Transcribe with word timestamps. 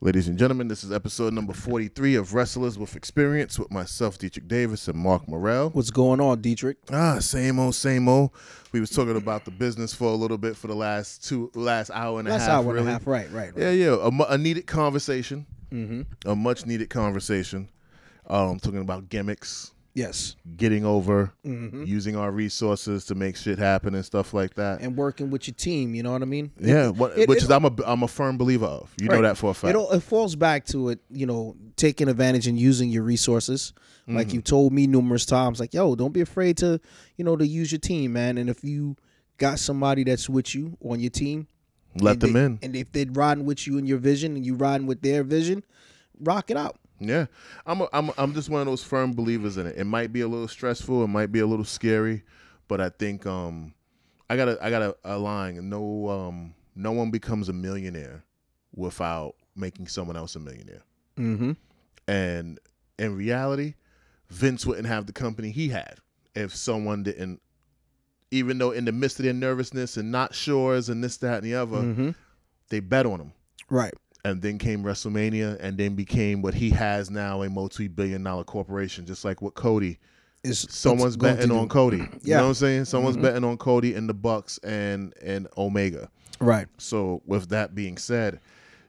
Ladies 0.00 0.28
and 0.28 0.38
gentlemen, 0.38 0.68
this 0.68 0.84
is 0.84 0.92
episode 0.92 1.32
number 1.32 1.52
43 1.52 2.14
of 2.14 2.32
Wrestlers 2.32 2.78
with 2.78 2.94
Experience 2.94 3.58
with 3.58 3.72
myself, 3.72 4.16
Deitrich 4.16 4.46
Davis, 4.46 4.86
and 4.86 4.96
Mark 4.96 5.26
Morel. 5.26 5.70
What's 5.70 5.90
going 5.90 6.20
on, 6.20 6.40
Deitrich? 6.40 6.76
Ah, 6.92 7.18
same 7.18 7.58
old, 7.58 7.74
same 7.74 8.08
old. 8.08 8.30
We 8.70 8.78
was 8.78 8.90
talking 8.90 9.16
about 9.16 9.44
the 9.44 9.50
business 9.50 9.92
for 9.92 10.04
a 10.12 10.14
little 10.14 10.38
bit 10.38 10.56
for 10.56 10.68
the 10.68 10.74
last 10.76 11.24
two, 11.24 11.50
last 11.56 11.90
hour 11.92 12.20
and 12.20 12.28
a 12.28 12.30
half. 12.32 12.40
Last 12.42 12.48
hour 12.48 12.64
really. 12.66 12.78
and 12.80 12.88
a 12.88 12.92
half, 12.92 13.06
right, 13.08 13.28
right, 13.32 13.52
right. 13.56 13.60
Yeah, 13.64 13.70
yeah, 13.72 13.96
a, 14.00 14.32
a 14.34 14.38
needed 14.38 14.66
conversation, 14.68 15.46
Mm-hmm. 15.72 16.28
a 16.30 16.36
much 16.36 16.64
needed 16.64 16.90
conversation. 16.90 17.68
Um, 18.28 18.60
talking 18.60 18.80
about 18.80 19.08
gimmicks, 19.08 19.72
Yes, 19.98 20.36
getting 20.56 20.84
over, 20.84 21.32
mm-hmm. 21.44 21.82
using 21.84 22.14
our 22.14 22.30
resources 22.30 23.04
to 23.06 23.16
make 23.16 23.36
shit 23.36 23.58
happen 23.58 23.96
and 23.96 24.04
stuff 24.04 24.32
like 24.32 24.54
that. 24.54 24.80
and 24.80 24.96
working 24.96 25.28
with 25.30 25.48
your 25.48 25.54
team. 25.56 25.92
You 25.94 26.04
know 26.04 26.12
what 26.12 26.22
I 26.22 26.26
mean? 26.26 26.52
yeah, 26.60 26.88
what, 26.90 27.18
it- 27.18 27.28
which 27.28 27.38
it- 27.38 27.44
is 27.44 27.50
I'm 27.50 27.64
a 27.64 27.72
I'm 27.84 28.04
a 28.04 28.08
firm 28.08 28.38
believer 28.38 28.66
of. 28.66 28.94
You 29.00 29.08
know 29.08 29.20
that 29.22 29.36
for 29.36 29.50
a 29.50 29.54
fact. 29.54 29.76
It 29.76 29.80
it 29.96 30.00
falls 30.00 30.36
back 30.36 30.66
to 30.66 30.90
it, 30.90 31.00
you 31.10 31.26
know, 31.26 31.56
taking 31.74 32.08
advantage 32.08 32.46
and 32.46 32.56
using 32.58 32.90
your 32.90 33.02
resources. 33.02 33.72
Mm-hmm. 34.02 34.16
Like 34.16 34.32
you 34.32 34.40
told 34.40 34.72
me 34.72 34.86
numerous 34.86 35.26
times, 35.26 35.58
like, 35.58 35.74
yo, 35.74 35.96
don't 35.96 36.12
be 36.12 36.20
afraid 36.20 36.56
to, 36.58 36.80
you 37.16 37.24
know, 37.24 37.36
to 37.36 37.46
use 37.46 37.72
your 37.72 37.80
team, 37.80 38.12
man. 38.12 38.38
And 38.38 38.48
if 38.48 38.62
you 38.62 38.94
got 39.36 39.58
somebody 39.58 40.04
that's 40.04 40.28
with 40.28 40.54
you 40.54 40.76
on 40.84 41.00
your 41.00 41.10
team, 41.10 41.48
Let 41.96 42.20
them 42.20 42.34
they- 42.34 42.44
in. 42.44 42.58
and 42.62 42.76
if 42.76 42.92
they're 42.92 43.06
riding 43.10 43.44
with 43.46 43.66
you 43.66 43.78
in 43.78 43.86
your 43.86 43.98
vision 43.98 44.36
and 44.36 44.46
you 44.46 44.54
riding 44.54 44.86
with 44.86 45.02
their 45.02 45.24
vision, 45.24 45.64
rock 46.20 46.50
it 46.52 46.56
out. 46.56 46.76
Yeah, 47.00 47.26
I'm 47.66 47.80
a, 47.82 47.88
I'm 47.92 48.08
a, 48.08 48.14
I'm 48.18 48.34
just 48.34 48.48
one 48.50 48.60
of 48.60 48.66
those 48.66 48.82
firm 48.82 49.12
believers 49.14 49.56
in 49.56 49.66
it. 49.66 49.76
It 49.76 49.84
might 49.84 50.12
be 50.12 50.20
a 50.22 50.28
little 50.28 50.48
stressful, 50.48 51.04
it 51.04 51.08
might 51.08 51.30
be 51.30 51.38
a 51.40 51.46
little 51.46 51.64
scary, 51.64 52.24
but 52.66 52.80
I 52.80 52.88
think 52.88 53.24
um 53.26 53.74
I 54.28 54.36
gotta 54.36 54.58
I 54.60 54.70
gotta 54.70 54.96
align. 55.04 55.68
No 55.68 56.08
um 56.08 56.54
no 56.74 56.92
one 56.92 57.10
becomes 57.10 57.48
a 57.48 57.52
millionaire 57.52 58.24
without 58.74 59.34
making 59.56 59.86
someone 59.88 60.16
else 60.16 60.36
a 60.36 60.40
millionaire. 60.40 60.82
Mm-hmm. 61.18 61.52
And 62.06 62.58
in 62.98 63.16
reality, 63.16 63.74
Vince 64.30 64.64
wouldn't 64.66 64.86
have 64.86 65.06
the 65.06 65.12
company 65.12 65.50
he 65.50 65.68
had 65.68 65.96
if 66.34 66.54
someone 66.54 67.02
didn't. 67.02 67.40
Even 68.30 68.58
though 68.58 68.72
in 68.72 68.84
the 68.84 68.92
midst 68.92 69.18
of 69.18 69.24
their 69.24 69.32
nervousness 69.32 69.96
and 69.96 70.12
not 70.12 70.32
sures 70.32 70.90
and 70.90 71.02
this 71.02 71.16
that 71.18 71.38
and 71.42 71.44
the 71.46 71.54
other, 71.54 71.78
Mm-hmm. 71.78 72.10
they 72.68 72.80
bet 72.80 73.06
on 73.06 73.20
him 73.20 73.32
Right. 73.70 73.94
And 74.24 74.42
then 74.42 74.58
came 74.58 74.82
WrestleMania, 74.82 75.58
and 75.60 75.78
then 75.78 75.94
became 75.94 76.42
what 76.42 76.54
he 76.54 76.70
has 76.70 77.10
now 77.10 77.42
a 77.42 77.48
multi-billion 77.50 78.22
dollar 78.22 78.44
corporation, 78.44 79.06
just 79.06 79.24
like 79.24 79.40
what 79.42 79.54
Cody. 79.54 79.98
Is 80.44 80.66
Someone's 80.70 81.16
betting 81.16 81.50
on 81.50 81.68
Cody. 81.68 81.98
You 81.98 82.08
Yeah. 82.22 82.36
know 82.38 82.42
what 82.44 82.48
I'm 82.50 82.54
saying? 82.54 82.84
Someone's 82.84 83.16
Mhm. 83.16 83.22
betting 83.22 83.44
on 83.44 83.56
Cody 83.56 83.94
and 83.94 84.08
the 84.08 84.14
Bucks 84.14 84.58
and 84.58 85.12
and 85.22 85.48
Omega. 85.56 86.08
Right. 86.40 86.68
So 86.78 87.22
with 87.26 87.48
that 87.48 87.74
being 87.74 87.96
said, 87.98 88.38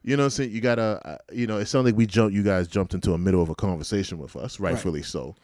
you 0.04 0.16
know 0.16 0.24
what 0.24 0.26
I'm 0.26 0.30
saying? 0.32 0.52
You 0.52 0.62
gotta, 0.62 1.02
uh, 1.04 1.18
you 1.34 1.48
know, 1.48 1.58
it 1.58 1.66
sounds 1.66 1.86
like 1.86 1.98
we 1.98 2.06
jumped. 2.06 2.34
You 2.36 2.44
guys 2.44 2.68
jumped 2.68 2.94
into 2.94 3.14
a 3.14 3.18
middle 3.18 3.42
of 3.42 3.50
a 3.50 3.56
conversation 3.56 4.20
with 4.20 4.36
us, 4.36 4.60
rightfully 4.60 5.02
so. 5.02 5.36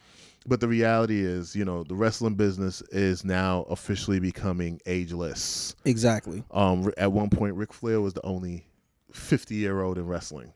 But 0.46 0.60
the 0.60 0.68
reality 0.68 1.24
is, 1.24 1.56
you 1.56 1.64
know, 1.64 1.82
the 1.82 1.96
wrestling 1.96 2.34
business 2.34 2.80
is 2.92 3.24
now 3.24 3.62
officially 3.68 4.20
becoming 4.20 4.80
ageless. 4.86 5.74
Exactly. 5.84 6.44
Um, 6.52 6.92
at 6.96 7.10
one 7.10 7.30
point, 7.30 7.56
Ric 7.56 7.72
Flair 7.72 8.00
was 8.00 8.14
the 8.14 8.24
only 8.24 8.64
50 9.16 9.54
year 9.54 9.82
old 9.82 9.98
in 9.98 10.06
wrestling. 10.06 10.52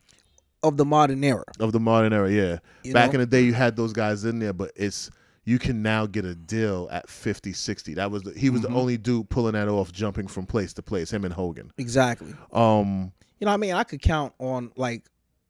Of 0.62 0.77
the 0.77 0.84
modern 0.84 1.25
era. 1.25 1.44
of 1.58 1.72
the 1.72 1.80
modern 1.80 2.12
era. 2.12 2.30
Yeah, 2.30 2.58
You 2.83 2.92
back 2.92 3.11
know? 3.12 3.14
in 3.14 3.20
the 3.20 3.27
day, 3.27 3.42
you 3.42 3.55
had 3.55 3.77
those 3.77 3.92
guys 3.94 4.25
in 4.27 4.39
there, 4.41 4.53
but 4.53 4.72
it's 4.77 5.11
you 5.44 5.58
can 5.58 5.80
now 5.80 6.05
get 6.05 6.27
a 6.27 6.34
deal 6.34 6.86
at 6.92 7.08
50, 7.08 7.55
60. 7.55 7.94
That 7.94 8.11
was 8.11 8.22
the, 8.25 8.33
he 8.38 8.50
was 8.50 8.61
Mhm. 8.61 8.64
the 8.64 8.75
only 8.75 8.97
dude 8.98 9.31
pulling 9.31 9.55
that 9.55 9.69
off, 9.69 9.91
jumping 9.91 10.27
from 10.28 10.44
place 10.44 10.75
to 10.75 10.83
place. 10.83 11.11
Him 11.11 11.25
and 11.25 11.33
Hogan. 11.33 11.72
Exactly. 11.78 12.34
Um, 12.53 13.11
You 13.41 13.47
know, 13.47 13.53
I 13.53 13.56
mean, 13.56 13.72
I 13.72 13.84
could 13.84 14.03
count 14.03 14.34
on 14.38 14.70
like 14.77 15.08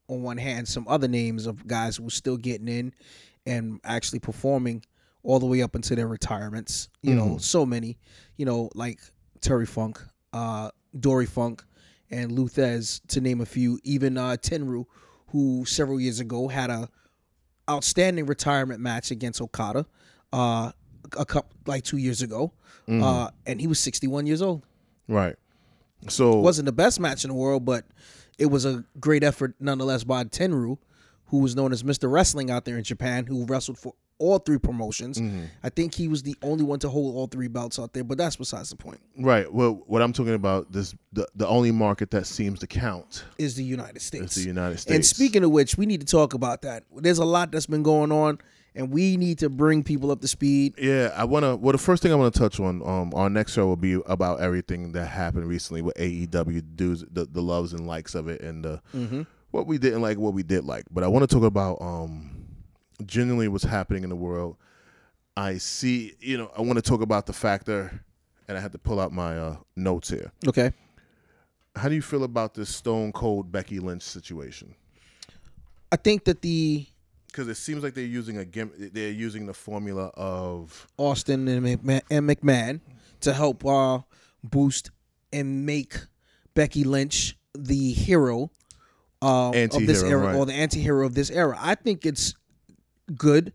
on 0.08 0.22
one 0.22 0.38
hand 0.38 0.68
some 0.68 0.86
other 0.86 1.08
names 1.08 1.46
of 1.46 1.66
guys 1.66 1.96
who 1.96 2.04
were 2.04 2.10
still 2.10 2.36
getting 2.36 2.68
in 2.68 2.92
and 3.46 3.80
actually 3.82 4.20
performing 4.20 4.84
all 5.24 5.40
the 5.40 5.46
way 5.46 5.60
up 5.60 5.74
into 5.74 5.96
their 5.96 6.06
retirements. 6.06 6.88
You 7.02 7.16
know, 7.16 7.30
Mhm. 7.30 7.40
so 7.40 7.66
many. 7.66 7.98
You 8.36 8.46
know, 8.46 8.70
like 8.76 9.00
Terry 9.40 9.66
Funk, 9.66 10.00
uh, 10.32 10.70
Dory 10.98 11.26
Funk, 11.26 11.64
and 12.10 12.32
Lou 12.32 12.48
Thesz, 12.48 13.00
to 13.08 13.20
name 13.20 13.40
a 13.40 13.46
few. 13.46 13.78
Even 13.84 14.16
uh, 14.18 14.36
Tenryu, 14.40 14.86
who 15.28 15.64
several 15.64 16.00
years 16.00 16.20
ago 16.20 16.48
had 16.48 16.70
a 16.70 16.88
outstanding 17.68 18.26
retirement 18.26 18.80
match 18.80 19.10
against 19.10 19.40
Okada, 19.40 19.86
uh, 20.32 20.72
a 21.16 21.24
couple 21.24 21.50
like 21.66 21.84
two 21.84 21.96
years 21.96 22.22
ago, 22.22 22.52
mhm, 22.88 23.02
uh, 23.02 23.30
and 23.46 23.60
he 23.60 23.66
was 23.66 23.78
sixty 23.78 24.06
one 24.06 24.26
years 24.26 24.42
old 24.42 24.62
right. 25.08 25.36
So 26.08 26.36
wasn't 26.36 26.66
the 26.66 26.72
best 26.72 26.98
match 26.98 27.24
in 27.24 27.28
the 27.28 27.34
world, 27.34 27.64
but 27.64 27.84
it 28.38 28.46
was 28.46 28.64
a 28.64 28.84
great 28.98 29.22
effort 29.22 29.54
nonetheless 29.60 30.02
by 30.02 30.24
Tenryu, 30.24 30.78
who 31.26 31.38
was 31.38 31.54
known 31.54 31.72
as 31.72 31.82
Mr. 31.82 32.10
Wrestling 32.10 32.50
out 32.50 32.64
there 32.64 32.78
in 32.78 32.84
Japan, 32.84 33.26
who 33.26 33.44
wrestled 33.44 33.78
for 33.78 33.94
all 34.20 34.38
three 34.38 34.58
promotions. 34.58 35.18
mhm, 35.20 35.46
I 35.64 35.68
think 35.70 35.94
he 35.94 36.06
was 36.06 36.22
the 36.22 36.36
only 36.42 36.62
one 36.62 36.78
to 36.80 36.88
hold 36.88 37.16
all 37.16 37.26
three 37.26 37.48
belts 37.48 37.78
out 37.78 37.92
there, 37.92 38.04
but 38.04 38.18
that's 38.18 38.36
besides 38.36 38.70
the 38.70 38.76
point. 38.76 39.00
right. 39.18 39.52
Well, 39.52 39.82
what 39.86 40.02
I'm 40.02 40.12
talking 40.12 40.34
about 40.34 40.70
this 40.70 40.94
the 41.12 41.26
the 41.34 41.48
only 41.48 41.72
market 41.72 42.10
that 42.12 42.26
seems 42.26 42.60
to 42.60 42.66
count 42.68 43.24
Is 43.38 43.56
the 43.56 43.64
United 43.64 44.00
States. 44.02 44.36
the 44.36 44.42
United 44.42 44.78
States. 44.78 44.94
and 44.94 45.04
speaking 45.04 45.42
of 45.42 45.50
which, 45.50 45.76
we 45.76 45.86
need 45.86 46.00
to 46.00 46.06
talk 46.06 46.34
about 46.34 46.62
that. 46.62 46.84
There's 46.96 47.18
a 47.18 47.24
lot 47.24 47.50
that's 47.50 47.66
been 47.66 47.82
going 47.82 48.12
on, 48.12 48.38
and 48.76 48.90
we 48.92 49.16
need 49.16 49.38
to 49.40 49.48
bring 49.48 49.82
people 49.82 50.10
up 50.12 50.20
to 50.20 50.28
speed. 50.28 50.74
Yeah, 50.78 51.12
I 51.16 51.24
want 51.24 51.44
to. 51.44 51.56
Well, 51.56 51.72
the 51.72 51.78
first 51.78 52.02
thing 52.02 52.12
I 52.12 52.14
want 52.14 52.32
to 52.34 52.38
touch 52.38 52.60
on, 52.60 52.82
um, 52.86 53.12
our 53.14 53.28
next 53.30 53.52
show 53.54 53.66
will 53.66 53.76
be 53.76 53.98
about 54.06 54.40
everything 54.40 54.92
that 54.92 55.06
happened 55.06 55.46
recently 55.48 55.82
with 55.82 55.96
AEW, 55.96 56.62
dudes, 56.76 57.04
the 57.10 57.24
the 57.24 57.42
loves 57.42 57.72
and 57.72 57.86
likes 57.86 58.14
of 58.14 58.28
it, 58.28 58.40
and 58.42 58.64
the 58.64 58.80
Mm-hmm. 58.94 59.22
what 59.50 59.66
we 59.66 59.78
didn't 59.78 60.02
like, 60.02 60.18
what 60.18 60.34
we 60.34 60.42
did 60.44 60.64
like. 60.64 60.84
But 60.92 61.02
I 61.02 61.08
want 61.08 61.28
to 61.28 61.34
talk 61.34 61.42
about 61.44 61.78
um, 61.80 62.39
genuinely 63.06 63.48
what's 63.48 63.64
happening 63.64 64.04
in 64.04 64.10
the 64.10 64.16
world. 64.16 64.56
I 65.36 65.58
see, 65.58 66.14
you 66.20 66.36
know, 66.36 66.50
I 66.56 66.60
want 66.60 66.76
to 66.76 66.82
talk 66.82 67.00
about 67.00 67.26
the 67.26 67.32
factor, 67.32 68.04
and 68.48 68.58
I 68.58 68.60
had 68.60 68.72
to 68.72 68.78
pull 68.78 69.00
out 69.00 69.12
my 69.12 69.38
uh, 69.38 69.56
notes 69.76 70.10
here. 70.10 70.32
Okay. 70.46 70.72
How 71.76 71.88
do 71.88 71.94
you 71.94 72.02
feel 72.02 72.24
about 72.24 72.54
this 72.54 72.68
Stone 72.68 73.12
Cold 73.12 73.50
Becky 73.50 73.78
Lynch 73.78 74.02
situation? 74.02 74.74
I 75.92 75.96
think 75.96 76.24
that 76.24 76.42
the 76.42 76.86
Because 77.28 77.48
it 77.48 77.56
seems 77.56 77.82
like 77.82 77.94
they're 77.94 78.04
using 78.04 78.38
a 78.38 78.44
gim- 78.44 78.72
they're 78.92 79.10
using 79.10 79.46
the 79.46 79.54
formula 79.54 80.10
of 80.14 80.86
Austin 80.96 81.48
and 81.48 81.64
McMahon, 81.64 82.02
and 82.10 82.28
McMahon 82.28 82.80
to 83.20 83.32
help 83.32 83.64
uh, 83.64 84.00
boost 84.42 84.90
and 85.32 85.64
make 85.64 85.96
Becky 86.54 86.84
Lynch 86.84 87.36
the 87.54 87.92
hero 87.92 88.50
uh, 89.22 89.50
of 89.50 89.86
this 89.86 90.02
era 90.02 90.26
right. 90.26 90.34
or 90.34 90.46
the 90.46 90.52
anti-hero 90.52 91.06
of 91.06 91.14
this 91.14 91.30
era. 91.30 91.56
I 91.60 91.74
think 91.74 92.06
it's 92.06 92.34
good 93.16 93.52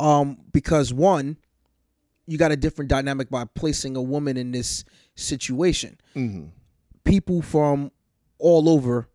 um, 0.00 0.38
because 0.52 0.92
one, 0.92 1.36
you 2.26 2.38
got 2.38 2.52
a 2.52 2.56
different 2.56 2.88
dynamic 2.90 3.30
by 3.30 3.44
placing 3.44 3.96
a 3.96 4.02
woman 4.02 4.36
in 4.36 4.50
this 4.52 4.84
situation. 5.14 5.98
mhm, 6.14 6.50
People 7.04 7.42
from 7.42 7.90
all 8.38 8.68
over 8.68 9.08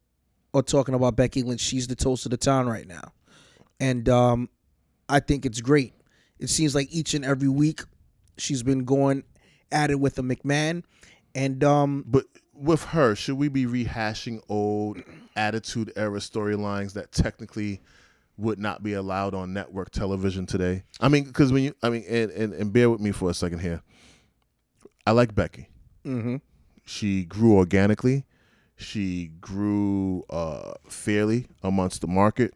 are 0.54 0.62
talking 0.62 0.94
about 0.96 1.16
Becky 1.16 1.44
Lynch. 1.44 1.60
She's 1.62 1.88
the 1.88 1.96
toast 1.96 2.26
of 2.26 2.32
the 2.32 2.38
town 2.38 2.68
right 2.68 2.88
now, 2.88 3.14
and 3.80 4.08
um, 4.10 4.50
I 5.10 5.20
think 5.20 5.46
it's 5.46 5.60
great. 5.62 5.94
It 6.40 6.50
seems 6.50 6.74
like 6.76 6.88
each 6.92 7.14
and 7.14 7.26
every 7.26 7.50
week 7.50 7.82
she's 8.38 8.64
been 8.64 8.86
going 8.86 9.24
at 9.72 9.92
it 9.92 10.00
with 10.00 10.18
a 10.20 10.22
McMahon, 10.22 10.84
and 11.36 11.64
um, 11.64 12.06
But 12.08 12.26
with 12.54 12.84
her, 12.86 13.16
should 13.16 13.38
we 13.38 13.48
be 13.48 13.66
rehashing 13.66 14.42
old 14.50 15.02
Attitude 15.36 15.92
Era 15.96 16.20
storylines 16.20 16.94
that 16.94 17.12
technically 17.12 17.82
would 18.40 18.60
not 18.60 18.82
be 18.84 18.94
allowed 18.94 19.34
on 19.34 19.54
network 19.54 19.92
television 19.92 20.46
today? 20.46 20.84
I 21.00 21.08
mean, 21.10 21.26
because 21.26 21.52
when 21.52 21.64
you, 21.64 21.76
I 21.84 21.90
mean, 21.90 22.04
and, 22.10 22.32
and, 22.32 22.54
and 22.54 22.74
bear 22.74 22.90
with 22.90 23.02
me 23.02 23.12
for 23.12 23.30
a 23.30 23.34
second 23.34 23.60
here. 23.60 23.82
I 25.06 25.12
like 25.12 25.34
Becky. 25.36 25.70
mm-hmm, 26.06 26.38
She 26.86 27.26
grew 27.26 27.56
organically. 27.56 28.26
She 28.78 29.32
grew 29.42 30.24
uh, 30.30 30.74
fairly 30.88 31.48
amongst 31.64 32.02
the 32.02 32.08
market. 32.08 32.54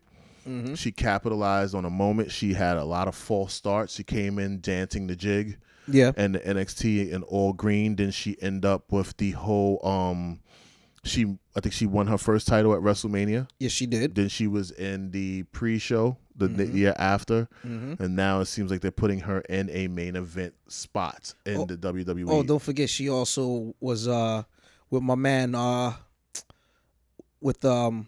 mm-hmm. 0.48 0.75
She 0.75 0.92
capitalized 0.92 1.75
on 1.75 1.84
a 1.86 1.90
moment. 1.90 2.31
She 2.31 2.54
had 2.54 2.78
a 2.78 2.86
lot 2.86 3.08
of 3.08 3.16
false 3.16 3.54
starts. 3.54 3.96
She 3.96 4.04
came 4.04 4.40
in 4.40 4.62
dancing 4.62 5.08
the 5.08 5.16
jig 5.16 5.58
yeah, 5.88 6.12
and 6.16 6.36
the 6.36 6.40
NXT 6.40 7.12
in 7.12 7.24
all 7.24 7.52
green. 7.54 7.96
Then 7.98 8.12
she 8.12 8.38
end 8.42 8.63
up 8.66 8.92
with 8.92 9.18
the 9.18 9.31
whole 9.31 9.86
um 9.86 10.40
she 11.04 11.38
I 11.56 11.60
think 11.60 11.74
she 11.74 11.86
won 11.86 12.08
her 12.08 12.18
first 12.18 12.48
title 12.48 12.74
at 12.74 12.82
WrestleMania. 12.82 13.48
yes, 13.60 13.72
she 13.72 13.86
did. 13.86 14.16
Then 14.16 14.30
she 14.30 14.48
was 14.48 14.72
in 14.72 15.12
the 15.12 15.44
pre-show 15.44 16.18
the 16.36 16.48
the 16.48 16.66
Mhm. 16.66 16.74
year 16.76 16.96
after, 16.98 17.48
Mm-hmm. 17.66 18.02
and 18.02 18.16
now 18.16 18.40
it 18.40 18.46
seems 18.46 18.72
like 18.72 18.82
they're 18.82 18.90
putting 18.92 19.20
her 19.20 19.42
in 19.42 19.70
a 19.70 19.88
main 19.88 20.16
event 20.16 20.54
spot 20.68 21.34
in 21.46 21.58
Oh. 21.58 21.66
the 21.66 21.78
WWE. 21.78 22.26
Oh, 22.30 22.42
don't 22.44 22.62
forget 22.62 22.90
she 22.90 23.10
also 23.10 23.76
was 23.80 24.08
uh 24.08 24.44
with 24.90 25.04
my 25.04 25.16
man 25.16 25.54
uh 25.56 25.94
with 27.42 27.64
um 27.66 28.08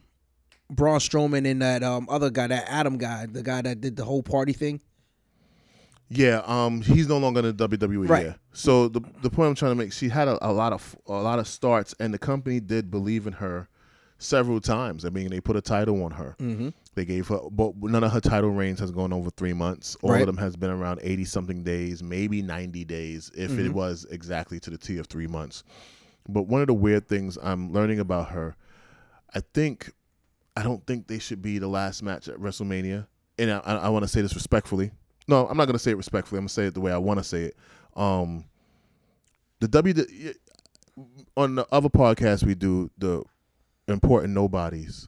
Braun 0.70 1.00
Strowman 1.00 1.50
and 1.50 1.62
that 1.62 1.84
um 1.84 2.08
other 2.10 2.30
guy, 2.30 2.48
that 2.48 2.66
Adam 2.68 2.98
guy, 2.98 3.26
the 3.28 3.44
guy 3.44 3.62
that 3.62 3.82
did 3.82 3.96
the 3.98 4.06
whole 4.06 4.24
party 4.24 4.54
thing. 4.54 4.80
Yeah, 6.10 6.42
um, 6.46 6.82
he's 6.82 7.08
no 7.08 7.18
longer 7.18 7.40
in 7.40 7.56
the 7.58 7.68
WWE. 7.68 8.08
Right. 8.08 8.26
Yeah. 8.28 8.34
So 8.54 8.88
the 8.88 9.02
the 9.22 9.30
point 9.30 9.50
I'm 9.50 9.56
trying 9.56 9.72
to 9.72 9.76
make, 9.76 9.92
she 9.92 10.10
had 10.10 10.28
a, 10.28 10.38
a 10.48 10.52
lot 10.54 10.72
of 10.74 10.96
a 11.08 11.14
lot 11.14 11.40
of 11.40 11.48
starts, 11.48 11.96
and 12.00 12.14
the 12.14 12.20
company 12.20 12.60
did 12.60 12.92
believe 12.92 13.26
in 13.28 13.34
her 13.34 13.68
several 14.18 14.62
times. 14.62 15.04
I 15.04 15.10
mean, 15.10 15.30
they 15.30 15.42
put 15.42 15.56
a 15.56 15.62
title 15.62 16.04
on 16.04 16.12
her. 16.12 16.36
Mm-hmm. 16.40 16.70
They 16.94 17.06
gave 17.06 17.28
her, 17.28 17.40
but 17.52 17.76
none 17.82 18.04
of 18.04 18.12
her 18.12 18.22
title 18.22 18.52
reigns 18.52 18.80
has 18.80 18.92
gone 18.92 19.12
over 19.12 19.30
three 19.32 19.52
months. 19.54 19.98
All 20.02 20.12
Right. 20.12 20.22
of 20.22 20.28
them 20.28 20.38
has 20.38 20.56
been 20.56 20.70
around 20.70 21.00
eighty 21.02 21.26
something 21.26 21.64
days, 21.64 22.02
maybe 22.04 22.42
ninety 22.42 22.86
days, 22.86 23.32
if 23.36 23.52
it 23.58 23.72
Mhm. 23.72 23.74
was 23.74 24.06
exactly 24.12 24.60
to 24.62 24.70
the 24.70 24.78
T 24.78 24.98
of 25.00 25.08
three 25.08 25.28
months. 25.28 25.64
But 26.30 26.44
one 26.44 26.62
of 26.62 26.68
the 26.68 26.74
weird 26.74 27.08
things 27.08 27.38
I'm 27.42 27.74
learning 27.74 28.00
about 28.00 28.30
her, 28.30 28.56
I 29.34 29.42
think, 29.54 29.92
I 30.56 30.64
don't 30.64 30.86
think 30.88 31.08
they 31.08 31.20
should 31.20 31.42
be 31.42 31.58
the 31.60 31.68
last 31.68 32.02
match 32.02 32.28
at 32.30 32.38
WrestleMania. 32.38 33.08
And 33.38 33.52
I, 33.52 33.58
I 33.60 33.90
want 33.90 34.04
to 34.04 34.08
say 34.08 34.22
this 34.22 34.34
respectfully. 34.36 34.92
No, 35.28 35.48
I'm 35.48 35.58
not 35.58 35.66
going 35.66 35.74
to 35.74 35.80
say 35.80 35.92
it 35.92 35.98
respectfully. 35.98 36.38
I'm 36.38 36.44
going 36.44 36.50
to 36.50 36.54
say 36.54 36.66
it 36.68 36.74
the 36.74 36.82
way 36.82 36.92
I 36.92 36.98
want 36.98 37.20
to 37.20 37.24
say 37.24 37.44
it. 37.44 37.58
Um, 37.96 38.46
the 39.60 39.68
W 39.68 39.94
on 41.36 41.56
the 41.56 41.68
other 41.72 41.90
podcast 41.90 42.44
we 42.44 42.56
do 42.56 42.90
the 42.98 43.24
important 43.88 44.34
nobodies. 44.34 45.08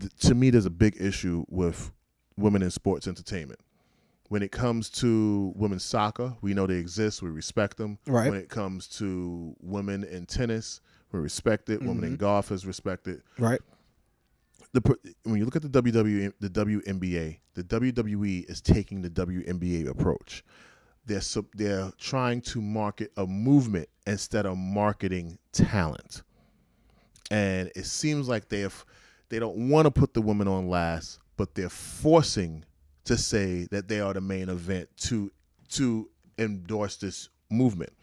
th- 0.00 0.12
to 0.20 0.34
me, 0.34 0.50
there's 0.50 0.66
a 0.66 0.70
big 0.70 0.96
issue 1.00 1.44
with 1.48 1.92
women 2.36 2.62
in 2.62 2.70
sports 2.70 3.06
entertainment. 3.06 3.60
When 4.28 4.42
it 4.42 4.50
comes 4.50 4.90
to 4.90 5.52
women's 5.54 5.84
soccer, 5.84 6.34
we 6.40 6.52
know 6.52 6.66
they 6.66 6.76
exist. 6.76 7.22
We 7.22 7.30
respect 7.30 7.76
them. 7.76 7.98
Right. 8.06 8.30
When 8.30 8.38
it 8.38 8.48
comes 8.48 8.88
to 8.98 9.54
women 9.60 10.02
in 10.02 10.26
tennis, 10.26 10.80
we 11.12 11.20
respect 11.20 11.70
it. 11.70 11.80
Women 11.80 12.04
in 12.04 12.16
golf 12.16 12.50
is 12.50 12.66
respected. 12.66 13.22
Right. 13.38 13.60
The 14.76 14.98
when 15.22 15.36
you 15.36 15.46
look 15.46 15.56
at 15.56 15.62
the 15.62 15.82
WWE, 15.82 16.34
the 16.38 16.50
WNBA, 16.50 17.38
the 17.54 17.64
WWE 17.64 18.50
is 18.50 18.60
taking 18.60 19.00
the 19.00 19.08
WNBA 19.08 19.88
approach. 19.88 20.44
They're 21.06 21.22
sub- 21.22 21.54
they're 21.54 21.90
trying 21.98 22.42
to 22.42 22.60
market 22.60 23.10
a 23.16 23.26
movement 23.26 23.88
instead 24.06 24.44
of 24.44 24.58
marketing 24.58 25.38
talent, 25.52 26.24
and 27.30 27.72
it 27.74 27.86
seems 27.86 28.28
like 28.28 28.50
they 28.50 28.60
have 28.60 28.84
they 29.30 29.38
don't 29.38 29.70
want 29.70 29.86
to 29.86 29.90
put 29.90 30.12
the 30.12 30.20
women 30.20 30.46
on 30.46 30.68
last, 30.68 31.20
but 31.38 31.54
they're 31.54 31.70
forcing 31.70 32.62
to 33.04 33.16
say 33.16 33.66
that 33.70 33.88
they 33.88 34.00
are 34.00 34.12
the 34.12 34.20
main 34.20 34.50
event 34.50 34.90
to 35.04 35.32
to 35.70 36.10
endorse 36.36 36.96
this 36.96 37.30
movement. 37.50 37.94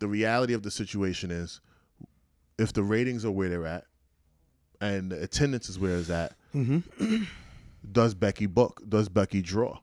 The 0.00 0.08
reality 0.08 0.52
of 0.52 0.64
the 0.64 0.70
situation 0.72 1.30
is, 1.30 1.60
if 2.58 2.72
the 2.72 2.82
ratings 2.82 3.24
are 3.24 3.30
where 3.30 3.48
they're 3.48 3.66
at, 3.66 3.84
and 4.80 5.10
the 5.12 5.22
attendance 5.22 5.68
is 5.68 5.78
where 5.78 5.96
it's 5.96 6.10
at, 6.10 6.32
Mm-hmm. 6.54 7.24
does 7.92 8.14
Becky 8.14 8.46
book? 8.46 8.82
Does 8.88 9.08
Becky 9.08 9.42
draw? 9.42 9.78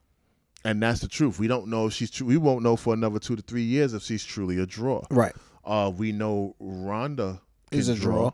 And 0.64 0.82
that's 0.82 1.00
the 1.02 1.08
truth. 1.08 1.38
We 1.40 1.48
don't 1.48 1.68
know 1.68 1.88
if 1.88 1.94
she's 1.94 2.10
true. 2.10 2.26
We 2.26 2.38
won't 2.38 2.64
know 2.64 2.76
for 2.76 2.94
another 2.94 3.20
two 3.20 3.36
to 3.36 3.42
three 3.44 3.62
years 3.62 3.94
if 3.94 4.02
she's 4.04 4.24
truly 4.26 4.58
a 4.60 4.66
draw. 4.66 5.04
Right. 5.12 5.34
Uh, 5.64 5.92
we 5.96 6.12
know 6.12 6.56
Ronda 6.60 7.40
Is 7.72 7.88
a 7.88 7.94
draw. 7.96 8.32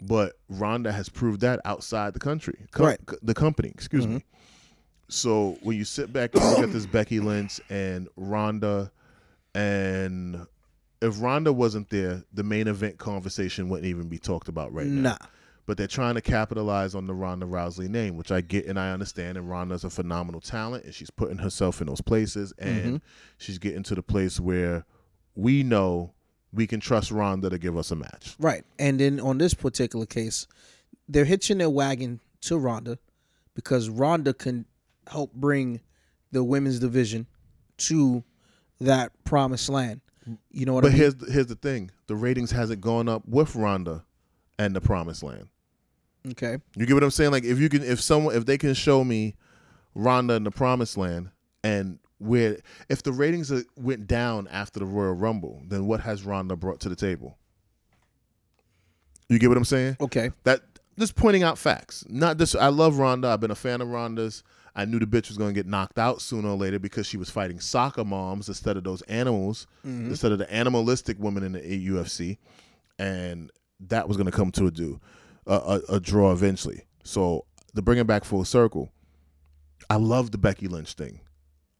but 0.00 0.34
Ronda 0.48 0.92
has 0.92 1.08
proved 1.08 1.40
that 1.40 1.60
outside 1.64 2.12
the 2.14 2.20
country, 2.20 2.66
Co- 2.70 2.84
Right. 2.84 3.00
c- 3.10 3.16
the 3.22 3.34
company. 3.34 3.68
Excuse 3.70 4.06
me. 4.06 4.24
So 5.08 5.58
when 5.62 5.76
you 5.76 5.84
sit 5.84 6.12
back 6.12 6.34
and 6.36 6.44
look 6.44 6.60
at 6.60 6.72
this 6.72 6.86
Becky 6.86 7.18
Lynch 7.18 7.60
and 7.68 8.08
Ronda, 8.16 8.92
and 9.54 10.46
if 11.02 11.20
Ronda 11.20 11.52
wasn't 11.52 11.90
there, 11.90 12.22
the 12.32 12.44
main 12.44 12.68
event 12.68 12.98
conversation 12.98 13.68
wouldn't 13.68 13.88
even 13.88 14.08
be 14.08 14.18
talked 14.18 14.48
about 14.48 14.72
right 14.72 14.86
now 14.86 15.10
Nah. 15.12 15.18
But 15.70 15.76
they're 15.76 15.86
trying 15.86 16.16
to 16.16 16.20
capitalize 16.20 16.96
on 16.96 17.06
the 17.06 17.14
Ronda 17.14 17.46
Rousey 17.46 17.88
name, 17.88 18.16
which 18.16 18.32
I 18.32 18.40
get 18.40 18.66
and 18.66 18.76
I 18.76 18.90
understand. 18.90 19.38
And 19.38 19.48
Ronda's 19.48 19.84
a 19.84 19.90
phenomenal 19.90 20.40
talent, 20.40 20.84
and 20.84 20.92
she's 20.92 21.10
putting 21.10 21.38
herself 21.38 21.80
in 21.80 21.86
those 21.86 22.00
places, 22.00 22.52
and 22.58 22.84
mm-hmm. 22.84 22.96
she's 23.38 23.58
getting 23.58 23.84
to 23.84 23.94
the 23.94 24.02
place 24.02 24.40
where 24.40 24.84
we 25.36 25.62
know 25.62 26.12
we 26.52 26.66
can 26.66 26.80
trust 26.80 27.12
Ronda 27.12 27.50
to 27.50 27.56
give 27.56 27.76
us 27.76 27.92
a 27.92 27.94
match. 27.94 28.34
Right. 28.40 28.64
And 28.80 28.98
then 28.98 29.20
on 29.20 29.38
this 29.38 29.54
particular 29.54 30.06
case, 30.06 30.48
they're 31.08 31.24
hitching 31.24 31.58
their 31.58 31.70
wagon 31.70 32.18
to 32.40 32.58
Ronda 32.58 32.98
because 33.54 33.88
Ronda 33.88 34.34
can 34.34 34.64
help 35.06 35.32
bring 35.34 35.82
the 36.32 36.42
women's 36.42 36.80
division 36.80 37.28
to 37.76 38.24
that 38.80 39.12
promised 39.22 39.68
land. 39.68 40.00
You 40.50 40.66
know 40.66 40.74
what 40.74 40.82
But 40.82 40.88
I 40.88 40.90
mean? 40.94 40.98
But 40.98 41.00
here's 41.00 41.14
the, 41.14 41.32
here's 41.32 41.46
the 41.46 41.54
thing: 41.54 41.92
the 42.08 42.16
ratings 42.16 42.50
hasn't 42.50 42.80
gone 42.80 43.08
up 43.08 43.22
with 43.24 43.54
Ronda 43.54 44.04
and 44.60 44.76
the 44.76 44.80
Promised 44.80 45.22
Land. 45.22 45.48
Okay. 46.28 46.58
You 46.76 46.86
get 46.86 46.94
what 46.94 47.02
I'm 47.02 47.10
saying? 47.10 47.30
Like 47.30 47.44
if 47.44 47.58
you 47.58 47.68
can, 47.68 47.82
if 47.82 48.00
someone, 48.00 48.34
if 48.34 48.46
they 48.46 48.58
can 48.58 48.74
show 48.74 49.04
me 49.04 49.34
Ronda 49.94 50.34
in 50.34 50.44
the 50.44 50.50
Promised 50.50 50.96
Land, 50.96 51.30
and 51.62 51.98
where 52.18 52.58
if 52.88 53.02
the 53.02 53.12
ratings 53.12 53.52
went 53.76 54.06
down 54.06 54.48
after 54.48 54.80
the 54.80 54.86
Royal 54.86 55.14
Rumble, 55.14 55.62
then 55.66 55.86
what 55.86 56.00
has 56.00 56.24
Ronda 56.24 56.56
brought 56.56 56.80
to 56.80 56.88
the 56.88 56.96
table? 56.96 57.38
You 59.28 59.38
get 59.38 59.48
what 59.48 59.56
I'm 59.56 59.64
saying? 59.64 59.96
Okay. 60.00 60.30
That 60.44 60.60
just 60.98 61.14
pointing 61.14 61.42
out 61.42 61.56
facts. 61.56 62.04
Not 62.08 62.36
this. 62.38 62.54
I 62.54 62.68
love 62.68 62.98
Ronda. 62.98 63.28
I've 63.28 63.40
been 63.40 63.50
a 63.50 63.56
fan 63.56 63.80
of 63.80 63.88
Ronda's. 63.88 64.42
I 64.74 64.84
knew 64.84 64.98
the 64.98 65.06
bitch 65.06 65.28
was 65.28 65.36
going 65.36 65.50
to 65.50 65.58
get 65.58 65.66
knocked 65.66 65.98
out 65.98 66.20
sooner 66.20 66.48
or 66.48 66.56
later 66.56 66.78
because 66.78 67.06
she 67.06 67.16
was 67.16 67.30
fighting 67.30 67.58
soccer 67.58 68.04
moms 68.04 68.48
instead 68.48 68.76
of 68.76 68.84
those 68.84 69.02
animals, 69.02 69.66
mm-hmm. 69.84 70.10
instead 70.10 70.30
of 70.30 70.38
the 70.38 70.52
animalistic 70.52 71.16
women 71.18 71.42
in 71.42 71.52
the 71.52 71.88
UFC, 71.88 72.38
and 72.98 73.50
that 73.88 74.06
was 74.06 74.16
going 74.16 74.26
to 74.26 74.32
come 74.32 74.52
to 74.52 74.66
a 74.66 74.70
do 74.70 75.00
a, 75.46 75.54
a, 75.54 75.94
a 75.94 76.00
draw 76.00 76.32
eventually. 76.32 76.82
So 77.04 77.46
to 77.74 77.82
bring 77.82 77.98
it 77.98 78.06
back 78.06 78.24
full 78.24 78.44
circle, 78.44 78.92
I 79.88 79.96
love 79.96 80.30
the 80.30 80.38
Becky 80.38 80.68
Lynch 80.68 80.94
thing. 80.94 81.20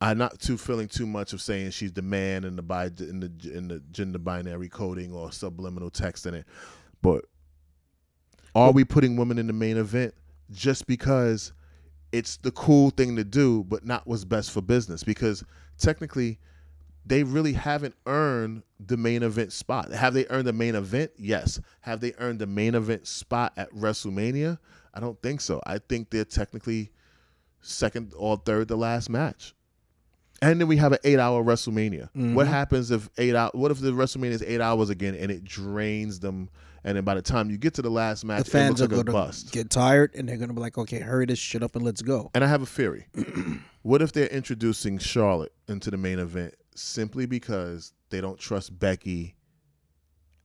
I'm 0.00 0.16
not 0.16 0.40
too 0.40 0.56
feeling 0.56 0.88
too 0.88 1.06
much 1.06 1.32
of 1.34 1.42
saying 1.42 1.72
she's 1.72 1.92
the 1.92 2.02
man 2.02 2.44
in 2.44 2.56
the 2.56 2.62
bi 2.62 2.86
in 2.86 3.20
the 3.20 3.52
in 3.52 3.68
the 3.68 3.82
gender 3.90 4.18
binary 4.18 4.68
coding 4.68 5.12
or 5.12 5.30
subliminal 5.30 5.90
text 5.90 6.24
in 6.24 6.34
it, 6.34 6.46
but 7.02 7.26
are 8.54 8.72
we 8.72 8.84
putting 8.84 9.16
women 9.16 9.38
in 9.38 9.46
the 9.46 9.52
main 9.52 9.76
event 9.76 10.14
just 10.50 10.86
because 10.86 11.52
it's 12.12 12.38
the 12.38 12.50
cool 12.50 12.90
thing 12.90 13.14
to 13.16 13.24
do, 13.24 13.64
but 13.64 13.84
not 13.84 14.06
what's 14.06 14.24
best 14.24 14.50
for 14.50 14.62
business? 14.62 15.04
Because 15.04 15.44
technically, 15.78 16.38
they 17.04 17.22
really 17.22 17.54
haven't 17.54 17.94
earned 18.06 18.62
the 18.78 18.96
main 18.96 19.22
event 19.22 19.52
spot. 19.52 19.90
Have 19.92 20.14
they 20.14 20.26
earned 20.30 20.46
the 20.46 20.52
main 20.52 20.74
event? 20.74 21.12
Yes. 21.16 21.60
Have 21.80 22.00
they 22.00 22.12
earned 22.18 22.38
the 22.38 22.46
main 22.46 22.74
event 22.74 23.06
spot 23.06 23.52
at 23.56 23.70
WrestleMania? 23.72 24.58
I 24.92 25.00
don't 25.00 25.20
think 25.22 25.40
so. 25.40 25.60
I 25.66 25.78
think 25.78 26.10
they're 26.10 26.24
technically 26.24 26.90
second 27.60 28.12
or 28.16 28.36
third 28.36 28.68
to 28.68 28.76
last 28.76 29.08
match. 29.08 29.54
And 30.42 30.58
then 30.58 30.68
we 30.68 30.78
have 30.78 30.92
an 30.92 30.98
eight-hour 31.04 31.44
WrestleMania. 31.44 32.08
What 32.14 32.14
mm-hmm. 32.14 32.52
happens 32.52 32.90
if 32.90 33.10
eight 33.18 33.34
hour? 33.34 33.50
What 33.52 33.70
if 33.70 33.78
the 33.80 33.90
WrestleMania 33.90 34.30
is 34.30 34.42
eight 34.42 34.62
hours 34.62 34.88
again 34.88 35.14
and 35.14 35.30
it 35.30 35.44
drains 35.44 36.20
them? 36.20 36.48
And 36.82 36.96
then 36.96 37.04
by 37.04 37.14
the 37.14 37.20
time 37.20 37.50
you 37.50 37.58
get 37.58 37.74
to 37.74 37.82
the 37.82 37.90
last 37.90 38.24
match, 38.24 38.44
The 38.44 38.50
fans 38.50 38.80
are 38.80 38.84
like 38.84 38.90
going 38.90 39.00
a 39.02 39.04
to 39.04 39.12
bust. 39.12 39.52
get 39.52 39.68
tired 39.68 40.14
and 40.14 40.26
they're 40.26 40.38
going 40.38 40.48
to 40.48 40.54
be 40.54 40.62
like, 40.62 40.78
okay, 40.78 40.98
hurry 40.98 41.26
this 41.26 41.38
shit 41.38 41.62
up 41.62 41.76
and 41.76 41.84
let's 41.84 42.00
go. 42.00 42.30
And 42.34 42.42
I 42.42 42.46
have 42.46 42.62
a 42.62 42.66
theory. 42.66 43.06
what 43.82 44.00
if 44.00 44.12
they're 44.12 44.28
introducing 44.28 44.96
Charlotte 44.96 45.52
into 45.68 45.90
the 45.90 45.98
main 45.98 46.18
event 46.18 46.54
simply 46.80 47.26
because 47.26 47.92
they 48.10 48.20
don't 48.20 48.38
trust 48.38 48.78
Becky 48.78 49.34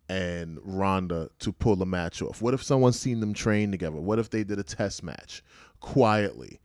and 0.07 0.59
Ronda 0.63 1.29
to 1.39 1.51
pull 1.51 1.81
a 1.81 1.85
match 1.85 2.21
off? 2.21 2.41
What 2.41 2.53
if 2.53 2.63
someone's 2.63 2.99
seen 2.99 3.19
them 3.19 3.33
train 3.33 3.71
together? 3.71 3.97
What 3.97 4.19
if 4.19 4.29
they 4.29 4.43
did 4.43 4.59
a 4.59 4.63
test 4.63 5.03
match 5.03 5.43
quietly, 5.79 6.59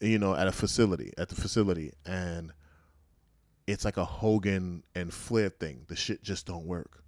you 0.00 0.18
know, 0.18 0.34
at 0.34 0.46
a 0.46 0.52
facility, 0.52 1.12
at 1.16 1.28
the 1.28 1.34
facility, 1.34 1.92
and 2.04 2.52
it's 3.66 3.84
like 3.84 3.96
a 3.96 4.04
Hogan 4.04 4.82
and 4.94 5.12
Flair 5.12 5.48
thing. 5.48 5.84
The 5.88 5.96
shit 5.96 6.22
just 6.22 6.46
don't 6.46 6.66
work. 6.66 7.02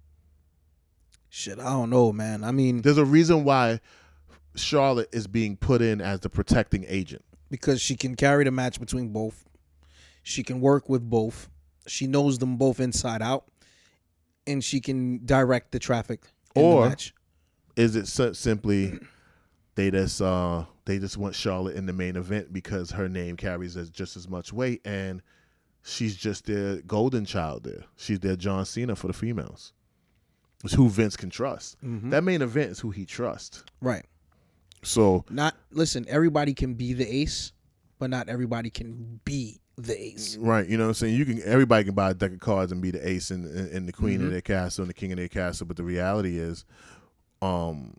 Shit, 1.29 1.59
I 1.59 1.65
don't 1.65 1.89
know, 1.89 2.11
man. 2.11 2.43
I 2.43 2.51
mean, 2.51 2.81
There's 2.81 2.97
a 2.97 3.05
reason 3.05 3.43
why 3.43 3.79
Charlotte 4.55 5.09
is 5.11 5.27
being 5.27 5.57
put 5.57 5.81
in 5.81 6.01
as 6.01 6.21
the 6.21 6.29
protecting 6.29 6.85
agent. 6.87 7.23
because 7.51 7.81
she 7.81 7.95
can 7.95 8.15
carry 8.15 8.43
the 8.43 8.51
match 8.51 8.79
between 8.79 9.09
both. 9.09 9.45
She 10.23 10.41
can 10.43 10.59
work 10.61 10.89
with 10.89 11.07
both. 11.07 11.49
She 11.87 12.07
knows 12.07 12.37
them 12.37 12.57
both 12.57 12.79
inside 12.79 13.21
out, 13.21 13.45
and 14.45 14.63
she 14.63 14.79
can 14.81 15.25
direct 15.25 15.71
the 15.71 15.79
traffic 15.79 16.21
in 16.55 16.63
Or- 16.63 16.83
the 16.83 16.89
match. 16.89 17.13
is 17.75 17.95
it 17.95 18.07
si- 18.07 18.33
simply 18.33 18.99
they 19.75 19.91
just 19.91 20.21
uh 20.21 20.65
they 20.85 20.97
just 20.99 21.17
want 21.17 21.35
Charlotte 21.35 21.75
in 21.75 21.85
the 21.85 21.93
main 21.93 22.15
event 22.15 22.51
because 22.53 22.91
her 22.91 23.07
name 23.09 23.35
carries 23.37 23.75
as 23.77 23.89
just 23.89 24.15
as 24.17 24.27
much 24.27 24.51
weight 24.53 24.81
and 24.85 25.21
she's 25.83 26.15
just 26.15 26.45
their 26.45 26.81
golden 26.83 27.25
child 27.25 27.63
there. 27.63 27.83
She's 27.97 28.19
their 28.19 28.35
John 28.35 28.65
Cena 28.65 28.95
for 28.95 29.07
the 29.07 29.13
females. 29.13 29.73
It's 30.63 30.73
who 30.73 30.89
Vince 30.89 31.15
can 31.15 31.29
trust. 31.29 31.77
That 31.83 32.23
main 32.23 32.41
event 32.41 32.71
is 32.71 32.79
who 32.79 32.89
he 32.89 33.05
trusts. 33.05 33.63
Right. 33.81 34.05
So 34.83 35.23
Not 35.29 35.55
listen. 35.71 36.05
Everybody 36.07 36.53
can 36.53 36.73
be 36.73 36.93
the 36.93 37.07
ace, 37.07 37.51
but 37.99 38.09
not 38.09 38.27
everybody 38.29 38.69
can 38.71 39.19
be 39.25 39.59
the 39.77 40.01
ace. 40.01 40.37
right, 40.37 40.67
you 40.67 40.77
know 40.77 40.85
what 40.85 40.89
I'm 40.89 40.93
saying? 40.95 41.15
You 41.15 41.25
can 41.25 41.41
everybody 41.43 41.85
can 41.85 41.93
buy 41.93 42.11
a 42.11 42.13
deck 42.13 42.31
of 42.33 42.39
cards 42.39 42.71
and 42.71 42.81
be 42.81 42.91
the 42.91 43.07
ace 43.07 43.29
and, 43.31 43.45
and, 43.45 43.71
and 43.71 43.87
the 43.87 43.93
queen 43.93 44.23
of 44.23 44.31
their 44.31 44.41
castle 44.41 44.83
and 44.83 44.89
the 44.89 44.93
king 44.93 45.11
of 45.11 45.17
their 45.17 45.27
castle, 45.27 45.67
but 45.67 45.77
the 45.77 45.83
reality 45.83 46.37
is 46.37 46.65
um 47.41 47.95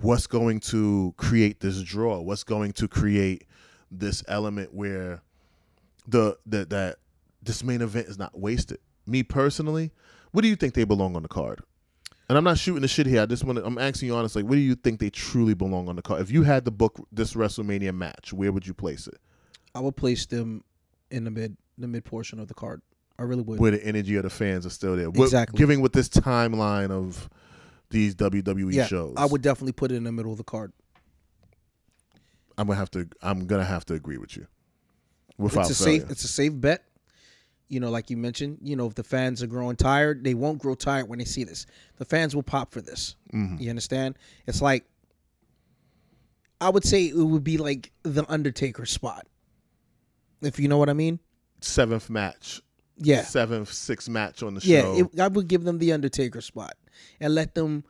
what's 0.00 0.26
going 0.26 0.60
to 0.60 1.14
create 1.16 1.60
this 1.60 1.82
draw? 1.82 2.20
What's 2.20 2.44
going 2.44 2.72
to 2.72 2.88
create 2.88 3.44
this 3.90 4.22
element 4.28 4.74
where 4.74 5.22
the 6.06 6.36
that 6.46 6.70
that 6.70 6.96
this 7.42 7.64
main 7.64 7.80
event 7.80 8.08
is 8.08 8.18
not 8.18 8.38
wasted? 8.38 8.78
Me 9.06 9.22
personally, 9.22 9.90
what 10.32 10.42
do 10.42 10.48
you 10.48 10.56
think 10.56 10.74
they 10.74 10.84
belong 10.84 11.16
on 11.16 11.22
the 11.22 11.28
card? 11.28 11.62
and 12.28 12.38
I'm 12.38 12.44
not 12.44 12.56
shooting 12.56 12.80
the 12.80 12.88
shit 12.88 13.06
here. 13.06 13.20
I 13.20 13.26
just 13.26 13.44
want 13.44 13.58
to. 13.58 13.64
I'm 13.66 13.76
asking 13.76 14.08
you 14.08 14.14
honestly. 14.14 14.42
Like, 14.42 14.48
where 14.48 14.56
do 14.56 14.62
you 14.62 14.74
think 14.74 15.00
they 15.00 15.10
truly 15.10 15.52
belong 15.52 15.88
on 15.88 15.96
the 15.96 16.02
card? 16.02 16.22
If 16.22 16.30
you 16.30 16.44
had 16.44 16.64
to 16.64 16.70
book 16.70 17.06
this 17.12 17.34
WrestleMania 17.34 17.94
match, 17.94 18.32
where 18.32 18.50
would 18.50 18.66
you 18.66 18.72
place 18.72 19.06
it? 19.06 19.18
I 19.74 19.80
would 19.80 19.96
place 19.96 20.24
them 20.24 20.64
in 21.12 21.24
the 21.24 21.30
mid 21.30 21.56
the 21.78 21.86
mid 21.86 22.04
portion 22.04 22.40
of 22.40 22.48
the 22.48 22.54
card. 22.54 22.82
I 23.18 23.22
really 23.22 23.42
would. 23.42 23.60
Where 23.60 23.70
the 23.70 23.84
energy 23.84 24.16
of 24.16 24.24
the 24.24 24.30
fans 24.30 24.66
are 24.66 24.70
still 24.70 24.96
there. 24.96 25.10
What- 25.10 25.24
Exactly. 25.24 25.58
Giving 25.58 25.80
with 25.80 25.92
this 25.92 26.08
timeline 26.08 26.90
of 26.90 27.28
these 27.90 28.14
WWE 28.14 28.72
yeah, 28.72 28.86
shows, 28.86 29.14
I 29.16 29.26
would 29.26 29.42
definitely 29.42 29.72
put 29.72 29.92
it 29.92 29.96
in 29.96 30.04
the 30.04 30.12
middle 30.12 30.32
of 30.32 30.38
the 30.38 30.44
card. 30.44 30.72
I'm 32.58 32.66
gonna 32.66 32.78
have 32.78 32.90
to. 32.92 33.08
I'm 33.22 33.46
gonna 33.46 33.64
have 33.64 33.84
to 33.86 33.94
agree 33.94 34.18
with 34.18 34.36
you. 34.36 34.46
Without 35.38 35.70
it's 35.70 35.80
a 35.80 35.84
failure. 35.84 36.00
safe 36.00 36.10
it's 36.10 36.24
a 36.24 36.28
safe 36.28 36.52
bet. 36.54 36.84
You 37.68 37.80
know, 37.80 37.90
like 37.90 38.10
you 38.10 38.18
mentioned, 38.18 38.58
you 38.62 38.76
know, 38.76 38.86
if 38.86 38.94
the 38.94 39.04
fans 39.04 39.42
are 39.42 39.46
growing 39.46 39.76
tired, 39.76 40.24
they 40.24 40.34
won't 40.34 40.58
grow 40.58 40.74
tired 40.74 41.08
when 41.08 41.18
they 41.18 41.24
see 41.24 41.44
this. 41.44 41.64
The 41.96 42.04
fans 42.04 42.34
will 42.34 42.42
pop 42.42 42.70
for 42.70 42.82
this. 42.82 43.16
Mhm. 43.32 43.58
You 43.60 43.70
understand? 43.70 44.18
It's 44.46 44.60
like 44.60 44.84
I 46.60 46.68
would 46.68 46.84
say 46.84 47.06
it 47.06 47.16
would 47.16 47.42
be 47.44 47.58
like 47.58 47.90
the 48.02 48.24
Undertaker 48.30 48.86
spot. 48.86 49.26
If 50.42 50.58
you 50.58 50.68
know 50.68 50.78
what 50.78 50.88
I 50.88 50.92
mean? 50.94 51.18
seventh 51.60 52.10
match, 52.10 52.60
Yeah. 52.98 53.22
seventh, 53.22 53.72
sixth 53.72 54.08
match 54.08 54.42
on 54.42 54.54
the 54.54 54.60
Yeah, 54.64 54.80
show. 54.82 54.96
it, 55.14 55.20
I 55.20 55.28
would 55.28 55.46
give 55.48 55.62
them 55.64 55.78
the 55.78 55.92
Undertaker 55.92 56.40
spot 56.40 56.74
and 57.20 57.34
let 57.34 57.54
them 57.54 57.84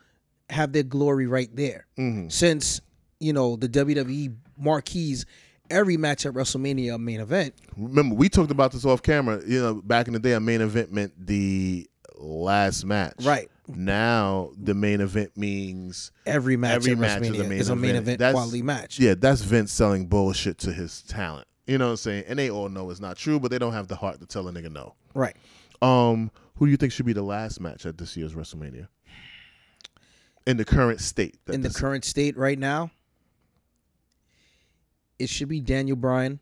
have 0.51 0.73
their 0.73 0.83
glory 0.83 1.27
right 1.27 1.49
there. 1.57 1.87
Mhm. 1.99 2.31
Since, 2.31 2.83
you 3.19 3.33
know, 3.33 3.57
the 3.57 3.69
WWE 3.69 4.31
marquees 4.59 5.25
every 5.71 5.97
match 5.97 6.27
at 6.27 6.35
WrestleMania 6.35 6.95
a 6.95 6.99
main 6.99 7.21
event. 7.21 7.55
Remember, 7.79 8.15
we 8.15 8.29
talked 8.29 8.51
about 8.51 8.73
this 8.73 8.85
off 8.85 9.03
camera. 9.03 9.41
You 9.47 9.61
know, 9.61 9.75
back 9.81 10.07
in 10.07 10.13
the 10.13 10.19
day, 10.19 10.33
a 10.35 10.41
main 10.41 10.61
event 10.61 10.93
meant 10.93 11.15
the 11.27 11.89
last 12.19 12.85
match. 12.85 13.15
Right. 13.23 13.49
Now, 13.69 14.51
the 14.61 14.75
main 14.75 15.01
event 15.01 15.35
means 15.37 16.13
Every 16.27 16.59
match 16.59 16.75
Every 16.75 16.95
match 16.95 17.23
is 17.23 17.29
a 17.39 17.45
main 17.45 17.53
is 17.53 17.69
a 17.71 17.77
main 17.77 17.91
event. 17.97 18.21
event 18.21 18.35
quality 18.35 18.61
match. 18.61 18.99
yeah, 18.99 19.15
that's 19.15 19.41
Vince 19.41 19.73
selling 19.73 20.07
bullshit 20.09 20.59
to 20.59 20.73
his 20.75 21.01
talent. 21.03 21.47
You 21.67 21.79
know 21.79 21.87
what 21.87 21.91
I'm 21.93 21.97
saying? 21.99 22.25
And 22.27 22.39
they 22.39 22.51
all 22.51 22.69
know 22.69 22.91
it's 22.91 23.01
not 23.01 23.17
true, 23.17 23.39
but 23.39 23.51
they 23.51 23.59
don't 23.59 23.73
have 23.73 23.89
the 23.89 23.97
heart 23.97 24.21
to 24.21 24.27
tell 24.27 24.49
a 24.49 24.53
nigga 24.53 24.71
no. 24.71 24.95
Right. 25.15 25.37
Um, 25.81 26.31
who 26.57 26.67
do 26.67 26.71
you 26.71 26.77
think 26.77 26.93
should 26.93 27.07
be 27.07 27.13
the 27.13 27.23
last 27.23 27.61
match 27.61 27.87
at 27.87 27.99
this 27.99 28.17
year's 28.17 28.35
WrestleMania? 28.35 28.89
In 30.47 30.57
the 30.57 30.65
current 30.65 31.01
state. 31.01 31.37
In 31.49 31.63
the 31.63 31.71
current 31.71 32.05
state 32.05 32.37
right 32.37 32.59
now, 32.59 32.91
it 35.19 35.29
should 35.29 35.49
be 35.49 35.61
Daniel 35.61 35.97
Bryan, 35.97 36.41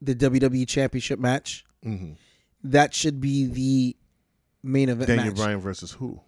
the 0.00 0.14
WWE 0.14 0.66
Championship 0.68 1.18
match. 1.18 1.64
Mhm. 1.84 2.16
That 2.62 2.94
should 2.94 3.20
be 3.20 3.46
the 3.46 3.96
main 4.62 4.88
event 4.88 5.08
Daniel 5.08 5.26
match. 5.28 5.36
Bryan 5.36 5.60
versus 5.60 5.92
who? 5.92 6.20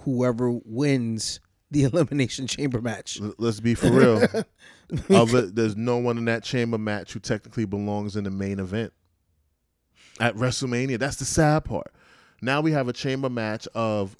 Whoever 0.00 0.50
wins 0.64 1.40
the 1.72 1.84
Elimination 1.84 2.46
Chamber 2.46 2.80
match. 2.80 3.20
L- 3.20 3.34
Let's 3.38 3.60
be 3.60 3.74
for 3.74 3.90
real. 3.90 4.26
There's 5.52 5.76
no 5.76 5.98
one 5.98 6.18
in 6.18 6.24
that 6.26 6.42
chamber 6.42 6.78
match 6.78 7.12
who 7.12 7.20
technically 7.20 7.64
belongs 7.64 8.16
in 8.16 8.24
the 8.24 8.30
main 8.30 8.58
event 8.58 8.92
at 10.18 10.34
WrestleMania. 10.34 10.98
That's 10.98 11.16
the 11.16 11.24
sad 11.24 11.64
part. 11.64 11.92
Now 12.42 12.60
we 12.60 12.72
have 12.72 12.88
a 12.88 12.92
chamber 12.92 13.28
match 13.30 13.68
of 13.74 14.16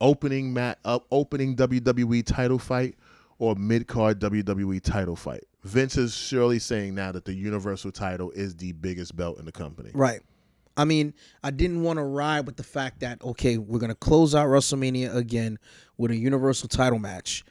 opening 0.00 0.52
mat 0.52 0.78
up 0.84 1.06
opening 1.10 1.56
WWE 1.56 2.24
title 2.24 2.58
fight 2.58 2.96
or 3.38 3.54
mid 3.54 3.86
card 3.86 4.20
WWE 4.20 4.80
title 4.82 5.16
fight. 5.16 5.44
Vince 5.64 5.96
is 5.96 6.14
surely 6.14 6.58
saying 6.58 6.94
now 6.94 7.12
that 7.12 7.24
the 7.24 7.34
Universal 7.34 7.92
title 7.92 8.30
is 8.32 8.56
the 8.56 8.72
biggest 8.72 9.14
belt 9.16 9.38
in 9.38 9.44
the 9.44 9.52
company. 9.52 9.90
Right. 9.94 10.20
I 10.76 10.84
mean, 10.84 11.14
I 11.42 11.50
didn't 11.50 11.82
want 11.82 11.98
to 11.98 12.04
ride 12.04 12.46
with 12.46 12.56
the 12.56 12.62
fact 12.62 13.00
that 13.00 13.22
okay, 13.22 13.58
we're 13.58 13.78
gonna 13.78 13.94
close 13.94 14.34
out 14.34 14.46
WrestleMania 14.46 15.14
again 15.14 15.58
with 15.96 16.10
a 16.10 16.16
Universal 16.16 16.68
title 16.68 16.98
match 16.98 17.44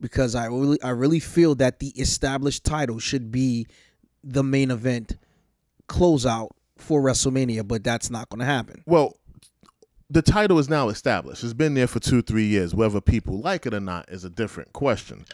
because 0.00 0.34
I 0.34 0.46
really, 0.46 0.82
I 0.82 0.90
really 0.90 1.20
feel 1.20 1.54
that 1.56 1.78
the 1.78 1.88
established 2.00 2.64
title 2.64 2.98
should 2.98 3.30
be 3.30 3.66
the 4.22 4.42
main 4.42 4.70
event 4.70 5.16
closeout 5.88 6.50
for 6.76 7.02
WrestleMania, 7.02 7.66
but 7.66 7.84
that's 7.84 8.10
not 8.10 8.28
gonna 8.28 8.44
happen. 8.44 8.82
Well, 8.86 9.16
the 10.10 10.22
title 10.22 10.58
is 10.58 10.68
now 10.68 10.88
established. 10.88 11.42
It's 11.44 11.54
been 11.54 11.74
there 11.74 11.86
for 11.86 12.00
two, 12.00 12.22
three 12.22 12.46
years. 12.46 12.74
Whether 12.74 13.00
people 13.00 13.40
like 13.40 13.66
it 13.66 13.74
or 13.74 13.80
not 13.80 14.08
is 14.08 14.24
a 14.24 14.30
different 14.30 14.72
question. 14.72 15.24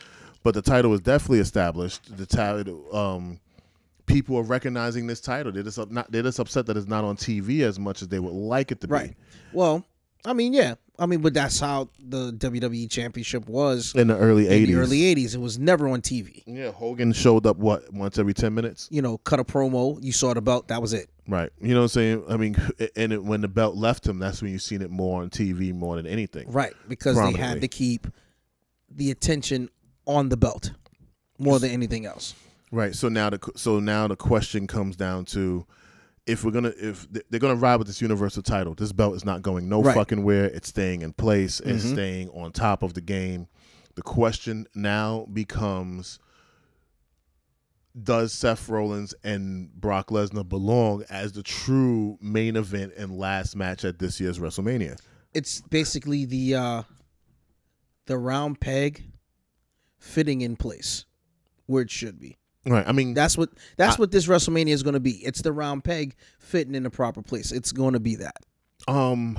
But 0.43 0.55
the 0.55 0.63
title 0.63 0.95
is 0.95 1.01
definitely 1.01 1.41
established. 1.41 2.17
The 2.17 2.25
title, 2.25 2.97
um, 2.97 3.41
people 4.13 4.37
are 4.37 4.43
recognizing 4.43 5.07
this 5.07 5.21
title. 5.21 5.53
They're 5.53 5.63
just 5.63 5.91
not. 5.91 6.11
They're 6.11 6.23
just 6.23 6.39
upset 6.39 6.67
that 6.67 6.77
it's 6.77 6.87
not 6.87 7.05
on 7.05 7.17
TV 7.17 7.61
as 7.63 7.79
much 7.79 8.03
as 8.03 8.09
they 8.09 8.19
would 8.19 8.33
like 8.33 8.73
it 8.73 8.81
to 8.83 8.89
be. 8.89 8.93
Right. 8.93 9.11
be. 9.11 9.17
Well, 9.53 9.85
I 10.25 10.33
mean, 10.33 10.53
yeah, 10.53 10.75
I 10.99 11.07
mean, 11.07 11.21
but 11.23 11.33
that's 11.33 11.59
how 11.59 11.89
the 11.99 12.33
WWE 12.33 12.91
Championship 12.91 13.49
was 13.49 13.95
In 13.95 14.09
the 14.09 14.17
early 14.17 14.47
in 14.47 14.53
'80s, 14.53 14.67
the 14.67 14.75
early 14.75 14.99
'80s. 15.15 15.35
It 15.35 15.41
was 15.41 15.59
never 15.59 15.89
on 15.89 16.03
TV. 16.03 16.43
yeah, 16.47 16.71
Hogan 16.71 17.13
showed 17.13 17.47
up 17.47 17.57
what 17.57 17.91
once 17.93 18.19
every 18.19 18.35
ten 18.35 18.55
minutes. 18.55 18.89
You 18.91 19.01
know, 19.03 19.19
cut 19.19 19.41
a 19.41 19.45
promo, 19.45 20.03
you 20.03 20.13
saw 20.13 20.35
the 20.35 20.43
belt, 20.43 20.69
that 20.69 20.83
was 20.83 20.93
it. 20.93 21.09
Right. 21.27 21.51
You 21.61 21.75
know 21.75 21.81
what 21.81 21.85
I'm 21.85 21.89
saying? 21.89 22.25
I 22.29 22.37
mean, 22.37 22.57
and 22.97 23.13
it, 23.13 23.25
when 23.25 23.41
the 23.41 23.49
belt 23.49 23.77
left 23.77 24.07
him, 24.07 24.19
that's 24.19 24.43
when 24.43 24.53
you've 24.53 24.63
seen 24.63 24.83
it 24.83 24.91
more 24.91 25.23
on 25.23 25.31
TV 25.31 25.73
more 25.73 25.97
than 25.97 26.07
anything. 26.07 26.51
Right, 26.51 26.75
because 26.89 27.17
they 27.17 27.33
had 27.33 27.61
to 27.63 27.69
keep 27.69 28.07
the 28.91 29.11
attention 29.11 29.71
on 30.07 30.29
the 30.29 30.37
belt 30.37 30.73
more 31.39 31.59
than 31.59 31.71
anything 31.71 32.05
else. 32.05 32.35
Right. 32.71 32.95
So 32.95 33.09
now 33.09 33.31
the 33.31 33.41
so 33.57 33.81
now 33.81 34.07
the 34.07 34.17
question 34.17 34.67
comes 34.67 34.97
down 34.97 35.25
to 35.27 35.67
if 36.27 36.45
we're 36.45 36.53
gonna 36.53 36.73
if 36.77 37.09
they're 37.31 37.41
gonna 37.41 37.57
ride 37.57 37.77
with 37.77 37.87
this 37.89 38.01
universal 38.01 38.43
title, 38.43 38.75
this 38.75 38.93
belt 38.93 39.17
is 39.17 39.25
not 39.25 39.43
going 39.43 39.69
no 39.69 39.83
Right. 39.83 39.95
fucking 39.95 40.23
where. 40.23 40.45
It's 40.47 40.69
staying 40.69 41.03
in 41.03 41.13
place. 41.13 41.61
It's 41.61 41.85
Mhm. 41.85 41.93
staying 41.93 42.29
on 42.31 42.53
top 42.53 42.83
of 42.83 42.95
the 42.95 43.01
game. 43.01 43.49
The 43.97 44.03
question 44.03 44.67
now 44.75 45.27
becomes: 45.33 46.21
Does 48.01 48.33
Seth 48.33 48.69
Rollins 48.69 49.15
and 49.25 49.73
Brock 49.75 50.11
Lesnar 50.11 50.49
belong 50.49 51.03
as 51.11 51.33
the 51.33 51.43
true 51.43 52.17
main 52.21 52.55
event 52.55 52.93
and 52.97 53.19
last 53.19 53.57
match 53.57 53.85
at 53.85 53.99
this 53.99 54.21
year's 54.21 54.39
WrestleMania? 54.39 54.97
It's 55.35 55.61
basically 55.63 56.25
the 56.25 56.55
uh 56.55 56.83
the 58.07 58.17
round 58.17 58.61
peg 58.61 59.03
fitting 59.99 60.41
in 60.41 60.55
place 60.57 61.05
where 61.67 61.83
it 61.83 61.91
should 61.91 62.21
be. 62.21 62.37
Right. 62.67 62.87
I 62.87 62.93
mean, 62.93 63.15
That's 63.15 63.39
what 63.39 63.51
that's 63.77 63.97
I- 63.97 64.01
what 64.01 64.11
this 64.11 64.27
WrestleMania 64.27 64.69
is 64.73 64.83
going 64.83 64.95
to 64.95 65.01
be. 65.01 65.13
It's 65.25 65.43
the 65.43 65.53
round 65.53 65.83
peg 65.85 66.15
fitting 66.39 66.75
in 66.75 66.83
the 66.83 66.91
proper 66.91 67.23
place. 67.23 67.53
It's 67.53 67.73
going 67.73 67.95
to 67.95 68.01
be 68.01 68.17
that. 68.17 68.37
um, 68.89 69.39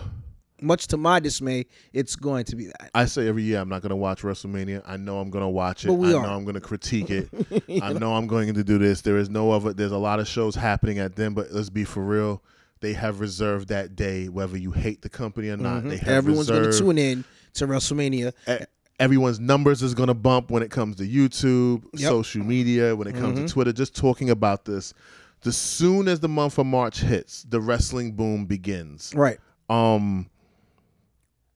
Much 0.59 0.87
to 0.87 0.97
my 0.97 1.19
dismay, 1.19 1.65
it's 1.93 2.15
going 2.15 2.45
to 2.45 2.55
be 2.55 2.65
that. 2.67 2.91
I 2.93 3.05
say 3.05 3.27
every 3.27 3.41
year 3.43 3.59
I'm 3.59 3.69
not 3.69 3.81
gonna 3.81 3.95
watch 3.95 4.21
WrestleMania. 4.21 4.83
I 4.85 4.97
know 4.97 5.19
I'm 5.19 5.29
gonna 5.31 5.49
watch 5.49 5.85
it. 5.85 5.87
But 5.87 5.95
we 5.95 6.13
I 6.13 6.17
are. 6.17 6.23
know 6.23 6.33
I'm 6.35 6.45
gonna 6.45 6.59
critique 6.61 7.09
it. 7.09 7.29
I 7.81 7.93
know 7.93 8.13
I'm 8.15 8.27
going 8.27 8.53
to 8.53 8.63
do 8.63 8.77
this. 8.77 9.01
There 9.01 9.17
is 9.17 9.29
no 9.29 9.51
other. 9.51 9.73
There's 9.73 9.91
a 9.91 9.97
lot 9.97 10.19
of 10.19 10.27
shows 10.27 10.53
happening 10.55 10.99
at 10.99 11.15
them, 11.15 11.33
but 11.33 11.51
let's 11.51 11.69
be 11.71 11.83
for 11.83 12.03
real. 12.03 12.43
They 12.79 12.93
have 12.93 13.19
reserved 13.19 13.67
that 13.69 13.95
day, 13.95 14.29
whether 14.29 14.57
you 14.57 14.71
hate 14.71 15.01
the 15.03 15.09
company 15.09 15.49
or 15.49 15.57
not. 15.57 15.83
They 15.83 15.97
have 15.97 15.99
Mm-hmm. 15.99 16.09
Everyone's 16.09 16.49
going 16.49 16.71
to 16.71 16.77
tune 16.77 16.97
in 16.97 17.23
to 17.53 17.67
WrestleMania. 17.67 18.33
e- 18.49 18.65
Everyone's 19.01 19.39
numbers 19.39 19.81
is 19.81 19.93
going 19.95 20.07
to 20.07 20.13
bump 20.13 20.51
when 20.51 20.61
it 20.61 20.69
comes 20.69 20.95
to 20.97 21.07
YouTube, 21.07 21.83
Yep. 21.95 22.07
social 22.09 22.43
media, 22.43 22.95
when 22.95 23.07
it 23.07 23.15
comes 23.15 23.39
Mhm. 23.39 23.47
to 23.47 23.51
Twitter. 23.53 23.73
Just 23.73 23.95
talking 23.95 24.29
about 24.29 24.65
this. 24.65 24.93
The 25.41 25.51
soon 25.51 26.07
as 26.07 26.19
the 26.19 26.29
month 26.29 26.59
of 26.59 26.67
March 26.67 26.99
hits, 27.01 27.43
the 27.49 27.59
wrestling 27.59 28.11
boom 28.11 28.45
begins. 28.45 29.11
Right. 29.15 29.39
Um, 29.69 30.29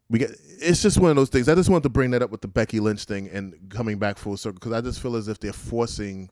we 0.10 0.18
get. 0.20 0.32
It's 0.60 0.82
just 0.82 0.98
one 1.00 1.12
of 1.12 1.16
those 1.18 1.30
things. 1.30 1.48
I 1.48 1.54
just 1.56 1.70
wanted 1.70 1.84
to 1.84 1.90
bring 1.90 2.12
that 2.12 2.24
up 2.24 2.32
with 2.32 2.42
the 2.42 2.48
Becky 2.48 2.80
Lynch 2.80 3.04
thing 3.06 3.28
and 3.30 3.54
coming 3.70 4.00
back 4.00 4.18
full 4.18 4.38
circle 4.38 4.60
because 4.60 4.72
I 4.74 4.82
just 4.82 5.00
feel 5.00 5.16
as 5.16 5.28
if 5.28 5.40
they're 5.40 5.54
forcing. 5.54 6.30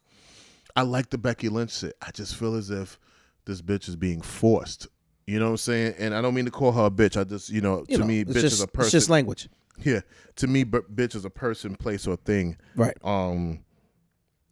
I 0.75 0.82
like 0.82 1.12
the 1.12 1.17
Becky 1.20 1.50
Lynch 1.50 1.77
shit. 1.77 1.96
I 2.01 2.10
just 2.12 2.36
feel 2.36 2.55
as 2.55 2.72
if 2.72 3.00
this 3.46 3.62
bitch 3.62 3.88
is 3.88 3.96
being 3.96 4.22
forced. 4.22 4.88
You 5.27 5.38
know 5.38 5.46
what 5.46 5.51
I'm 5.51 5.58
saying? 5.58 5.93
And 6.00 6.15
I 6.15 6.22
don't 6.22 6.34
mean 6.34 6.46
to 6.46 6.51
call 6.51 6.72
her 6.72 6.86
a 6.86 6.91
bitch. 6.91 7.20
I 7.20 7.24
just, 7.24 7.50
you 7.50 7.62
know, 7.62 7.86
You 7.88 7.98
to 7.98 8.01
know, 8.01 8.08
me, 8.08 8.25
bitch 8.25 8.34
just, 8.34 8.46
is 8.55 8.62
a 8.62 8.67
person. 8.67 8.88
It's 8.88 8.91
just 8.91 9.10
language. 9.10 9.48
Yeah, 9.80 10.01
to 10.38 10.48
me, 10.48 10.63
b- 10.63 10.80
bitch 10.94 11.15
is 11.15 11.25
a 11.25 11.30
person, 11.30 11.75
place, 11.75 12.06
or 12.08 12.15
thing. 12.18 12.58
Right. 12.75 12.98
Um, 13.03 13.63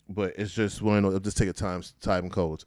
but 0.09 0.33
it's 0.37 0.53
just 0.53 0.81
one. 0.81 1.05
of 1.05 1.11
those- 1.13 1.21
Just 1.21 1.37
take 1.37 1.49
a 1.49 1.53
time, 1.53 1.83
time 2.01 2.29
codes. 2.29 2.65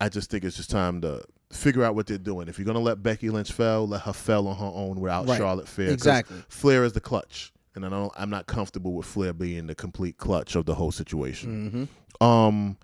I 0.00 0.08
just 0.08 0.30
think 0.30 0.44
it's 0.44 0.56
just 0.56 0.70
time 0.70 1.00
to 1.02 1.22
figure 1.52 1.82
out 1.82 1.94
what 1.94 2.06
they're 2.06 2.18
doing. 2.18 2.48
If 2.48 2.58
you're 2.58 2.66
gonna 2.66 2.78
let 2.78 3.02
Becky 3.02 3.30
Lynch 3.30 3.52
fail, 3.52 3.86
let 3.88 4.02
her 4.02 4.12
fail 4.12 4.46
on 4.48 4.56
her 4.56 4.70
own 4.72 5.00
without 5.00 5.26
Right. 5.28 5.38
Charlotte 5.38 5.66
Flair. 5.68 5.90
Exactly. 5.90 6.36
Flair 6.48 6.84
is 6.84 6.92
the 6.92 7.00
clutch, 7.00 7.52
and 7.74 7.84
I 7.84 7.88
don't. 7.88 8.12
I'm 8.16 8.30
not 8.30 8.46
comfortable 8.46 8.94
with 8.94 9.06
Flair 9.06 9.32
being 9.32 9.66
the 9.66 9.74
complete 9.74 10.16
clutch 10.18 10.54
of 10.56 10.66
the 10.66 10.74
whole 10.74 10.92
situation. 10.92 11.88
hmm 12.20 12.24
Um, 12.24 12.76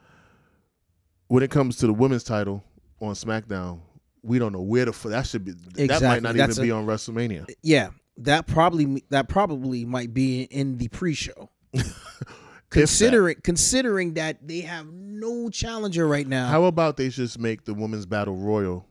when 1.29 1.43
it 1.43 1.51
comes 1.51 1.77
to 1.77 1.87
the 1.87 1.93
women's 1.93 2.25
title 2.25 2.63
on 3.01 3.15
SmackDown, 3.15 3.81
we 4.23 4.39
don't 4.39 4.53
know 4.53 4.63
where 4.63 4.85
the 4.87 4.91
f- 4.93 5.03
that 5.05 5.27
should 5.27 5.45
be. 5.45 5.53
That 5.87 6.03
might 6.03 6.23
not 6.23 6.35
That's 6.37 6.59
even 6.59 6.65
be 6.69 6.71
on 6.71 6.87
WrestleMania. 6.87 7.49
Yeah, 7.63 7.91
that 8.19 8.47
probably 8.47 9.03
that 9.11 9.29
probably 9.29 9.85
might 9.85 10.15
be 10.15 10.43
in 10.43 10.79
the 10.79 10.89
pre-show. 10.89 11.51
considering 12.71 13.37
considering 13.43 14.15
that 14.15 14.47
they 14.47 14.61
have 14.61 14.87
no 14.93 15.49
challenger 15.51 16.07
right 16.07 16.27
now. 16.27 16.49
How 16.49 16.65
about 16.65 16.97
they 16.97 17.09
just 17.09 17.39
make 17.39 17.65
the 17.65 17.75
women's 17.75 18.07
battle 18.07 18.37
royal 18.37 18.87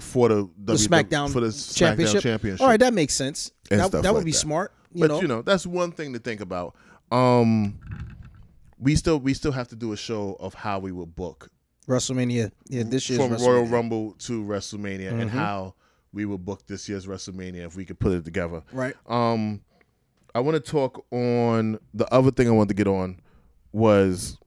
for 0.00 0.28
the, 0.28 0.48
the 0.64 0.76
W- 0.76 0.88
SmackDown 0.88 1.32
for 1.32 1.40
the 1.40 1.52
championship. 1.52 2.18
SmackDown 2.18 2.22
championship. 2.22 2.60
All 2.62 2.68
right, 2.68 2.80
that 2.80 2.94
makes 2.94 3.14
sense. 3.14 3.50
And 3.70 3.80
That, 3.80 4.02
that 4.02 4.14
would 4.14 4.24
be 4.24 4.30
that. 4.30 4.36
smart. 4.38 4.72
You 4.92 5.00
but 5.00 5.08
know, 5.08 5.20
you 5.22 5.28
know 5.28 5.42
that's 5.42 5.66
one 5.66 5.90
thing 5.92 6.12
to 6.12 6.18
think 6.18 6.40
about. 6.40 6.74
Um, 7.10 7.78
we 8.78 8.94
still 8.96 9.18
we 9.18 9.34
still 9.34 9.52
have 9.52 9.68
to 9.68 9.76
do 9.76 9.92
a 9.92 9.96
show 9.96 10.36
of 10.38 10.54
how 10.54 10.78
we 10.78 10.92
would 10.92 11.14
book 11.14 11.48
WrestleMania. 11.88 12.52
Yeah, 12.68 12.82
this 12.84 13.08
year 13.08 13.18
from 13.18 13.34
Royal 13.36 13.64
Rumble 13.66 14.12
to 14.20 14.42
WrestleMania 14.44 15.10
and 15.12 15.30
Mhm. 15.30 15.34
how 15.34 15.74
we 16.12 16.24
would 16.24 16.44
book 16.44 16.66
this 16.66 16.88
year's 16.88 17.06
WrestleMania 17.06 17.64
if 17.66 17.76
we 17.76 17.84
could 17.84 17.98
put 17.98 18.12
it 18.12 18.24
together. 18.24 18.62
Right. 18.72 18.94
Um, 19.06 19.62
I 20.34 20.40
want 20.40 20.54
to 20.62 20.70
talk 20.70 21.04
on 21.10 21.78
the 21.94 22.12
other 22.12 22.30
thing 22.30 22.48
I 22.48 22.52
wanted 22.52 22.68
to 22.70 22.74
get 22.74 22.86
on 22.88 23.20
was 23.72 24.38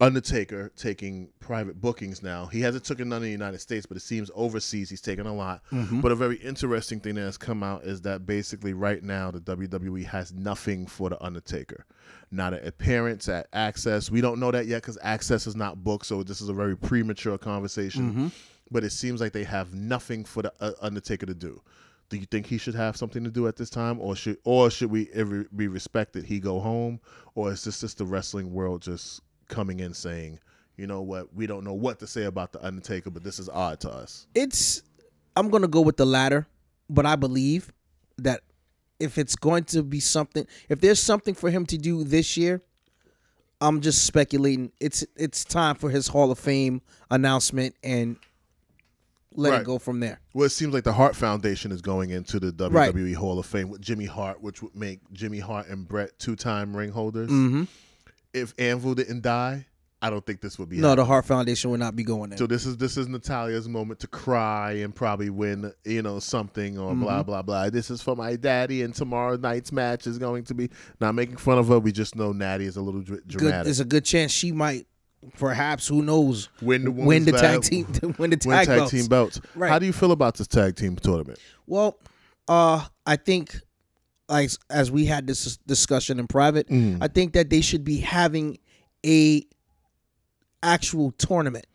Undertaker 0.00 0.72
taking 0.76 1.28
private 1.38 1.80
bookings 1.80 2.20
now. 2.20 2.46
He 2.46 2.60
hasn't 2.60 2.84
taken 2.84 3.08
none 3.08 3.18
in 3.18 3.22
the 3.26 3.30
United 3.30 3.60
States, 3.60 3.86
but 3.86 3.96
it 3.96 4.00
seems 4.00 4.28
overseas 4.34 4.90
he's 4.90 5.00
taken 5.00 5.24
a 5.26 5.32
lot. 5.32 5.62
Mhm. 5.70 6.02
But 6.02 6.10
a 6.10 6.16
very 6.16 6.36
interesting 6.36 6.98
thing 6.98 7.14
that 7.14 7.20
has 7.22 7.38
come 7.38 7.62
out 7.62 7.84
is 7.84 8.00
that 8.02 8.26
basically 8.26 8.72
right 8.72 9.02
now 9.04 9.30
the 9.30 9.40
WWE 9.40 10.02
has 10.04 10.32
nothing 10.32 10.86
for 10.86 11.10
the 11.10 11.22
Undertaker. 11.24 11.86
Not 12.32 12.54
an 12.54 12.66
appearance 12.66 13.28
at 13.28 13.46
Access. 13.52 14.10
We 14.10 14.20
don't 14.20 14.40
know 14.40 14.50
that 14.50 14.66
yet 14.66 14.82
because 14.82 14.98
Access 15.00 15.46
is 15.46 15.54
not 15.54 15.84
booked, 15.84 16.06
so 16.06 16.24
this 16.24 16.40
is 16.40 16.48
a 16.48 16.54
very 16.54 16.76
premature 16.76 17.38
conversation. 17.38 18.12
Mhm. 18.12 18.32
But 18.70 18.84
it 18.84 18.90
seems 18.90 19.20
like 19.20 19.32
they 19.32 19.44
have 19.44 19.74
nothing 19.74 20.24
for 20.24 20.42
the 20.42 20.52
uh, 20.60 20.72
Undertaker 20.80 21.26
to 21.26 21.34
do. 21.34 21.60
Do 22.08 22.16
you 22.16 22.26
think 22.26 22.46
he 22.46 22.58
should 22.58 22.74
have 22.74 22.96
something 22.96 23.24
to 23.24 23.30
do 23.30 23.46
at 23.48 23.56
this 23.56 23.70
time, 23.70 24.00
or 24.00 24.14
should 24.14 24.38
or 24.44 24.70
should 24.70 24.90
we 24.90 25.08
be 25.56 25.68
respected? 25.68 26.24
He 26.24 26.38
go 26.38 26.60
home, 26.60 27.00
or 27.34 27.52
is 27.52 27.64
this 27.64 27.80
just 27.80 27.98
the 27.98 28.04
wrestling 28.04 28.52
world 28.52 28.82
just 28.82 29.20
coming 29.48 29.80
in 29.80 29.94
saying, 29.94 30.38
you 30.76 30.86
know 30.86 31.02
what, 31.02 31.32
we 31.34 31.46
don't 31.46 31.64
know 31.64 31.72
what 31.74 31.98
to 32.00 32.06
say 32.06 32.24
about 32.24 32.52
the 32.52 32.64
Undertaker, 32.64 33.10
but 33.10 33.22
this 33.22 33.38
is 33.38 33.48
odd 33.48 33.80
to 33.80 33.90
us. 33.90 34.26
It's. 34.34 34.82
I'm 35.36 35.48
gonna 35.50 35.68
go 35.68 35.80
with 35.80 35.96
the 35.96 36.06
latter, 36.06 36.46
but 36.88 37.06
I 37.06 37.16
believe 37.16 37.72
that 38.18 38.42
if 39.00 39.18
it's 39.18 39.36
going 39.36 39.64
to 39.64 39.82
be 39.82 40.00
something, 40.00 40.46
if 40.68 40.80
there's 40.80 41.00
something 41.00 41.34
for 41.34 41.50
him 41.50 41.66
to 41.66 41.78
do 41.78 42.04
this 42.04 42.36
year, 42.36 42.62
I'm 43.60 43.80
just 43.80 44.04
speculating. 44.04 44.72
It's 44.80 45.04
it's 45.16 45.44
time 45.44 45.76
for 45.76 45.90
his 45.90 46.08
Hall 46.08 46.30
of 46.30 46.38
Fame 46.38 46.82
announcement 47.10 47.74
and 47.82 48.16
let 49.34 49.50
Right. 49.52 49.60
it 49.62 49.64
go 49.64 49.78
from 49.78 50.00
there. 50.00 50.20
Well, 50.32 50.46
it 50.46 50.50
seems 50.50 50.72
like 50.74 50.84
the 50.84 50.92
Hart 50.92 51.16
Foundation 51.16 51.72
is 51.72 51.80
going 51.82 52.10
into 52.10 52.38
the 52.40 52.52
WWE 52.52 53.14
Hall 53.14 53.38
of 53.38 53.46
Fame 53.46 53.68
with 53.68 53.80
Jimmy 53.80 54.06
Hart, 54.06 54.42
which 54.42 54.62
would 54.62 54.74
make 54.76 55.00
Jimmy 55.12 55.38
Hart 55.40 55.68
and 55.68 55.86
Bret 55.88 56.18
two-time 56.18 56.76
ring 56.76 56.90
holders. 56.90 57.30
Mm-hmm. 57.30 57.64
If 58.32 58.54
Anvil 58.58 58.94
didn't 58.94 59.22
die, 59.22 59.66
I 60.02 60.10
don't 60.10 60.26
think 60.26 60.40
this 60.42 60.58
would 60.58 60.68
be. 60.68 60.76
No, 60.78 60.88
happening. 60.88 61.04
the 61.04 61.06
Hart 61.06 61.24
Foundation 61.24 61.70
would 61.70 61.80
not 61.80 61.96
be 61.96 62.04
going 62.04 62.28
there. 62.30 62.36
So 62.36 62.46
this 62.46 62.66
is 62.66 62.76
this 62.76 62.96
is 62.98 63.06
Natalya's 63.08 63.68
moment 63.68 64.00
to 64.00 64.06
cry 64.06 64.72
and 64.72 64.94
probably 64.94 65.30
win, 65.30 65.72
you 65.84 66.02
know, 66.02 66.18
something 66.18 66.76
or 66.78 66.94
blah 66.94 67.20
Mm-hmm. 67.20 67.26
blah 67.26 67.42
blah. 67.42 67.70
This 67.70 67.90
is 67.90 68.02
for 68.02 68.14
my 68.14 68.36
daddy, 68.36 68.82
and 68.82 68.94
tomorrow 68.94 69.36
night's 69.36 69.72
match 69.72 70.06
is 70.06 70.18
going 70.18 70.44
to 70.44 70.54
be. 70.54 70.68
Not 71.00 71.14
making 71.14 71.38
fun 71.38 71.56
of 71.58 71.68
her, 71.68 71.78
we 71.78 71.90
just 71.90 72.16
know 72.16 72.32
Natty 72.32 72.66
is 72.66 72.76
a 72.76 72.82
little 72.82 73.00
dr- 73.00 73.20
good. 73.26 73.38
dramatic. 73.38 73.64
There's 73.64 73.80
a 73.80 73.84
good 73.86 74.04
chance 74.04 74.30
she 74.30 74.52
might, 74.52 74.86
perhaps, 75.38 75.86
who 75.88 76.02
knows, 76.02 76.48
win 76.62 76.84
the 76.84 76.90
when 76.90 77.24
the 77.24 77.32
tag 77.32 77.62
team, 77.62 77.86
win 78.18 78.30
the 78.30 78.36
tag, 78.36 78.66
tag 78.66 78.78
belts. 78.78 78.90
team 78.92 79.06
belts. 79.06 79.40
Right. 79.54 79.70
How 79.70 79.78
do 79.78 79.86
you 79.86 79.92
feel 79.92 80.12
about 80.12 80.36
this 80.36 80.46
tag 80.46 80.76
team 80.76 80.96
tournament? 80.96 81.38
Well, 81.66 81.98
uh, 82.48 82.84
I 83.06 83.16
think, 83.16 83.60
like 84.28 84.50
as 84.70 84.90
we 84.90 85.06
had 85.06 85.26
this 85.26 85.56
discussion 85.58 86.18
in 86.18 86.26
private, 86.26 86.68
Mm. 86.68 86.98
I 87.02 87.08
think 87.08 87.32
that 87.34 87.50
they 87.50 87.60
should 87.60 87.84
be 87.84 87.98
having 88.00 88.58
a 89.04 89.44
actual 90.62 91.10
tournament, 91.12 91.66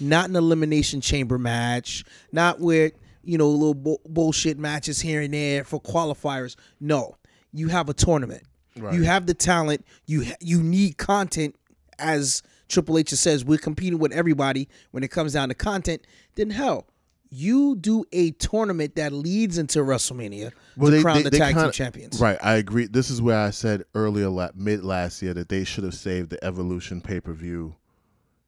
not 0.00 0.28
an 0.28 0.36
elimination 0.36 1.00
chamber 1.00 1.38
match, 1.38 2.04
not 2.32 2.60
with 2.60 2.92
you 3.24 3.38
know 3.38 3.48
little 3.48 3.74
bu- 3.74 3.98
bullshit 4.08 4.58
matches 4.58 5.00
here 5.00 5.20
and 5.22 5.32
there 5.34 5.64
for 5.64 5.80
qualifiers. 5.80 6.56
No, 6.80 7.16
you 7.52 7.68
have 7.68 7.88
a 7.88 7.94
tournament. 7.94 8.42
Right. 8.76 8.94
You 8.94 9.02
have 9.04 9.26
the 9.26 9.34
talent. 9.34 9.84
You 10.06 10.24
ha- 10.24 10.36
you 10.40 10.62
need 10.62 10.96
content. 10.98 11.56
As 11.98 12.42
Triple 12.72 12.96
H 12.98 13.10
says, 13.10 13.44
we're 13.44 13.58
competing 13.58 13.98
with 13.98 14.12
everybody 14.12 14.68
when 14.92 15.04
it 15.04 15.08
comes 15.10 15.34
down 15.34 15.50
to 15.50 15.54
content. 15.54 16.06
Then 16.36 16.48
hell, 16.50 16.86
you 17.28 17.76
do 17.76 18.04
a 18.12 18.30
tournament 18.32 18.96
that 18.96 19.12
leads 19.12 19.58
into 19.58 19.80
WrestleMania 19.80 20.52
to 20.80 21.02
crown 21.02 21.22
the 21.22 21.30
tag 21.30 21.54
team 21.54 21.56
kinda- 21.56 21.72
champions. 21.72 22.20
Right, 22.20 22.38
I 22.42 22.54
agree. 22.54 22.86
This 22.86 23.10
is 23.10 23.20
where 23.20 23.38
I 23.38 23.50
said 23.50 23.84
earlier, 23.94 24.28
la- 24.30 24.50
mid 24.54 24.84
last 24.84 25.20
year, 25.22 25.34
that 25.34 25.50
they 25.50 25.64
should 25.64 25.84
have 25.84 25.94
saved 25.94 26.30
the 26.30 26.42
Evolution 26.42 27.00
pay 27.02 27.20
per 27.20 27.32
view 27.34 27.74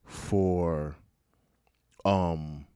for 0.05 0.96
um 2.05 2.66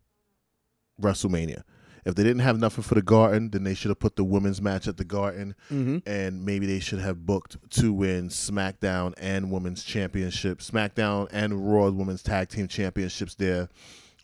WrestleMania. 1.00 1.62
If 2.08 2.14
they 2.14 2.22
didn't 2.22 2.40
have 2.40 2.58
nothing 2.58 2.82
for 2.82 2.94
the 2.94 3.02
Garden, 3.02 3.50
then 3.50 3.64
they 3.64 3.74
should 3.74 3.90
have 3.90 3.98
put 3.98 4.16
the 4.16 4.24
women's 4.24 4.60
match 4.62 4.88
at 4.88 4.96
the 4.96 5.04
Garden, 5.04 5.54
Mm-hmm. 5.70 5.98
and 6.08 6.44
maybe 6.44 6.66
they 6.66 6.80
should 6.80 7.00
have 7.00 7.26
booked 7.26 7.56
to 7.72 7.92
win 7.92 8.28
SmackDown 8.30 9.12
and 9.18 9.50
Women's 9.52 9.84
Championship, 9.84 10.58
SmackDown 10.60 11.28
and 11.30 11.70
Raw 11.72 11.90
Women's 11.90 12.22
Tag 12.22 12.48
Team 12.48 12.66
Championships 12.66 13.34
there. 13.34 13.68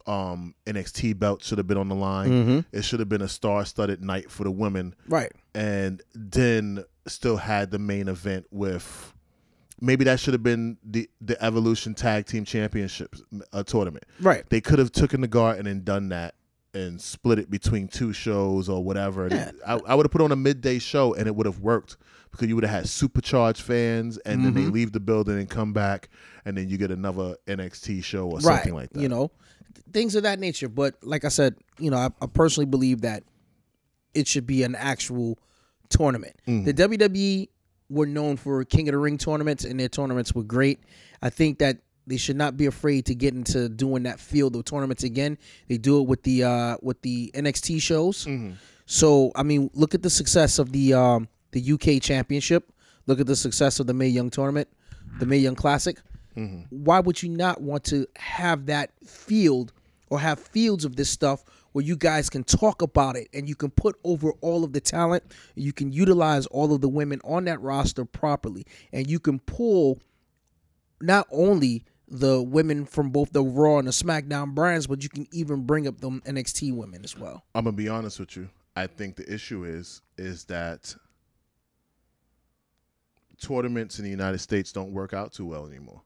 Um, 0.07 0.55
NXT 0.67 1.19
belt 1.19 1.43
should 1.43 1.57
have 1.59 1.67
been 1.67 1.79
on 1.79 1.89
the 1.89 1.95
line. 1.95 2.31
Mm-hmm. 2.31 2.59
It 2.77 2.85
should 2.85 3.01
have 3.01 3.09
been 3.09 3.23
a 3.23 3.29
star-studded 3.29 4.03
night 4.03 4.31
for 4.31 4.45
the 4.45 4.51
women 4.51 4.95
Right. 5.09 5.33
and 5.55 6.03
then 6.15 6.85
still 7.07 7.37
had 7.39 7.71
the 7.71 7.79
main 7.79 8.09
event 8.09 8.47
with 8.51 9.13
maybe 9.81 10.05
that 10.05 10.21
should 10.21 10.33
have 10.35 10.43
been 10.43 10.79
the 10.85 11.09
the 11.21 11.43
evolution 11.45 11.95
tag 11.95 12.25
team 12.27 12.45
championships 12.45 13.23
uh, 13.53 13.63
tournament 13.63 14.05
Right. 14.21 14.49
they 14.49 14.61
could 14.61 14.79
have 14.79 14.93
taken 14.93 15.21
the 15.21 15.27
garden 15.29 15.67
and 15.67 15.85
done 15.85 16.09
that 16.11 16.35
and 16.75 17.01
split 17.01 17.39
it 17.39 17.51
between 17.51 17.89
two 17.89 18.13
shows 18.13 18.69
or 18.69 18.83
whatever 18.85 19.29
Yeah. 19.31 19.53
i, 19.67 19.75
I 19.87 19.95
would 19.95 20.05
have 20.05 20.11
put 20.13 20.21
on 20.21 20.33
a 20.33 20.37
midday 20.37 20.79
show 20.79 21.15
and 21.15 21.27
it 21.27 21.35
would 21.35 21.47
have 21.47 21.61
worked 21.61 21.97
because 22.31 22.49
you 22.49 22.55
would 22.57 22.65
have 22.65 22.75
had 22.75 22.89
supercharged 22.89 23.63
fans 23.63 24.19
and 24.19 24.45
then 24.45 24.55
they 24.55 24.63
Mhm. 24.63 24.73
leave 24.73 24.93
the 24.93 25.01
building 25.01 25.39
and 25.39 25.49
come 25.49 25.73
back 25.73 26.09
and 26.45 26.57
then 26.57 26.69
you 26.69 26.77
get 26.77 26.91
another 26.91 27.37
nxt 27.47 28.03
show 28.03 28.27
or 28.27 28.35
right. 28.39 28.43
something 28.43 28.75
like 28.75 28.91
that 28.91 29.01
You 29.01 29.09
know, 29.09 29.31
things 29.93 30.15
of 30.17 30.25
that 30.25 30.39
nature. 30.41 30.69
But 30.69 30.97
like 31.03 31.25
I 31.25 31.29
said, 31.29 31.55
you 31.79 31.91
know, 31.91 31.97
I, 31.97 32.11
I 32.21 32.27
personally 32.27 32.67
believe 32.67 33.03
that 33.03 33.23
it 34.15 34.27
should 34.29 34.47
be 34.47 34.63
an 34.65 34.75
actual 34.75 35.39
tournament. 35.89 36.35
Mhm. 36.49 36.65
The 36.65 36.73
WWE 36.73 37.49
were 37.91 38.07
known 38.07 38.37
for 38.37 38.65
King 38.65 38.89
of 38.89 38.93
the 38.93 38.99
Ring 38.99 39.19
tournaments, 39.19 39.65
and 39.65 39.79
their 39.79 39.89
tournaments 39.89 40.35
were 40.35 40.43
great. 40.43 40.81
I 41.23 41.31
think 41.31 41.59
that 41.59 41.79
they 42.07 42.17
should 42.17 42.37
not 42.37 42.57
be 42.57 42.67
afraid 42.67 43.07
to 43.07 43.15
get 43.15 43.35
into 43.35 43.69
doing 43.69 44.03
that 44.05 44.21
field 44.21 44.55
of 44.57 44.65
tournaments 44.65 45.05
again. 45.05 45.39
They 45.69 45.79
do 45.79 46.01
it 46.01 46.07
with 46.07 46.23
the 46.23 46.45
uh, 46.45 46.77
with 46.83 47.01
the 47.03 47.31
NXT 47.35 47.81
shows. 47.81 48.25
Mhm. 48.27 48.55
So 48.87 49.33
I 49.35 49.43
mean, 49.43 49.71
look 49.75 49.95
at 49.95 50.03
the 50.03 50.11
success 50.11 50.59
of 50.59 50.73
the 50.73 50.95
um, 50.95 51.29
the 51.53 51.61
UK 51.73 52.01
Championship. 52.03 52.71
Look 53.07 53.21
at 53.21 53.27
the 53.27 53.37
success 53.37 53.81
of 53.81 53.87
the 53.87 53.95
Mae 53.95 54.09
Young 54.09 54.31
tournament, 54.31 54.69
the 55.19 55.27
Mae 55.27 55.39
Young 55.39 55.55
Classic. 55.55 55.97
Mhm. 56.37 56.67
Why 56.71 57.01
would 57.01 57.23
you 57.23 57.29
not 57.29 57.61
want 57.61 57.85
to 57.85 58.07
have 58.17 58.67
that 58.67 58.91
field 59.07 59.73
or 60.11 60.19
have 60.21 60.39
fields 60.39 60.85
of 60.85 60.97
this 60.97 61.09
stuff 61.11 61.45
where 61.73 61.85
you 61.85 61.97
guys 61.97 62.31
can 62.31 62.45
talk 62.45 62.83
about 62.83 63.17
it 63.17 63.29
and 63.35 63.49
you 63.49 63.55
can 63.57 63.71
put 63.71 63.97
over 64.05 64.31
all 64.43 64.63
of 64.65 64.73
the 64.73 64.81
talent, 64.81 65.25
you 65.57 65.73
can 65.73 65.93
utilize 65.93 66.47
all 66.47 66.73
of 66.73 66.81
the 66.81 66.89
women 66.89 67.21
on 67.25 67.45
that 67.47 67.61
roster 67.61 68.05
properly, 68.05 68.65
and 68.93 69.09
you 69.11 69.19
can 69.19 69.39
pull 69.41 69.99
not 71.01 71.27
only 71.33 71.85
the 72.09 72.43
women 72.43 72.85
from 72.85 73.11
both 73.11 73.33
the 73.33 73.43
Raw 73.43 73.79
and 73.79 73.89
the 73.89 73.93
SmackDown 73.93 74.55
brands, 74.55 74.87
but 74.87 75.03
you 75.03 75.09
can 75.09 75.27
even 75.33 75.65
bring 75.65 75.87
up 75.87 76.01
the 76.01 76.11
NXT 76.11 76.75
women 76.75 77.03
as 77.05 77.17
well. 77.17 77.45
I'm 77.55 77.65
gonna 77.65 77.77
be 77.77 77.89
honest 77.89 78.21
with 78.21 78.37
you. 78.37 78.49
I 78.77 78.87
think 78.87 79.17
the 79.17 79.33
issue 79.33 79.65
is 79.65 80.03
is 80.19 80.45
that 80.45 80.95
tournaments 83.41 83.99
in 83.99 84.05
the 84.05 84.11
United 84.11 84.39
States 84.39 84.73
don't 84.73 84.93
work 84.93 85.13
out 85.13 85.33
too 85.33 85.47
well 85.47 85.67
anymore. 85.67 86.03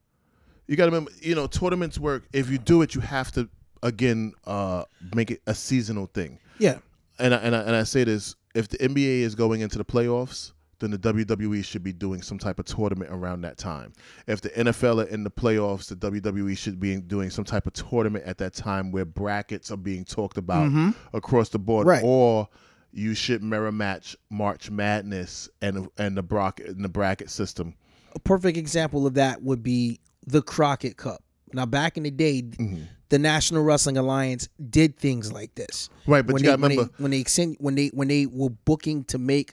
You 0.67 0.77
got 0.77 0.85
to 0.85 0.91
remember, 0.91 1.11
you 1.21 1.35
know, 1.35 1.47
tournaments 1.47 1.99
work. 1.99 2.25
If 2.33 2.51
you 2.51 2.59
do 2.59 2.83
it, 2.83 2.95
you 2.95 3.01
have 3.01 3.33
to 3.33 3.49
again 3.83 4.33
uh, 4.47 4.85
make 5.15 5.31
it 5.31 5.41
a 5.47 5.55
seasonal 5.55 6.07
thing. 6.07 6.39
Yeah. 6.59 6.79
And 7.19 7.35
I, 7.35 7.39
and 7.39 7.57
I, 7.57 7.61
and 7.61 7.75
I 7.75 7.83
say 7.85 8.05
this: 8.05 8.37
if 8.55 8.69
the 8.69 8.77
NBA 8.79 9.21
is 9.21 9.35
going 9.35 9.63
into 9.63 9.79
the 9.79 9.85
playoffs, 9.85 10.53
then 10.81 10.91
the 10.91 10.99
WWE 10.99 11.65
should 11.65 11.83
be 11.83 11.93
doing 11.93 12.23
some 12.23 12.39
type 12.39 12.59
of 12.59 12.65
tournament 12.67 13.11
around 13.13 13.41
that 13.43 13.59
time. 13.59 13.93
If 14.27 14.41
the 14.41 14.51
NFL 14.51 15.05
are 15.05 15.09
in 15.09 15.25
the 15.25 15.31
playoffs, 15.31 15.89
the 15.89 15.97
WWE 15.97 16.57
should 16.57 16.79
be 16.79 16.97
doing 17.01 17.31
some 17.31 17.45
type 17.45 17.67
of 17.67 17.73
tournament 17.73 18.25
at 18.25 18.39
that 18.39 18.55
time 18.55 18.91
where 18.93 19.05
brackets 19.05 19.71
are 19.71 19.77
being 19.77 20.05
talked 20.05 20.39
about 20.39 20.71
Mhm. 20.71 20.95
across 21.13 21.49
the 21.49 21.59
board, 21.59 21.87
Right. 21.87 22.03
or 22.05 22.49
you 22.93 23.15
should 23.15 23.43
mirror 23.43 23.73
match 23.73 24.17
March 24.31 24.71
Madness 24.71 25.49
and 25.61 25.89
and 25.99 26.17
the 26.17 26.23
bracket 26.23 26.69
and 26.69 26.85
the 26.85 26.89
bracket 26.89 27.31
system. 27.31 27.75
a 28.15 28.19
perfect 28.19 28.57
example 28.57 29.07
of 29.07 29.15
that 29.15 29.43
would 29.43 29.63
be 29.63 30.01
the 30.27 30.41
Crockett 30.43 30.97
Cup. 30.97 31.23
Now, 31.53 31.67
back 31.67 31.97
in 31.99 32.03
the 32.05 32.11
day, 32.11 32.41
Mm-hmm. 32.43 32.83
the 33.11 33.19
National 33.19 33.63
Wrestling 33.63 33.97
Alliance 33.99 34.49
did 34.71 34.97
things 34.97 35.31
like 35.33 35.55
this. 35.55 35.91
Right, 36.07 36.23
but 36.27 36.33
when 36.35 36.43
you 36.43 36.47
they, 36.51 36.53
got 36.53 36.57
to 36.57 36.63
when, 36.63 36.71
remember, 36.71 36.93
they, 36.97 37.03
when 37.03 37.11
they 37.11 37.57
when 37.59 37.75
they 37.75 37.87
when 37.89 38.09
they 38.09 38.27
were 38.27 38.51
booking 38.51 39.05
to 39.05 39.19
make 39.19 39.53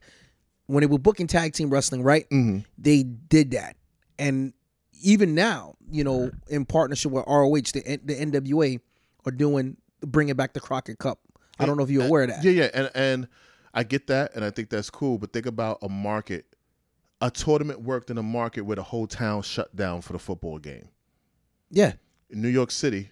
when 0.67 0.81
they 0.81 0.87
were 0.87 0.97
booking 0.99 1.27
tag 1.27 1.53
team 1.53 1.69
wrestling, 1.69 2.03
right? 2.03 2.29
Mhm. 2.29 2.65
They 2.77 3.03
did 3.03 3.51
that, 3.51 3.75
and 4.17 4.53
even 5.01 5.35
now, 5.35 5.75
you 5.91 6.03
know, 6.03 6.31
in 6.49 6.65
partnership 6.65 7.11
with 7.11 7.25
ROH, 7.27 7.71
the 7.73 7.99
the 8.03 8.15
NWA 8.15 8.79
are 9.25 9.31
doing 9.31 9.77
bringing 10.01 10.35
back 10.35 10.53
the 10.53 10.59
Crockett 10.59 10.99
Cup 10.99 11.19
I 11.59 11.65
don't 11.65 11.77
know 11.77 11.83
if 11.83 11.89
you're 11.89 12.05
aware 12.05 12.23
of 12.23 12.29
that. 12.29 12.43
Yeah, 12.43 12.51
yeah, 12.51 12.69
and 12.73 12.91
and 12.93 13.27
I 13.73 13.83
get 13.83 14.07
that, 14.07 14.35
and 14.35 14.43
I 14.43 14.49
think 14.49 14.69
that's 14.69 14.89
cool. 14.89 15.17
But 15.17 15.33
think 15.33 15.45
about 15.45 15.79
a 15.81 15.89
market. 15.89 16.45
A 17.21 17.31
tournament 17.31 17.81
worked 17.81 18.09
in 18.09 18.17
a 18.17 18.23
market 18.23 18.61
where 18.61 18.75
the 18.75 18.83
whole 18.83 19.07
town 19.07 19.41
shut 19.41 19.73
down 19.75 20.01
for 20.01 20.13
the 20.13 20.19
football 20.19 20.59
game. 20.59 20.89
Yeah, 21.71 21.93
In 22.29 22.41
New 22.41 22.49
York 22.49 22.71
City, 22.71 23.11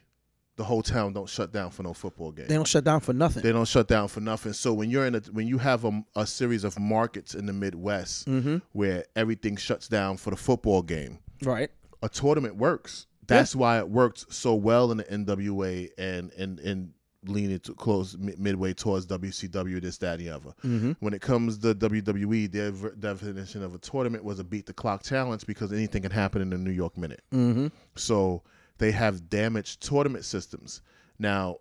the 0.55 0.63
whole 0.63 0.83
town 0.83 1.13
don't 1.13 1.29
shut 1.29 1.51
down 1.51 1.71
for 1.71 1.83
no 1.83 1.93
football 1.93 2.31
game. 2.31 2.47
they 2.47 2.55
don't 2.55 2.67
shut 2.67 2.83
down 2.83 2.99
for 2.99 3.13
nothing. 3.13 3.41
They 3.43 3.51
don't 3.51 3.67
shut 3.67 3.87
down 3.87 4.07
for 4.07 4.21
nothing. 4.21 4.53
So 4.53 4.73
when 4.73 4.89
you're 4.89 5.05
in 5.05 5.15
a 5.15 5.19
when 5.31 5.47
you 5.47 5.57
have 5.57 5.83
a, 5.85 6.03
a 6.15 6.27
series 6.27 6.63
of 6.63 6.79
markets 6.79 7.33
in 7.33 7.45
the 7.45 7.53
Midwest 7.53 8.27
mm-hmm. 8.27 8.57
where 8.71 9.05
everything 9.15 9.55
shuts 9.55 9.87
down 9.87 10.17
for 10.17 10.29
the 10.29 10.37
football 10.37 10.81
game, 10.81 11.19
Right. 11.41 11.71
a 12.01 12.09
tournament 12.09 12.55
works. 12.57 13.07
That's 13.25 13.55
why 13.55 13.79
it 13.79 13.89
worked 13.89 14.31
so 14.33 14.53
well 14.53 14.91
in 14.91 14.97
the 14.97 15.05
NWA 15.05 15.89
and 15.97 16.31
and 16.33 16.59
and 16.59 16.93
leaning 17.25 17.59
to 17.59 17.73
close 17.73 18.17
midway 18.17 18.73
towards 18.73 19.05
WCW, 19.07 19.81
this, 19.81 19.97
that, 19.99 20.19
and 20.19 20.27
the 20.27 20.29
other. 20.29 20.49
Mm-hmm. 20.63 20.91
When 20.99 21.13
it 21.13 21.21
comes 21.21 21.57
to 21.59 21.73
WWE, 21.73 22.51
their 22.51 22.71
definition 22.71 23.63
of 23.63 23.73
a 23.73 23.77
tournament 23.77 24.25
was 24.25 24.39
a 24.39 24.43
beat 24.43 24.65
the 24.65 24.73
clock 24.73 25.03
challenge 25.03 25.45
because 25.45 25.71
anything 25.71 26.01
can 26.01 26.11
happen 26.11 26.41
in 26.41 26.49
the 26.49 26.57
New 26.57 26.71
York 26.71 26.97
minute. 26.97 27.21
Mm-hmm. 27.31 27.67
So 27.95 28.43
they 28.77 28.91
have 28.91 29.29
damaged 29.29 29.81
tournament 29.81 30.25
systems. 30.25 30.81
Now, 31.19 31.57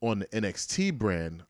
on 0.00 0.20
the 0.20 0.26
NXT 0.26 0.98
brand, 0.98 1.42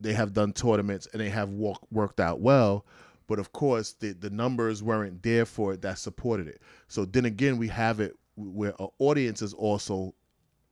they 0.00 0.12
have 0.12 0.32
done 0.32 0.52
tournaments 0.52 1.08
and 1.12 1.20
they 1.20 1.30
have 1.30 1.50
walk, 1.50 1.86
worked 1.90 2.20
out 2.20 2.40
well. 2.40 2.84
But 3.26 3.38
of 3.38 3.52
course, 3.52 3.92
the, 3.92 4.12
the 4.12 4.30
numbers 4.30 4.82
weren't 4.82 5.22
there 5.22 5.44
for 5.44 5.72
it 5.72 5.82
that 5.82 5.98
supported 5.98 6.46
it. 6.46 6.60
So 6.88 7.04
then 7.04 7.24
again, 7.24 7.58
we 7.58 7.68
have 7.68 8.00
it 8.00 8.14
where 8.36 8.74
an 8.78 8.88
audience 8.98 9.42
is 9.42 9.54
also 9.54 10.14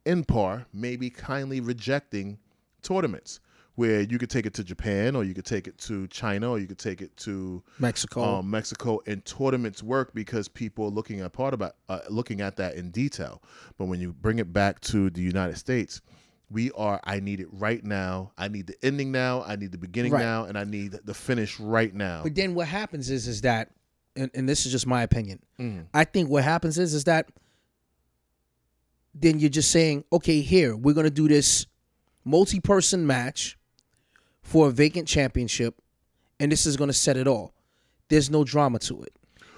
in 0.04 0.24
par, 0.24 0.66
maybe 0.72 1.10
kindly 1.10 1.60
rejecting 1.60 2.38
tournaments 2.82 3.40
where 3.76 4.00
you 4.02 4.18
could 4.18 4.30
take 4.30 4.46
it 4.46 4.54
to 4.54 4.62
Japan 4.64 5.16
or 5.16 5.24
you 5.24 5.34
could 5.34 5.44
take 5.44 5.66
it 5.66 5.76
to 5.78 6.06
China 6.06 6.50
or 6.50 6.58
you 6.60 6.66
could 6.66 6.78
take 6.78 7.00
it 7.02 7.16
to 7.18 7.62
Mexico. 7.78 8.22
um, 8.22 8.48
Mexico, 8.50 9.00
and 9.06 9.24
tournaments 9.24 9.82
work 9.82 10.14
because 10.14 10.46
people 10.48 10.84
are 10.87 10.90
looking 10.90 11.20
at 11.20 11.32
part 11.32 11.52
about 11.54 11.74
uh, 11.88 12.00
looking 12.08 12.40
at 12.40 12.56
that 12.56 12.76
in 12.76 12.90
detail. 12.90 13.42
But 13.76 13.87
when 13.87 14.00
you 14.00 14.12
bring 14.12 14.38
it 14.38 14.52
back 14.52 14.80
to 14.82 15.10
the 15.10 15.20
United 15.22 15.58
States, 15.58 16.00
we 16.50 16.70
are. 16.72 17.00
I 17.04 17.18
need 17.20 17.40
it 17.40 17.48
right 17.50 17.82
now. 17.82 18.30
I 18.38 18.46
need 18.48 18.66
the 18.68 18.76
ending 18.84 19.10
now. 19.10 19.42
I 19.42 19.56
need 19.56 19.72
the 19.72 19.78
beginning 19.78 20.12
Right. 20.12 20.20
now, 20.22 20.44
and 20.44 20.56
I 20.56 20.64
need 20.64 20.92
the 21.04 21.14
finish 21.14 21.58
right 21.58 21.92
now. 21.92 22.22
But 22.22 22.34
then 22.37 22.54
what 22.54 22.68
happens 22.68 23.10
is 23.10 23.26
is 23.26 23.40
that, 23.40 23.70
and, 24.14 24.30
and 24.34 24.48
this 24.48 24.66
is 24.66 24.70
just 24.72 24.87
my 24.87 25.02
opinion. 25.02 25.40
Mhm. 25.58 25.87
I 25.92 26.04
think 26.04 26.28
what 26.30 26.44
happens 26.44 26.78
is 26.78 26.94
is 26.94 27.04
that 27.04 27.28
then 29.14 29.38
you're 29.38 29.50
just 29.50 29.70
saying, 29.70 30.04
okay, 30.12 30.40
here 30.40 30.76
we're 30.76 30.94
gonna 30.94 31.10
do 31.10 31.28
this 31.28 31.66
multi-person 32.24 33.06
match 33.06 33.56
for 34.44 34.68
a 34.68 34.70
vacant 34.70 35.09
championship, 35.09 35.74
and 36.38 36.52
this 36.52 36.64
is 36.66 36.76
gonna 36.76 36.92
set 36.92 37.16
it 37.16 37.26
all. 37.26 37.52
There's 38.09 38.30
no 38.30 38.44
drama 38.44 38.78
to 38.80 39.02
it. 39.02 39.12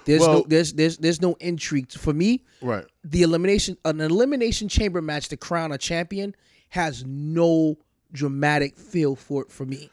There's 0.05 0.25
no 0.25 0.45
there's 0.47 0.73
there's 0.73 0.97
there's 0.97 1.21
no 1.21 1.35
intrigue 1.39 1.91
for 1.91 2.13
me. 2.13 2.43
Right. 2.61 2.85
The 3.03 3.21
elimination 3.21 3.77
an 3.85 3.99
elimination 4.01 4.69
chamber 4.69 5.01
match 5.01 5.27
to 5.29 5.37
crown 5.37 5.71
a 5.73 5.77
champion 5.77 6.33
has 6.69 7.05
no 7.05 7.77
dramatic 8.13 8.77
feel 8.77 9.15
for 9.15 9.43
it 9.43 9.51
for 9.51 9.65
me. 9.65 9.89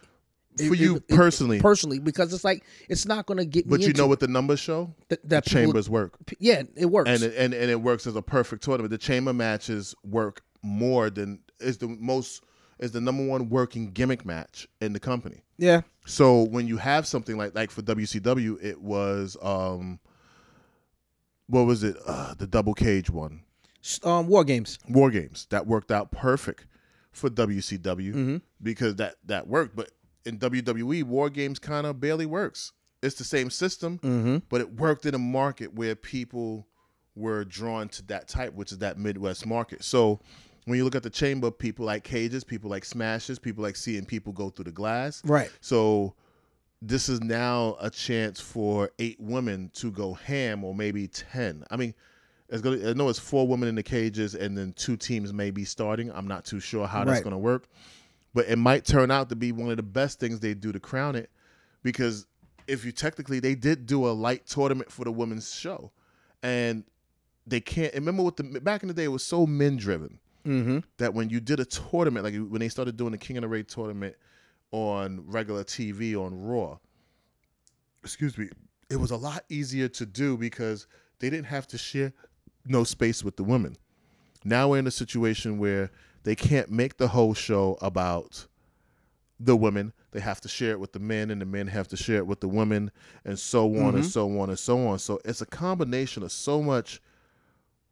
It- 0.57 0.69
For 0.69 0.75
you 0.77 0.97
it- 0.97 1.05
it- 1.09 1.17
personally, 1.17 1.59
personally, 1.59 1.99
because 1.99 2.33
it's 2.33 2.45
like 2.45 2.63
it's 2.89 3.07
not 3.07 3.27
gonna 3.27 3.45
get 3.45 3.67
me. 3.67 3.71
but 3.71 3.81
you 3.81 3.93
know 3.93 4.07
what 4.07 4.21
the 4.21 4.29
numbers 4.29 4.61
show? 4.61 4.95
th- 5.09 5.21
The 5.23 5.29
that 5.31 5.45
people- 5.47 5.63
chambers 5.65 5.91
work, 5.91 6.15
yeah, 6.39 6.63
it 6.77 6.87
works. 6.87 7.11
and 7.11 7.21
it, 7.25 7.35
and 7.37 7.53
and 7.53 7.69
it 7.73 7.81
works 7.83 8.07
as 8.07 8.15
a 8.15 8.23
perfect 8.23 8.63
tournament. 8.63 8.93
The 8.93 8.99
chamber 8.99 9.33
matches 9.33 9.97
work 10.09 10.43
more 10.63 11.11
than 11.11 11.41
is 11.59 11.79
the 11.79 11.89
most 11.89 12.45
is 12.79 12.93
the 12.93 13.01
number 13.01 13.25
one 13.27 13.49
working 13.49 13.91
gimmick 13.93 14.25
match 14.25 14.67
in 14.81 14.93
the 14.93 15.01
company. 15.01 15.43
yeah, 15.59 15.83
So 16.07 16.43
when 16.43 16.67
you 16.67 16.77
have 16.79 17.07
something 17.07 17.37
like 17.37 17.55
like 17.55 17.71
for 17.71 17.83
WCW, 17.83 18.63
it 18.63 18.81
was 18.81 19.37
um, 19.43 20.01
what 21.47 21.63
was 21.67 21.83
it? 21.85 21.97
Uh, 22.07 22.35
the 22.35 22.47
double 22.47 22.75
cage 22.75 23.11
one, 23.11 23.43
um, 24.03 24.27
war 24.29 24.45
games. 24.45 24.79
War 24.89 25.11
Games. 25.11 25.47
That 25.51 25.67
worked 25.67 25.91
out 25.93 26.11
perfect 26.11 26.67
for 27.13 27.29
WCW 27.31 28.13
Mhm. 28.15 28.43
because 28.63 28.97
that 28.97 29.17
that 29.27 29.47
worked. 29.47 29.77
But 29.77 29.91
in 30.25 30.39
WWE, 30.39 31.03
War 31.05 31.29
Games 31.31 31.59
kind 31.59 31.87
of 31.87 32.01
barely 32.01 32.27
works. 32.27 32.73
It's 33.03 33.17
the 33.17 33.25
same 33.25 33.51
system, 33.51 33.99
Mm-hmm. 33.99 34.39
but 34.49 34.63
it 34.63 34.73
worked 34.75 35.05
in 35.05 35.15
a 35.15 35.19
market 35.19 35.75
where 35.75 35.95
people 35.95 36.67
were 37.15 37.45
drawn 37.45 37.89
to 37.91 38.03
that 38.07 38.27
type, 38.27 38.55
which 38.55 38.73
is 38.73 38.79
that 38.79 38.99
Midwest 38.99 39.47
market. 39.47 39.85
So 39.85 40.21
when 40.65 40.79
you 40.79 40.85
look 40.85 40.95
at 40.95 41.03
the 41.03 41.11
chamber, 41.11 41.51
people 41.51 41.85
like 41.85 42.05
cages, 42.05 42.45
people 42.45 42.71
like 42.71 42.85
smashes, 42.85 43.39
people 43.39 43.63
like 43.63 43.77
seeing 43.77 44.05
people 44.05 44.33
go 44.33 44.51
through 44.51 44.65
the 44.65 44.73
glass. 44.73 45.23
Right. 45.25 45.51
So 45.61 46.15
this 46.81 47.09
is 47.09 47.21
now 47.23 47.77
a 47.81 47.91
chance 47.91 48.41
for 48.41 48.91
eight 48.99 49.19
women 49.21 49.71
to 49.75 49.91
go 49.91 50.15
ham, 50.15 50.65
or 50.65 50.75
maybe 50.75 51.07
ten. 51.09 51.65
I 51.71 51.77
mean, 51.77 51.95
it's 52.49 52.61
gonna. 52.63 52.91
I 52.91 52.93
know 52.93 53.09
it's 53.09 53.19
four 53.19 53.47
women 53.49 53.69
in 53.69 53.75
the 53.75 53.83
cages, 53.83 54.35
and 54.35 54.57
then 54.57 54.73
two 54.75 54.97
teams 54.97 55.33
may 55.33 55.51
be 55.51 55.65
starting. 55.65 56.11
I'm 56.13 56.29
not 56.29 56.45
too 56.45 56.61
sure 56.61 56.87
how 56.87 57.05
that's 57.05 57.17
Right. 57.19 57.25
gonna 57.25 57.39
work, 57.39 57.69
but 58.35 58.47
it 58.49 58.57
might 58.57 58.85
turn 58.85 59.11
out 59.11 59.29
to 59.31 59.37
be 59.37 59.51
one 59.53 59.71
of 59.71 59.77
the 59.77 59.83
best 59.83 60.21
things 60.21 60.41
they 60.41 60.55
do 60.55 60.71
to 60.73 60.79
crown 60.81 61.17
it, 61.17 61.31
because 61.83 62.27
if 62.67 62.85
you 62.85 62.93
technically 62.93 63.41
they 63.41 63.55
did 63.55 63.87
do 63.87 64.07
a 64.07 64.13
light 64.13 64.47
tournament 64.47 64.91
for 64.93 65.05
the 65.05 65.13
women's 65.13 65.55
show, 65.55 65.91
and 66.43 66.85
they 67.47 67.61
can't 67.61 67.95
remember 67.95 68.23
what 68.23 68.37
the 68.37 68.43
back 68.61 68.83
in 68.83 68.89
the 68.89 68.95
day 68.95 69.05
it 69.05 69.09
was 69.09 69.25
so 69.25 69.47
men 69.47 69.77
driven 69.77 70.19
Mm-hmm. 70.45 70.79
that 70.99 71.15
when 71.15 71.31
you 71.31 71.41
did 71.41 71.59
a 71.61 71.65
tournament, 71.65 72.25
like 72.25 72.35
when 72.35 72.61
they 72.61 72.69
started 72.69 72.97
doing 72.97 73.13
the 73.13 73.19
King 73.19 73.39
of 73.39 73.43
the 73.43 73.49
Ring 73.49 73.65
tournament 73.65 74.15
on 74.73 75.25
regular 75.27 75.65
TV 75.65 76.15
on 76.17 76.39
Raw, 76.39 76.79
excuse 78.03 78.37
me, 78.37 78.49
it 78.91 78.97
was 78.97 79.11
a 79.11 79.17
lot 79.17 79.45
easier 79.49 79.89
to 79.89 80.05
do 80.07 80.37
because 80.37 80.87
they 81.19 81.31
didn't 81.31 81.47
have 81.47 81.67
to 81.69 81.79
share 81.79 82.13
no 82.67 82.85
space 82.85 83.25
with 83.25 83.37
the 83.37 83.45
women. 83.45 83.77
Now 84.45 84.69
we're 84.69 84.79
in 84.79 84.87
a 84.87 84.91
situation 84.91 85.59
where 85.59 85.91
they 86.25 86.35
can't 86.35 86.71
make 86.71 86.99
the 86.99 87.09
whole 87.09 87.33
show 87.35 87.79
about 87.81 88.47
the 89.41 89.57
women. 89.57 89.93
They 90.13 90.21
have 90.21 90.41
to 90.43 90.49
share 90.49 90.73
it 90.73 90.81
with 90.81 90.93
the 90.93 90.99
men, 90.99 91.31
and 91.31 91.41
the 91.41 91.47
men 91.47 91.67
have 91.69 91.89
to 91.89 91.97
share 91.97 92.19
it 92.19 92.27
with 92.27 92.41
the 92.41 92.49
women, 92.49 92.91
and 93.25 93.39
so 93.39 93.67
on 93.79 93.95
and 93.95 94.05
Mhm. 94.05 94.11
so 94.11 94.39
on 94.41 94.51
and 94.51 94.59
so 94.59 94.87
on. 94.87 94.99
So 94.99 95.19
it's 95.25 95.41
a 95.41 95.47
combination 95.47 96.23
of 96.23 96.31
so 96.33 96.63
much 96.63 97.01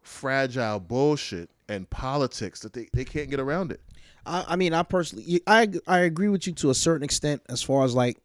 fragile 0.03 0.81
bullshit 0.81 1.51
and 1.73 1.89
politics 1.91 2.61
that 2.61 2.73
they, 2.73 2.89
they 2.93 3.05
can't 3.05 3.31
get 3.31 3.41
around 3.41 3.73
it. 3.73 3.81
I, 4.27 4.45
I 4.49 4.57
mean, 4.57 4.73
I 4.73 4.83
personally, 4.83 5.41
I 5.47 5.69
I 5.87 6.01
agree 6.01 6.29
with 6.29 6.47
you 6.47 6.53
to 6.55 6.71
a 6.71 6.75
certain 6.75 7.03
extent 7.05 7.43
as 7.49 7.63
far 7.63 7.85
as 7.85 7.95
like 7.95 8.19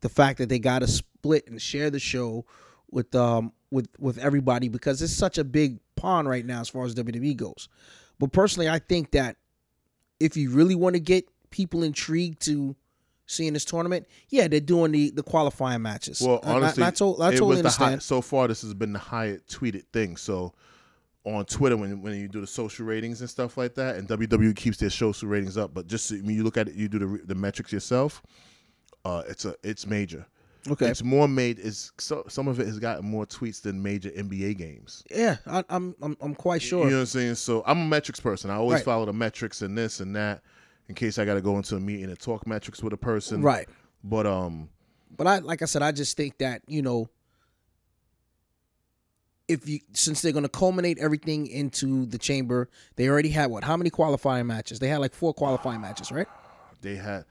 the 0.00 0.08
fact 0.08 0.38
that 0.38 0.48
they 0.48 0.58
got 0.58 0.80
to 0.80 0.86
split 0.88 1.48
and 1.48 1.60
share 1.60 1.90
the 1.90 1.98
show 1.98 2.44
with 2.90 3.14
um 3.14 3.52
with 3.70 3.88
with 3.98 4.18
everybody 4.18 4.68
because 4.68 5.02
it's 5.02 5.12
such 5.12 5.38
a 5.38 5.44
big 5.44 5.78
pond 5.96 6.28
right 6.28 6.44
now 6.46 6.60
as 6.60 6.68
far 6.68 6.84
as 6.84 6.94
WWE 6.94 7.36
goes. 7.36 7.68
But 8.18 8.32
personally, 8.32 8.68
I 8.68 8.78
think 8.78 9.10
that 9.12 9.36
if 10.20 10.36
you 10.36 10.50
really 10.50 10.74
want 10.74 10.94
to 10.94 11.00
get 11.00 11.28
people 11.50 11.82
intrigued 11.82 12.42
to 12.42 12.76
seeing 13.26 13.52
this 13.52 13.64
tournament, 13.64 14.06
yeah, 14.28 14.46
they're 14.48 14.60
doing 14.60 14.92
the 14.92 15.10
the 15.10 15.22
qualifying 15.22 15.82
matches. 15.82 16.20
Well, 16.20 16.40
I- 16.44 16.50
I- 16.50 16.54
honestly, 16.54 16.84
I, 16.84 16.90
to- 16.90 17.22
I 17.22 17.30
totally 17.32 17.62
the 17.62 17.68
high, 17.70 17.84
understand. 17.86 18.02
so 18.02 18.20
far. 18.20 18.46
This 18.48 18.62
has 18.62 18.74
been 18.74 18.92
the 18.92 18.98
highest 18.98 19.48
tweeted 19.48 19.84
thing. 19.92 20.16
So 20.16 20.52
on 21.24 21.44
Twitter, 21.44 21.76
when 21.76 22.00
when 22.02 22.18
you 22.18 22.28
do 22.28 22.40
the 22.40 22.46
social 22.46 22.86
ratings 22.86 23.20
and 23.20 23.28
stuff 23.28 23.56
like 23.56 23.74
that, 23.74 23.96
and 23.96 24.08
WWE 24.08 24.54
keeps 24.56 24.78
their 24.78 24.90
social 24.90 25.28
ratings 25.28 25.58
up, 25.58 25.74
but 25.74 25.86
just 25.86 26.10
when 26.10 26.30
you 26.30 26.42
look 26.44 26.56
at 26.56 26.68
it, 26.68 26.74
you 26.74 26.88
do 26.88 26.98
the 26.98 27.20
the 27.26 27.34
metrics 27.34 27.72
yourself. 27.72 28.22
Uh, 29.04 29.22
it's 29.28 29.44
a 29.44 29.54
it's 29.62 29.86
major. 29.86 30.26
okay, 30.70 30.88
It's 30.88 31.02
more 31.02 31.26
made. 31.28 31.58
Is 31.58 31.92
so 31.98 32.24
some 32.28 32.48
of 32.48 32.60
it 32.60 32.66
has 32.66 32.78
gotten 32.78 33.04
more 33.06 33.26
tweets 33.26 33.62
than 33.62 33.82
major 33.82 34.10
NBA 34.10 34.56
games. 34.58 35.02
yeah, 35.10 35.36
I, 35.46 35.64
I'm 35.70 35.94
I'm 36.02 36.16
I'm 36.20 36.34
quite 36.34 36.62
sure. 36.62 36.84
You 36.84 36.90
know 36.90 36.96
what 36.96 37.00
I'm 37.00 37.06
saying? 37.06 37.34
So 37.36 37.62
I'm 37.66 37.78
a 37.80 37.84
metrics 37.86 38.20
person. 38.20 38.50
I 38.50 38.54
always 38.56 38.76
Right. 38.76 38.84
follow 38.84 39.06
the 39.06 39.12
metrics 39.12 39.62
and 39.62 39.76
this 39.76 40.00
and 40.00 40.14
that 40.16 40.42
in 40.88 40.94
case 40.94 41.18
I 41.18 41.24
got 41.24 41.34
to 41.34 41.40
go 41.40 41.56
into 41.56 41.76
a 41.76 41.80
meeting 41.80 42.06
and 42.06 42.18
talk 42.18 42.46
metrics 42.46 42.82
with 42.82 42.92
a 42.92 42.96
person. 42.98 43.42
right. 43.42 43.68
But 44.04 44.26
um, 44.26 44.68
But 45.16 45.26
I 45.26 45.38
like 45.38 45.62
I 45.62 45.66
said, 45.66 45.82
I 45.82 45.92
just 45.92 46.16
think 46.16 46.38
that, 46.38 46.62
you 46.66 46.82
know, 46.82 47.08
if 49.50 49.68
you 49.68 49.80
since 49.92 50.22
they're 50.22 50.32
gonna 50.32 50.48
culminate 50.48 50.98
everything 50.98 51.46
into 51.46 52.06
the 52.06 52.18
chamber, 52.18 52.68
they 52.96 53.08
already 53.08 53.30
had 53.30 53.50
what? 53.50 53.64
How 53.64 53.76
many 53.76 53.90
qualifying 53.90 54.46
matches? 54.46 54.78
They 54.78 54.88
had 54.88 54.98
like 54.98 55.14
four 55.14 55.34
qualifying 55.34 55.80
matches, 55.80 56.10
right? 56.12 56.28
they 56.82 56.96
had 56.96 57.24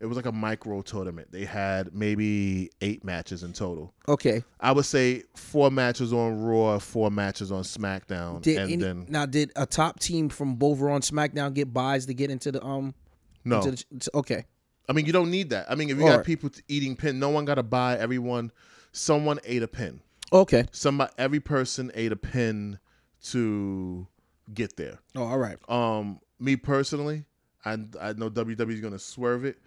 it 0.00 0.06
was 0.06 0.16
like 0.16 0.26
a 0.26 0.32
micro 0.32 0.82
tournament. 0.82 1.30
They 1.30 1.44
had 1.44 1.94
maybe 1.94 2.70
eight 2.80 3.04
matches 3.04 3.42
in 3.42 3.52
total. 3.52 3.94
Okay. 4.08 4.42
I 4.60 4.72
would 4.72 4.84
say 4.84 5.22
four 5.34 5.70
matches 5.70 6.12
on 6.12 6.42
Raw, 6.42 6.78
four 6.78 7.10
matches 7.10 7.50
on 7.50 7.62
SmackDown, 7.62 8.42
Did 8.42 8.58
and 8.58 8.72
any, 8.72 8.82
then 8.82 9.06
now 9.08 9.24
did 9.26 9.52
a 9.56 9.66
top 9.66 10.00
team 10.00 10.28
from 10.28 10.56
both 10.56 10.80
Raw 10.80 10.94
and 10.94 11.04
SmackDown 11.04 11.54
get 11.54 11.72
buys 11.72 12.06
to 12.06 12.14
get 12.14 12.30
into 12.30 12.52
the 12.52 12.62
um 12.64 12.94
no. 13.44 13.62
the, 13.62 14.10
okay. 14.14 14.44
I 14.88 14.92
mean, 14.92 15.06
you 15.06 15.12
don't 15.12 15.30
need 15.30 15.50
that. 15.50 15.70
I 15.70 15.74
mean, 15.74 15.88
if 15.90 15.96
you 15.96 16.02
All 16.02 16.10
got 16.10 16.16
right. 16.18 16.26
people 16.26 16.50
eating 16.68 16.96
pin, 16.96 17.18
no 17.18 17.30
one 17.30 17.44
got 17.44 17.54
to 17.54 17.62
buy. 17.62 17.96
Everyone, 17.96 18.52
someone 18.92 19.38
ate 19.44 19.62
a 19.62 19.68
pin. 19.68 20.00
Okay. 20.32 20.64
Somebody, 20.72 21.12
every 21.18 21.40
person 21.40 21.90
ate 21.94 22.12
a 22.12 22.16
pin 22.16 22.78
to 23.24 24.06
get 24.52 24.76
there. 24.76 24.98
Oh, 25.16 25.24
all 25.24 25.38
right. 25.38 25.58
Um, 25.68 26.20
me 26.38 26.56
personally, 26.56 27.24
I 27.64 27.78
I 28.00 28.12
know 28.12 28.30
WWE 28.30 28.72
is 28.72 28.80
gonna 28.80 28.98
swerve 28.98 29.44
it. 29.44 29.58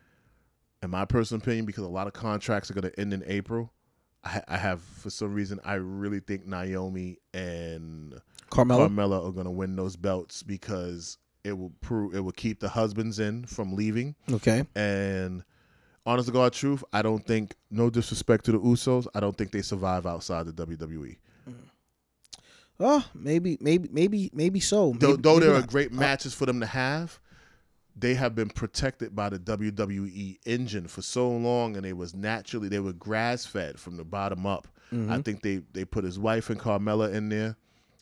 In 0.83 0.91
my 0.91 1.05
personal 1.05 1.41
opinion, 1.41 1.65
because 1.65 1.83
a 1.83 1.89
lot 1.89 2.05
of 2.05 2.13
contracts 2.13 2.69
are 2.69 2.73
gonna 2.73 2.91
end 2.97 3.13
in 3.13 3.23
April. 3.25 3.73
I, 4.23 4.41
I 4.47 4.57
have 4.57 4.81
for 4.81 5.09
some 5.09 5.33
reason 5.33 5.59
I 5.63 5.75
really 5.75 6.19
think 6.19 6.45
Naomi 6.45 7.17
and 7.33 8.19
Carmella. 8.51 8.89
Carmella 8.89 9.27
are 9.27 9.31
gonna 9.31 9.51
win 9.51 9.75
those 9.75 9.95
belts 9.95 10.43
because 10.43 11.17
it 11.43 11.57
will 11.57 11.71
prove 11.81 12.13
it 12.13 12.19
will 12.19 12.31
keep 12.31 12.59
the 12.59 12.69
husbands 12.69 13.19
in 13.19 13.45
from 13.45 13.73
leaving. 13.75 14.15
Okay. 14.31 14.65
And 14.75 15.43
honest 16.07 16.27
to 16.27 16.33
God, 16.33 16.53
truth, 16.53 16.83
I 16.91 17.01
don't 17.03 17.23
think. 17.25 17.55
No 17.69 17.89
disrespect 17.89 18.45
to 18.45 18.53
the 18.53 18.59
Usos, 18.59 19.05
I 19.13 19.19
don't 19.19 19.37
think 19.37 19.51
they 19.51 19.61
survive 19.61 20.05
outside 20.07 20.47
the. 20.47 20.53
WWE. 20.53 21.17
Oh, 21.47 21.51
mm. 22.79 22.99
uh, 22.99 23.01
maybe, 23.13 23.57
maybe, 23.61 23.89
maybe, 23.91 24.31
maybe 24.33 24.59
so. 24.59 24.93
Though, 24.97 25.11
Maybe- 25.11 25.21
though 25.21 25.33
maybe 25.35 25.45
there 25.45 25.55
are 25.55 25.59
not. 25.59 25.69
great 25.69 25.91
uh, 25.91 25.95
matches 25.95 26.33
for 26.33 26.45
them 26.45 26.59
to 26.61 26.65
have, 26.65 27.19
they 27.95 28.13
have 28.13 28.33
been 28.35 28.49
protected 28.49 29.15
by 29.15 29.29
the 29.29 29.39
WWE 29.39 30.37
engine 30.45 30.87
for 30.87 31.01
so 31.01 31.29
long, 31.29 31.75
and 31.75 31.85
they 31.85 31.93
was 31.93 32.15
naturally 32.15 32.69
they 32.69 32.79
were 32.79 32.93
grass 32.93 33.45
fed 33.45 33.79
from 33.79 33.97
the 33.97 34.05
bottom 34.05 34.45
up. 34.45 34.67
Mm-hmm. 34.93 35.11
I 35.11 35.21
think 35.21 35.41
they 35.41 35.61
they 35.73 35.83
put 35.83 36.03
his 36.03 36.17
wife 36.17 36.49
and 36.49 36.59
Carmella 36.59 37.13
in 37.13 37.29
there 37.29 37.57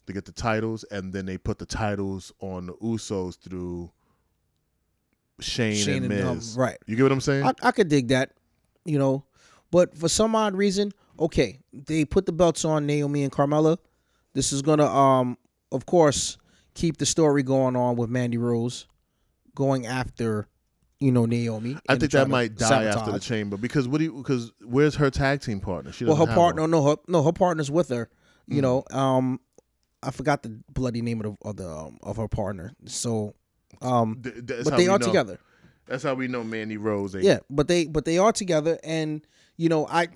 to 0.06 0.14
get 0.14 0.26
the 0.26 0.32
titles, 0.32 0.84
and 0.92 1.12
then 1.12 1.26
they 1.26 1.38
put 1.38 1.58
the 1.58 1.66
titles 1.66 2.32
on 2.40 2.68
the 2.68 2.74
Usos 2.74 3.40
through 3.40 3.92
Shane, 5.40 5.76
Shane 5.76 6.04
and 6.04 6.12
and, 6.14 6.24
um, 6.28 6.36
Miz. 6.38 6.56
right. 6.58 6.78
You 6.88 6.96
get 6.96 7.04
what 7.04 7.12
I'm 7.12 7.22
saying? 7.22 7.46
I, 7.46 7.54
I 7.62 7.72
could 7.72 7.88
dig 7.90 8.08
that, 8.10 8.32
you 8.86 8.98
know, 8.98 9.26
but 9.72 9.98
for 9.98 10.08
some 10.10 10.36
odd 10.36 10.56
reason, 10.56 10.92
okay, 11.20 11.60
they 11.74 12.06
put 12.06 12.26
the 12.26 12.32
belts 12.32 12.64
on 12.66 12.86
Naomi 12.86 13.24
and 13.24 13.32
Carmella. 13.32 13.78
This 14.34 14.52
is 14.54 14.62
gonna, 14.62 14.86
um, 14.88 15.38
of 15.72 15.86
course, 15.86 16.38
keep 16.74 16.98
the 16.98 17.06
story 17.06 17.44
going 17.44 17.76
on 17.76 17.96
with 17.96 18.10
Mandy 18.10 18.38
Rose 18.38 18.88
going 19.56 19.86
after, 19.86 20.48
you 21.00 21.12
know, 21.12 21.26
Naomi. 21.26 21.78
I 21.88 21.96
think 21.96 22.12
that 22.12 22.30
might 22.30 22.56
die 22.56 22.84
after 22.86 23.12
the 23.12 23.20
chamber 23.20 23.58
because 23.58 23.88
what 23.88 23.98
do 24.00 24.06
you? 24.06 24.14
Because 24.14 24.52
where's 24.64 24.96
her 24.96 25.10
tag 25.10 25.42
team 25.42 25.60
partner? 25.60 25.92
She 25.92 26.06
Well, 26.06 26.16
her 26.18 26.26
partner, 26.28 26.62
one. 26.64 26.72
no, 26.72 26.84
her 26.84 26.96
no, 27.08 27.24
her 27.24 27.32
partner's 27.34 27.72
with 27.72 27.90
her. 27.90 28.10
You 28.48 28.60
Mm. 28.60 28.62
know, 28.62 28.84
um, 28.92 29.40
I 30.04 30.12
forgot 30.12 30.44
the 30.44 30.62
bloody 30.72 31.02
name 31.02 31.20
of 31.22 31.26
the 31.42 31.48
of 31.50 31.56
the 31.58 31.70
um, 31.70 31.98
of 32.04 32.18
her 32.18 32.28
partner. 32.28 32.74
So, 32.86 33.34
um, 33.82 34.22
Th- 34.22 34.64
but 34.64 34.78
they 34.78 34.88
are 34.88 35.00
know. 35.00 35.06
together. 35.06 35.40
That's 35.88 36.04
how 36.04 36.16
we 36.16 36.28
know 36.28 36.44
Mandy 36.44 36.78
Rose. 36.78 37.16
Yeah, 37.16 37.40
but 37.50 37.68
they 37.68 37.86
but 37.86 38.06
they 38.06 38.18
are 38.18 38.32
together, 38.32 38.80
and 38.84 39.26
you 39.58 39.70
know, 39.70 39.88
I 39.88 40.08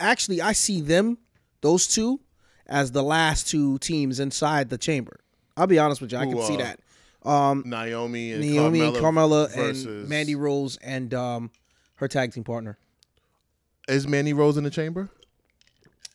actually 0.00 0.40
I 0.40 0.52
see 0.52 0.80
them, 0.80 1.18
those 1.60 1.86
two, 1.86 2.20
as 2.66 2.92
the 2.92 3.02
last 3.02 3.48
two 3.48 3.78
teams 3.78 4.20
inside 4.20 4.70
the 4.70 4.78
chamber. 4.78 5.20
I'll 5.56 5.66
be 5.66 5.78
honest 5.78 6.00
with 6.00 6.12
you, 6.12 6.18
I 6.18 6.24
Who, 6.24 6.36
can 6.36 6.42
see 6.42 6.54
uh, 6.54 6.58
that. 6.58 6.80
Um, 7.24 7.62
Naomi 7.66 8.32
and 8.32 8.40
Naomi 8.40 8.80
Carmella 8.80 8.86
and 8.88 8.96
Carmella 8.96 9.54
versus 9.54 9.86
and 9.86 10.08
Mandy 10.08 10.34
Rose 10.34 10.76
and 10.78 11.12
um 11.14 11.50
her 11.96 12.08
tag 12.08 12.32
team 12.32 12.42
partner. 12.42 12.78
Is 13.86 14.08
Mandy 14.08 14.32
Rose 14.32 14.56
in 14.56 14.64
the 14.64 14.70
chamber? 14.70 15.08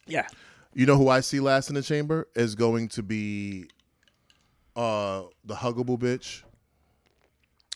Yeah. 0.05 0.27
You 0.73 0.85
know 0.85 0.97
who 0.97 1.07
I 1.07 1.21
see 1.21 1.39
last 1.39 1.69
in 1.69 1.75
the 1.75 1.81
chamber 1.81 2.27
is 2.35 2.55
going 2.55 2.89
to 2.89 3.03
be 3.03 3.67
uh 4.75 5.23
the 5.45 5.55
huggable 5.55 5.97
bitch. 5.97 6.43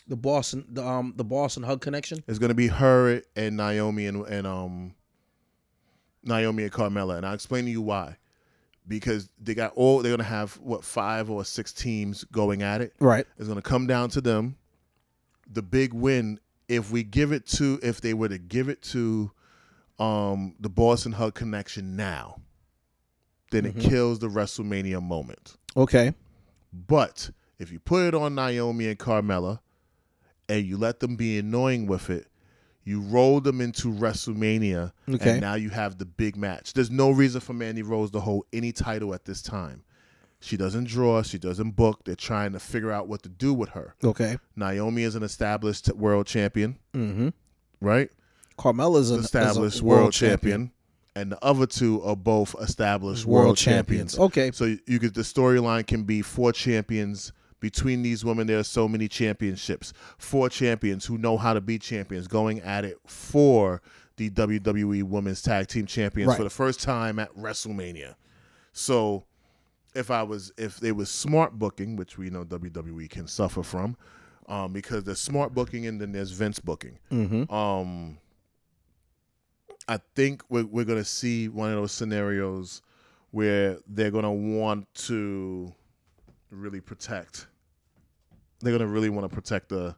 The 0.08 0.16
Boston, 0.16 0.64
the 0.68 0.84
um, 0.86 1.14
the 1.16 1.24
Boss 1.24 1.56
'n' 1.56 1.62
Hug 1.62 1.80
Connection. 1.80 2.22
It's 2.26 2.38
going 2.38 2.48
to 2.48 2.54
be 2.54 2.68
her 2.68 3.22
and 3.36 3.56
Naomi 3.56 4.06
and 4.06 4.26
and 4.26 4.46
um 4.46 4.94
Naomi 6.24 6.64
and 6.64 6.72
Carmella, 6.72 7.16
and 7.16 7.26
I'll 7.26 7.34
explain 7.34 7.64
to 7.66 7.70
you 7.70 7.82
why. 7.82 8.16
Because 8.88 9.30
they 9.40 9.54
got 9.54 9.72
all 9.74 10.02
they're 10.02 10.10
going 10.10 10.18
to 10.18 10.24
have 10.24 10.54
what 10.54 10.84
five 10.84 11.30
or 11.30 11.44
six 11.44 11.72
teams 11.72 12.24
going 12.24 12.62
at 12.62 12.80
it. 12.80 12.94
Right. 12.98 13.26
It's 13.38 13.46
going 13.46 13.56
to 13.56 13.62
come 13.62 13.86
down 13.86 14.10
to 14.10 14.20
them. 14.20 14.56
The 15.52 15.62
big 15.62 15.92
win, 15.92 16.40
if 16.68 16.90
we 16.90 17.04
give 17.04 17.30
it 17.30 17.46
to, 17.48 17.78
if 17.82 18.00
they 18.00 18.12
were 18.12 18.28
to 18.28 18.38
give 18.38 18.68
it 18.68 18.82
to 18.82 19.30
um, 20.00 20.56
the 20.58 20.68
Boss 20.68 21.06
'n' 21.06 21.12
Hug 21.12 21.34
Connection 21.34 21.94
now, 21.94 22.40
then 23.52 23.66
it 23.66 23.78
kills 23.78 24.18
the 24.18 24.28
WrestleMania 24.28 25.00
moment. 25.00 25.56
Okay. 25.76 26.12
But 26.72 27.30
if 27.58 27.70
you 27.70 27.78
put 27.78 28.02
it 28.08 28.14
on 28.14 28.34
Naomi 28.34 28.88
and 28.88 28.98
Carmella 28.98 29.60
and 30.48 30.64
you 30.66 30.76
let 30.76 31.00
them 31.00 31.16
be 31.16 31.38
annoying 31.38 31.86
with 31.86 32.10
it, 32.10 32.26
you 32.84 33.00
roll 33.00 33.40
them 33.40 33.60
into 33.60 33.88
WrestleMania, 33.92 34.92
Okay. 35.08 35.30
and 35.32 35.40
now 35.40 35.54
you 35.54 35.70
have 35.70 35.98
the 35.98 36.04
big 36.04 36.36
match. 36.36 36.72
There's 36.72 36.90
no 36.90 37.10
reason 37.10 37.40
for 37.40 37.52
Mandy 37.52 37.82
Rose 37.82 38.10
to 38.12 38.20
hold 38.20 38.44
any 38.52 38.72
title 38.72 39.14
at 39.14 39.24
this 39.24 39.40
time. 39.42 39.82
She 40.40 40.56
doesn't 40.56 40.88
draw, 40.88 41.22
she 41.22 41.38
doesn't 41.38 41.76
book. 41.76 42.00
They're 42.04 42.16
trying 42.16 42.52
to 42.52 42.58
figure 42.58 42.90
out 42.90 43.06
what 43.06 43.22
to 43.22 43.28
do 43.28 43.54
with 43.54 43.68
her. 43.70 43.94
Okay. 44.02 44.38
Naomi 44.56 45.04
is 45.04 45.14
an 45.14 45.22
established 45.22 45.88
world 45.94 46.26
champion, 46.26 46.78
Mm-hmm. 46.94 47.28
right? 47.80 48.10
Carmella's 48.58 49.10
an 49.12 49.20
established 49.20 49.80
world, 49.82 50.12
champion. 50.12 50.72
And 51.14 51.30
the 51.30 51.44
other 51.44 51.66
two 51.66 52.02
are 52.02 52.16
both 52.16 52.54
established 52.60 53.26
world, 53.26 53.44
World 53.46 53.56
champions. 53.58 54.14
champions. 54.14 54.18
Okay. 54.18 54.50
So 54.52 54.76
you 54.86 54.98
could 54.98 55.14
the 55.14 55.20
storyline 55.22 55.86
can 55.86 56.04
be 56.04 56.22
four 56.22 56.52
champions 56.52 57.32
between 57.62 58.02
these 58.02 58.24
women. 58.24 58.46
There 58.46 58.58
are 58.58 58.64
so 58.64 58.86
many 58.86 59.08
championships. 59.08 59.94
Four 60.18 60.50
champions 60.50 61.06
who 61.06 61.16
know 61.16 61.38
how 61.38 61.54
to 61.54 61.60
be 61.62 61.78
champions 61.78 62.26
going 62.26 62.60
at 62.60 62.84
it 62.84 62.98
for 63.06 63.80
the 64.16 64.28
WWE 64.28 65.04
Women's 65.04 65.40
Tag 65.40 65.68
Team 65.68 65.86
Champions 65.86 66.28
Right. 66.30 66.36
for 66.36 66.44
the 66.44 66.50
first 66.50 66.82
time 66.82 67.18
at 67.18 67.34
WrestleMania. 67.34 68.16
So 68.72 69.24
if 69.94 70.10
I 70.10 70.22
was 70.22 70.52
if 70.58 70.80
they 70.80 70.92
was 70.92 71.10
smart 71.10 71.58
booking, 71.58 71.96
which 71.96 72.18
we 72.18 72.28
know 72.28 72.44
WWE 72.44 73.08
can 73.08 73.26
suffer 73.26 73.62
from, 73.62 73.96
um, 74.48 74.72
because 74.72 75.04
there's 75.04 75.20
smart 75.20 75.54
booking 75.54 75.86
and 75.86 76.00
then 76.00 76.12
there's 76.12 76.32
Vince 76.32 76.58
booking. 76.58 76.98
Mm-hmm. 77.10 77.52
Um, 77.52 78.18
I 79.88 79.98
think 80.14 80.42
we're 80.48 80.66
we're 80.66 80.84
gonna 80.84 81.04
see 81.04 81.48
one 81.48 81.70
of 81.70 81.76
those 81.76 81.92
scenarios 81.92 82.82
where 83.30 83.78
they're 83.86 84.10
gonna 84.10 84.32
want 84.32 84.92
to 84.94 85.72
really 86.50 86.80
protect. 86.80 87.46
They're 88.62 88.76
gonna 88.76 88.90
really 88.90 89.10
want 89.10 89.28
to 89.28 89.34
protect 89.34 89.68
the 89.68 89.94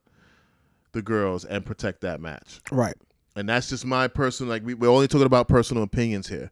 the 0.92 1.03
girls 1.03 1.44
and 1.44 1.64
protect 1.66 2.00
that 2.03 2.20
match. 2.20 2.61
Right. 2.70 2.94
And 3.37 3.48
that's 3.48 3.68
just 3.68 3.85
my 3.85 4.07
personal 4.09 4.50
like 4.50 4.64
we, 4.64 4.74
we're 4.74 4.88
only 4.90 5.09
talking 5.09 5.27
about 5.27 5.48
personal 5.48 5.83
opinions 5.83 6.29
here. 6.29 6.50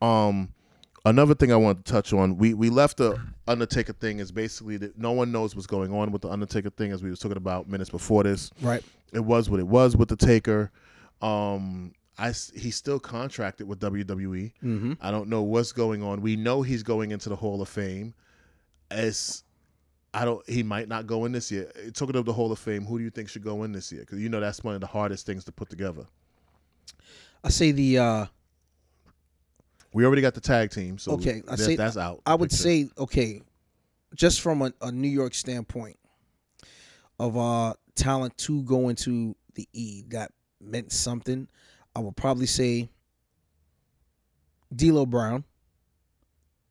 Um 0.00 0.48
another 1.04 1.34
thing 1.34 1.52
I 1.52 1.56
want 1.56 1.84
to 1.84 1.92
touch 1.92 2.12
on, 2.12 2.36
we 2.38 2.54
we 2.54 2.70
left 2.70 2.96
the 2.98 3.18
Undertaker 3.46 3.92
thing 3.92 4.18
is 4.18 4.32
basically 4.32 4.76
that 4.78 4.96
no 4.98 5.12
one 5.12 5.30
knows 5.32 5.54
what's 5.54 5.66
going 5.66 5.92
on 5.92 6.10
with 6.12 6.22
the 6.22 6.28
Undertaker 6.30 6.70
thing 6.70 6.92
as 6.92 7.02
we 7.02 7.10
was 7.10 7.18
talking 7.18 7.36
about 7.36 7.68
minutes 7.68 7.90
before 7.90 8.22
this 8.22 8.50
Right. 8.60 8.82
it 9.12 9.20
was 9.20 9.50
what 9.50 9.60
it 9.60 9.66
was 9.66 9.96
with 9.96 10.08
the 10.08 10.16
Taker. 10.16 10.70
Um, 11.20 11.92
I 12.18 12.28
he's 12.54 12.76
still 12.76 12.98
contracted 13.00 13.66
with 13.68 13.80
WWE. 13.80 14.52
Mm-hmm. 14.62 14.92
I 15.00 15.10
don't 15.10 15.28
know 15.28 15.42
what's 15.42 15.72
going 15.72 16.02
on. 16.02 16.20
We 16.20 16.36
know 16.36 16.62
he's 16.62 16.82
going 16.82 17.10
into 17.10 17.28
the 17.28 17.36
Hall 17.36 17.60
of 17.62 17.68
Fame. 17.68 18.14
As 18.90 19.44
I 20.14 20.24
don't, 20.26 20.46
he 20.48 20.62
might 20.62 20.88
not 20.88 21.06
go 21.06 21.24
in 21.24 21.32
this 21.32 21.50
year. 21.50 21.72
Eh, 21.76 21.90
Talking 21.94 22.16
of 22.16 22.24
the 22.26 22.32
Hall 22.32 22.52
of 22.52 22.58
Fame, 22.58 22.84
who 22.84 22.98
do 22.98 23.04
you 23.04 23.10
think 23.10 23.28
should 23.30 23.42
go 23.44 23.62
in 23.64 23.72
this 23.72 23.90
year? 23.90 24.02
Because 24.02 24.20
you 24.20 24.28
know 24.28 24.40
that's 24.40 24.62
one 24.62 24.74
of 24.74 24.80
the 24.80 24.86
hardest 24.86 25.24
things 25.26 25.44
to 25.44 25.52
put 25.52 25.70
together. 25.70 26.04
I 27.42 27.48
say 27.48 27.72
the 27.72 27.98
uh 27.98 28.26
We 29.94 30.04
already 30.04 30.22
got 30.22 30.34
the 30.34 30.40
tag 30.40 30.70
team, 30.70 30.98
so 30.98 31.12
Okay, 31.12 31.42
I 31.48 31.56
say- 31.56 31.76
that's 31.76 31.96
out. 31.96 32.20
I 32.26 32.34
would 32.34 32.50
Picture. 32.50 32.62
say 32.62 32.90
okay, 32.98 33.42
just 34.14 34.40
from 34.42 34.62
a, 34.62 34.72
a 34.82 34.92
New 34.92 35.08
York 35.08 35.34
standpoint 35.34 35.98
of 37.18 37.36
uh 37.38 37.74
talent 37.94 38.36
to 38.38 38.62
go 38.64 38.88
into 38.90 39.34
the 39.54 39.66
E 39.72 40.04
that 40.08 40.30
meant 40.60 40.92
something. 40.92 41.48
I 41.96 42.00
would 42.00 42.16
probably 42.16 42.46
say 42.46 42.88
D'Lo 44.74 45.06
Brown. 45.06 45.44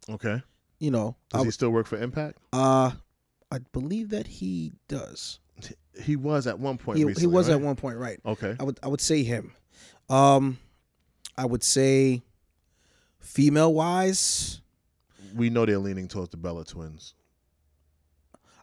okay. 0.09 0.41
You 0.79 0.89
know, 0.89 1.15
I 1.33 1.37
Does 1.37 1.45
he 1.45 1.51
still 1.51 1.69
work 1.69 1.85
for 1.85 1.97
Impact? 2.01 2.39
uh, 2.53 2.91
I 3.51 3.59
believe 3.73 4.09
that 4.09 4.27
he 4.27 4.73
does. 4.87 5.39
He 6.01 6.15
was 6.15 6.47
at 6.47 6.57
one 6.57 6.77
point. 6.77 6.97
He, 6.97 7.03
he 7.19 7.27
was 7.27 7.49
right? 7.49 7.55
at 7.55 7.61
one 7.61 7.75
point, 7.75 7.97
right? 7.97 8.19
Okay. 8.25 8.55
I 8.59 8.63
would 8.63 8.79
I 8.81 8.87
would 8.87 9.01
say 9.01 9.23
him. 9.23 9.53
Um, 10.09 10.57
I 11.37 11.45
would 11.45 11.63
say 11.63 12.21
female 13.19 13.73
wise, 13.73 14.61
We 15.35 15.49
know 15.49 15.65
they're 15.65 15.77
leaning 15.77 16.07
towards 16.07 16.29
the 16.29 16.37
Bella 16.37 16.65
Twins. 16.65 17.13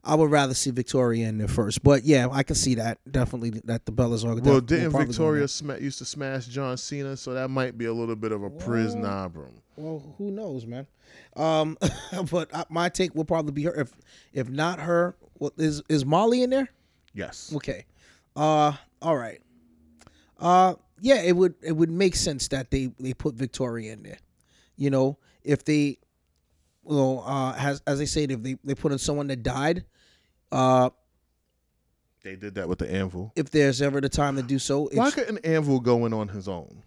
I 0.05 0.15
would 0.15 0.31
rather 0.31 0.55
see 0.55 0.71
Victoria 0.71 1.29
in 1.29 1.39
there 1.39 1.49
first. 1.49 1.83
But 1.83 2.05
yeah, 2.05 2.29
I 2.31 2.43
can 2.43 2.57
see 2.57 2.77
that 2.77 2.99
definitely 3.11 3.61
that 3.65 3.87
the 3.87 3.93
Bellas 3.93 4.25
are. 4.25 4.41
Well, 4.41 4.61
didn't 4.61 4.91
probably 4.91 5.07
go 5.15 5.33
in 5.33 5.41
Victoria 5.47 5.81
used 5.81 5.99
to 5.99 6.05
smash 6.05 6.47
John 6.47 6.77
Cena, 6.77 7.17
so 7.17 7.35
that 7.35 7.49
might 7.49 7.77
be 7.77 7.87
a 7.87 7.93
little 7.93 8.17
bit 8.17 8.33
of 8.33 8.43
a 8.43 8.51
prisnabrum. 8.51 9.53
Well, 9.77 10.15
who 10.19 10.31
knows, 10.31 10.67
man? 10.67 10.87
Um, 11.37 11.79
but 12.31 12.53
uh, 12.53 12.65
my 12.69 12.89
take 12.89 13.15
will 13.15 13.25
probably 13.25 13.53
be 13.53 13.65
her. 13.65 13.75
If 13.75 13.93
if 14.33 14.49
not 14.49 14.81
her, 14.81 15.17
what 15.35 15.53
is 15.57 15.83
is 15.89 16.05
Molly 16.05 16.43
in 16.43 16.51
there? 16.51 16.69
Yes. 17.15 17.53
Okay. 17.55 17.85
Uh, 18.37 18.73
all 19.03 19.17
right. 19.17 19.41
Uh, 20.39 20.75
yeah, 21.01 21.23
it 21.23 21.37
would 21.37 21.55
it 21.63 21.73
would 21.73 21.91
make 21.91 22.17
sense 22.17 22.49
that 22.49 22.71
they 22.71 22.91
they 22.99 23.15
put 23.15 23.35
Victoria 23.35 23.93
in 23.93 24.03
there. 24.03 24.19
You 24.77 24.91
know, 24.91 25.19
if 25.43 25.65
they, 25.65 25.99
well, 26.89 27.23
uh, 27.27 27.55
as 27.57 27.83
as 27.87 27.99
they 27.99 28.07
said, 28.07 28.31
if 28.31 28.43
they 28.43 28.57
they 28.65 28.75
put 28.75 28.91
in 28.93 28.99
someone 28.99 29.27
that 29.29 29.43
died, 29.43 29.85
uh, 30.51 30.91
They 32.23 32.37
did 32.37 32.55
that 32.57 32.69
with 32.69 32.79
the 32.79 32.91
Anvil. 32.91 33.33
if 33.37 33.51
there's 33.51 33.81
ever 33.81 34.01
the 34.01 34.09
time 34.09 34.37
to 34.37 34.43
do 34.43 34.59
so. 34.59 34.89
Why 34.93 35.07
It's 35.07 35.15
couldn't 35.15 35.39
Anvil 35.47 35.81
go 35.81 36.07
in 36.07 36.13
on 36.13 36.29
his 36.29 36.49
own? 36.49 36.83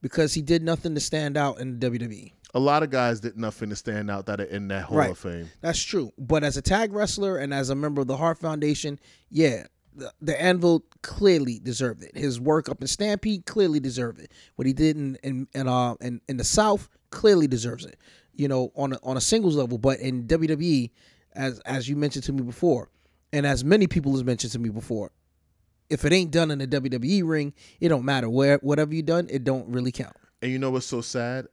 because 0.00 0.32
he 0.34 0.42
did 0.42 0.62
nothing 0.62 0.94
to 0.94 1.00
stand 1.00 1.36
out 1.36 1.58
in 1.60 1.78
the 1.80 1.90
WWE. 1.90 2.32
A 2.54 2.58
lot 2.60 2.82
of 2.84 2.90
guys 2.90 3.18
did 3.20 3.36
nothing 3.36 3.68
to 3.70 3.76
stand 3.76 4.10
out 4.10 4.26
that 4.26 4.40
are 4.40 4.44
in 4.44 4.68
that 4.68 4.84
Hall 4.84 4.96
Right. 4.98 5.10
of 5.10 5.18
Fame. 5.18 5.50
That's 5.60 5.82
true. 5.82 6.12
But 6.16 6.44
as 6.44 6.56
a 6.56 6.62
tag 6.62 6.92
wrestler 6.92 7.36
and 7.36 7.52
as 7.52 7.68
a 7.70 7.74
member 7.74 8.00
of 8.00 8.06
the 8.06 8.16
Hart 8.16 8.38
Foundation, 8.38 8.98
yeah, 9.28 9.66
the, 9.94 10.12
the 10.22 10.40
Anvil 10.40 10.84
clearly 11.02 11.58
deserved 11.58 12.04
it. 12.04 12.16
His 12.16 12.40
work 12.40 12.68
up 12.68 12.80
in 12.80 12.86
Stampede 12.86 13.44
clearly 13.44 13.80
deserved 13.80 14.20
it. 14.20 14.30
What 14.54 14.66
he 14.66 14.72
did 14.72 14.96
in 14.96 15.16
in 15.24 15.48
in, 15.54 15.66
uh, 15.68 15.94
in, 16.00 16.20
in 16.28 16.36
the 16.36 16.44
South 16.44 16.88
clearly 17.10 17.48
deserves 17.48 17.84
it. 17.84 17.98
You 18.38 18.48
know, 18.48 18.72
on 18.74 18.94
a, 18.94 18.98
on 19.02 19.18
a 19.18 19.20
singles 19.20 19.56
level, 19.56 19.76
but 19.76 19.98
in 20.00 20.24
WWE, 20.24 20.90
as 21.34 21.58
as 21.66 21.88
you 21.88 21.96
mentioned 21.96 22.24
to 22.24 22.32
me 22.32 22.42
before, 22.42 22.88
and 23.32 23.44
as 23.44 23.64
many 23.64 23.86
people 23.86 24.12
has 24.12 24.24
mentioned 24.24 24.52
to 24.52 24.58
me 24.58 24.70
before, 24.70 25.10
if 25.90 26.04
it 26.04 26.12
ain't 26.12 26.30
done 26.30 26.50
in 26.50 26.58
the 26.58 26.66
WWE 26.66 27.22
ring, 27.28 27.52
it 27.80 27.88
don't 27.88 28.04
matter 28.04 28.30
where 28.30 28.58
whatever 28.58 28.94
you 28.94 29.02
done, 29.02 29.26
it 29.30 29.44
don't 29.44 29.68
really 29.68 29.92
count. 29.92 30.16
And 30.40 30.52
you 30.52 30.58
know 30.58 30.70
what's 30.70 30.86
so 30.86 31.00
sad? 31.00 31.46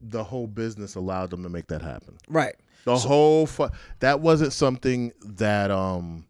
The 0.00 0.22
whole 0.24 0.46
business 0.46 0.94
allowed 0.96 1.30
them 1.30 1.42
to 1.42 1.48
make 1.48 1.68
that 1.68 1.82
happen. 1.82 2.18
Right. 2.28 2.56
The 2.84 2.96
whole 2.96 3.46
fu- 3.46 3.68
that 4.00 4.20
wasn't 4.20 4.52
something 4.52 5.12
that 5.24 5.70
um 5.70 6.26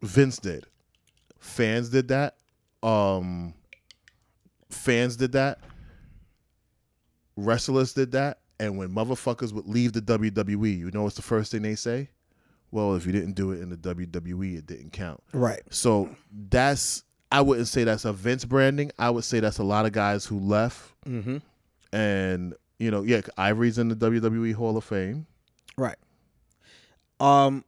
Vince 0.00 0.38
did. 0.38 0.66
Fans 1.38 1.88
did 1.88 2.08
that. 2.08 2.36
Um 2.82 3.54
fans 4.70 5.16
did 5.16 5.32
that. 5.32 5.58
Wrestlers 7.36 7.94
did 7.94 8.12
that. 8.12 8.38
And 8.62 8.78
when 8.78 8.90
motherfuckers 8.90 9.52
would 9.52 9.66
leave 9.66 9.92
the 9.92 10.00
WWE, 10.00 10.78
you 10.78 10.90
know 10.92 11.02
what's 11.02 11.16
the 11.16 11.22
first 11.22 11.50
thing 11.50 11.62
they 11.62 11.74
say? 11.74 12.10
Well, 12.70 12.94
if 12.94 13.04
you 13.04 13.10
didn't 13.12 13.32
do 13.32 13.50
it 13.50 13.60
in 13.60 13.70
the 13.70 13.76
WWE, 13.76 14.58
it 14.58 14.66
didn't 14.66 14.92
count. 14.92 15.20
Right. 15.32 15.62
So 15.70 16.08
that's 16.48 17.02
I 17.32 17.40
wouldn't 17.40 17.66
say 17.66 17.82
that's 17.82 18.04
a 18.04 18.12
Vince 18.12 18.44
branding. 18.44 18.92
I 18.98 19.10
would 19.10 19.24
say 19.24 19.40
that's 19.40 19.58
a 19.58 19.64
lot 19.64 19.84
of 19.84 19.92
guys 19.92 20.24
who 20.24 20.38
left 20.38 20.92
Mm-hmm. 21.06 21.38
and 21.92 22.54
you 22.78 22.90
know, 22.92 23.02
yeah, 23.02 23.22
Ivory's 23.36 23.78
in 23.78 23.88
the 23.88 23.96
WWE 23.96 24.54
Hall 24.54 24.76
of 24.76 24.84
Fame. 24.84 25.26
Right. 25.76 25.96
Um, 27.18 27.64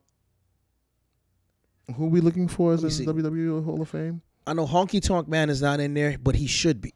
Who 1.97 2.05
are 2.07 2.09
we 2.09 2.21
looking 2.21 2.47
for 2.49 2.73
as 2.73 2.83
in 3.01 3.07
the 3.07 3.13
WWE 3.13 3.65
Hall 3.65 3.83
of 3.83 3.89
Fame? 3.89 4.23
I 4.47 4.53
know 4.53 4.67
Honky 4.67 5.03
Tonk 5.03 5.27
Man 5.29 5.51
is 5.51 5.61
not 5.63 5.81
in 5.81 5.95
there, 5.95 6.17
but 6.23 6.35
he 6.37 6.47
should 6.47 6.81
be. 6.81 6.93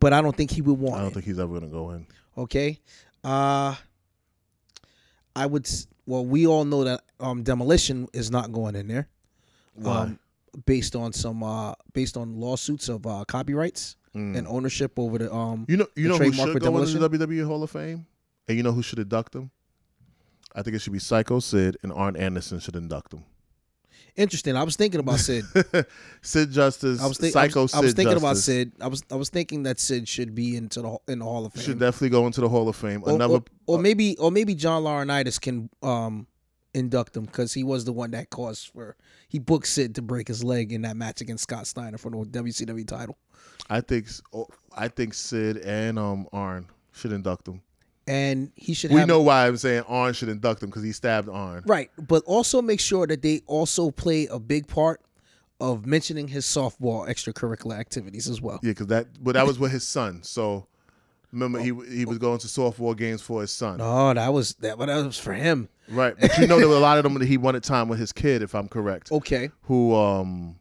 But 0.00 0.12
I 0.12 0.20
don't 0.20 0.36
think 0.36 0.50
he 0.50 0.60
would 0.62 0.78
want 0.78 0.96
I 0.96 0.98
don't 1.00 1.10
it. 1.10 1.14
think 1.14 1.26
he's 1.26 1.38
ever 1.38 1.52
gonna 1.54 1.70
go 1.70 1.90
in. 1.90 2.06
okay. 2.36 2.80
Uh 3.22 3.74
I 5.36 5.46
would 5.46 5.68
well, 6.06 6.24
we 6.24 6.46
all 6.46 6.64
know 6.64 6.84
that 6.84 7.02
um 7.20 7.42
demolition 7.42 8.08
is 8.12 8.30
not 8.30 8.52
going 8.52 8.76
in 8.76 8.88
there. 8.88 9.08
Why? 9.74 9.96
Um 9.98 10.18
based 10.66 10.94
on 10.94 11.12
some 11.12 11.42
uh 11.42 11.74
based 11.92 12.16
on 12.16 12.38
lawsuits 12.38 12.88
of 12.88 13.06
uh 13.06 13.24
copyrights 13.26 13.96
Mm. 14.14 14.38
and 14.38 14.46
ownership 14.46 14.96
over 14.96 15.18
the 15.18 15.34
um 15.34 15.64
you 15.68 15.76
know, 15.76 15.88
you 15.96 16.06
know 16.06 16.16
who 16.16 16.32
should 16.32 16.60
go 16.60 16.78
into 16.78 17.00
the 17.00 17.08
WWE 17.08 17.44
Hall 17.44 17.64
of 17.64 17.70
Fame, 17.72 18.06
and 18.46 18.56
you 18.56 18.62
know 18.62 18.70
who 18.70 18.80
should 18.80 19.00
induct 19.00 19.34
him. 19.34 19.50
I 20.54 20.62
think 20.62 20.76
it 20.76 20.78
should 20.82 20.92
be 20.92 21.00
Psycho 21.00 21.40
Sid 21.40 21.78
and 21.82 21.92
Arn 21.92 22.14
Anderson 22.16 22.60
should 22.60 22.76
induct 22.76 23.12
him. 23.12 23.24
Interesting. 24.16 24.56
I 24.56 24.62
was 24.62 24.76
thinking 24.76 25.00
about 25.00 25.18
Sid. 25.20 25.44
Sid 26.22 26.50
Justice, 26.50 27.02
I 27.02 27.06
was, 27.06 27.18
think, 27.18 27.36
I 27.36 27.46
was, 27.46 27.70
Sid 27.72 27.78
I 27.78 27.80
was 27.80 27.94
thinking 27.94 28.16
about 28.16 28.36
Sid. 28.36 28.72
I 28.80 28.86
was 28.86 29.02
I 29.10 29.16
was 29.16 29.28
thinking 29.30 29.62
that 29.64 29.78
Sid 29.80 30.08
should 30.08 30.34
be 30.34 30.56
into 30.56 30.82
the 30.82 30.98
in 31.08 31.18
the 31.20 31.24
Hall 31.24 31.46
of 31.46 31.52
Fame. 31.52 31.64
should 31.64 31.78
definitely 31.78 32.10
go 32.10 32.26
into 32.26 32.40
the 32.40 32.48
Hall 32.48 32.68
of 32.68 32.76
Fame. 32.76 33.02
or, 33.04 33.14
Another, 33.14 33.34
or, 33.34 33.44
or 33.66 33.78
maybe 33.78 34.16
or 34.18 34.30
maybe 34.30 34.54
John 34.54 34.82
Laurinaitis 34.82 35.40
can 35.40 35.68
um 35.82 36.26
induct 36.74 37.16
him 37.16 37.24
because 37.24 37.54
he 37.54 37.62
was 37.62 37.84
the 37.84 37.92
one 37.92 38.10
that 38.10 38.30
caused 38.30 38.68
for 38.68 38.96
he 39.28 39.38
booked 39.38 39.68
Sid 39.68 39.94
to 39.94 40.02
break 40.02 40.28
his 40.28 40.42
leg 40.42 40.72
in 40.72 40.82
that 40.82 40.96
match 40.96 41.20
against 41.20 41.44
Scott 41.44 41.66
Steiner 41.66 41.98
for 41.98 42.10
the 42.10 42.16
WCW 42.18 42.86
title, 42.86 43.16
I 43.70 43.80
think, 43.80 44.08
oh, 44.32 44.48
I 44.76 44.88
think 44.88 45.14
Sid 45.14 45.58
and 45.58 45.98
um 45.98 46.26
Arn 46.32 46.66
should 46.92 47.12
induct 47.12 47.48
him. 47.48 47.62
And 48.06 48.50
he 48.54 48.74
should 48.74 48.90
We 48.90 49.00
have 49.00 49.08
know 49.08 49.20
why 49.22 49.46
I'm 49.46 49.56
saying 49.56 49.84
Arn 49.88 50.12
should 50.14 50.28
induct 50.28 50.62
him 50.62 50.70
because 50.70 50.82
he 50.82 50.92
stabbed 50.92 51.28
Arn. 51.28 51.62
right, 51.66 51.90
but 51.96 52.22
also 52.26 52.60
make 52.62 52.80
sure 52.80 53.06
that 53.06 53.22
they 53.22 53.42
also 53.46 53.90
play 53.90 54.26
a 54.26 54.38
big 54.38 54.66
part 54.66 55.00
of 55.60 55.86
mentioning 55.86 56.28
his 56.28 56.44
softball 56.44 57.08
extracurricular 57.08 57.78
activities 57.78 58.28
as 58.28 58.40
well. 58.40 58.58
Yeah, 58.62 58.72
because 58.72 58.88
that, 58.88 59.06
but 59.22 59.32
that 59.32 59.46
was 59.46 59.58
with 59.58 59.72
his 59.72 59.86
son. 59.86 60.22
So 60.22 60.66
remember, 61.32 61.60
he 61.60 61.72
he 61.90 62.04
was 62.04 62.18
going 62.18 62.38
to 62.38 62.46
softball 62.46 62.96
games 62.96 63.22
for 63.22 63.40
his 63.40 63.50
son. 63.52 63.78
Oh, 63.80 64.12
that 64.12 64.32
was 64.32 64.54
that. 64.56 64.76
But 64.78 64.86
that 64.86 65.04
was 65.04 65.18
for 65.18 65.32
him. 65.32 65.68
Right, 65.88 66.14
but 66.18 66.36
you 66.38 66.46
know 66.46 66.58
there 66.58 66.68
were 66.68 66.76
a 66.76 66.80
lot 66.80 66.96
of 66.98 67.04
them 67.04 67.14
that 67.14 67.26
he 67.26 67.36
wanted 67.36 67.62
time 67.62 67.88
with 67.88 67.98
his 67.98 68.10
kid, 68.12 68.42
if 68.42 68.54
I'm 68.54 68.68
correct. 68.68 69.12
Okay, 69.12 69.50
Who 69.62 69.94
um, 69.94 70.56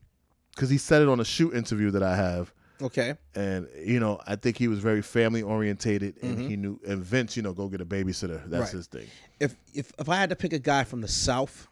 because 0.54 0.70
he 0.70 0.78
said 0.78 1.02
it 1.02 1.08
on 1.08 1.20
a 1.20 1.26
shoot 1.26 1.54
interview 1.54 1.92
that 1.92 2.04
I 2.04 2.16
have, 2.16 2.54
okay, 2.82 3.16
and 3.36 3.68
you 3.86 4.00
know 4.00 4.20
I 4.28 4.36
think 4.36 4.58
he 4.58 4.68
was 4.68 4.80
very 4.80 5.02
family 5.02 5.42
orientated, 5.42 6.16
and 6.22 6.40
he 6.40 6.56
knew. 6.56 6.80
And 6.88 7.04
Vince, 7.04 7.36
you 7.38 7.44
know, 7.44 7.54
go 7.54 7.68
get 7.68 7.82
a 7.82 7.86
babysitter. 7.86 8.42
That's 8.50 8.50
Mm-hmm. 8.50 8.60
Right. 8.62 8.70
his 8.72 8.88
thing. 8.88 9.08
if 9.40 9.56
if 9.74 9.92
if 10.00 10.10
I 10.10 10.16
had 10.18 10.30
to 10.30 10.36
pick 10.36 10.54
a 10.54 10.60
guy 10.60 10.84
from 10.84 11.02
the 11.02 11.08
South, 11.08 11.68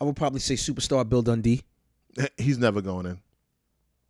I 0.00 0.04
would 0.04 0.16
probably 0.16 0.40
say 0.40 0.54
superstar 0.54 1.08
Bill 1.08 1.22
Dundee. 1.22 1.62
He's 2.36 2.58
never 2.58 2.80
going 2.80 3.06
in. 3.06 3.18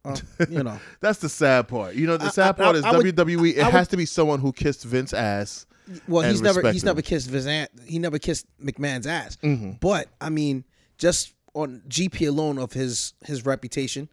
Uh, 0.04 0.16
you 0.48 0.62
know. 0.62 0.80
That's 1.00 1.18
the 1.20 1.28
sad 1.28 1.68
part. 1.68 1.94
You 1.94 2.06
know, 2.06 2.16
the 2.16 2.30
sad 2.30 2.48
I- 2.50 2.52
part 2.64 2.76
is 2.76 2.84
I 2.84 2.96
would- 2.96 3.06
WWE. 3.14 3.50
It 3.56 3.60
I 3.60 3.64
would- 3.66 3.72
has 3.72 3.88
to 3.88 3.96
be 3.96 4.06
someone 4.06 4.40
who 4.40 4.52
kissed 4.52 4.84
Vince 4.84 5.12
ass. 5.12 5.66
Well, 6.06 6.22
he's 6.28 6.40
never 6.40 6.70
he's 6.72 6.82
him. 6.82 6.86
never 6.86 7.02
kissed 7.02 7.28
Vizant, 7.28 7.66
he 7.86 7.98
never 7.98 8.18
kissed 8.20 8.46
McMahon's 8.64 9.06
ass. 9.06 9.36
Mhm. 9.42 9.80
But 9.80 10.08
I 10.20 10.30
mean, 10.30 10.64
just 10.96 11.34
on 11.54 11.82
GP 11.88 12.28
alone 12.28 12.56
of 12.58 12.72
his 12.72 13.14
his 13.24 13.44
reputation, 13.44 14.08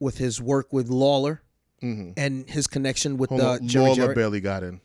with 0.00 0.18
his 0.18 0.40
work 0.40 0.72
with 0.72 0.88
Lawler 0.88 1.42
Mhm. 1.82 2.14
and 2.16 2.48
his 2.50 2.66
connection 2.66 3.16
with 3.16 3.30
Hold 3.30 3.40
uh, 3.42 3.50
on, 3.52 3.68
Jerry 3.68 3.84
Lawler 3.84 3.96
Jarrett, 3.96 4.16
barely 4.16 4.40
got 4.40 4.62
in. 4.64 4.80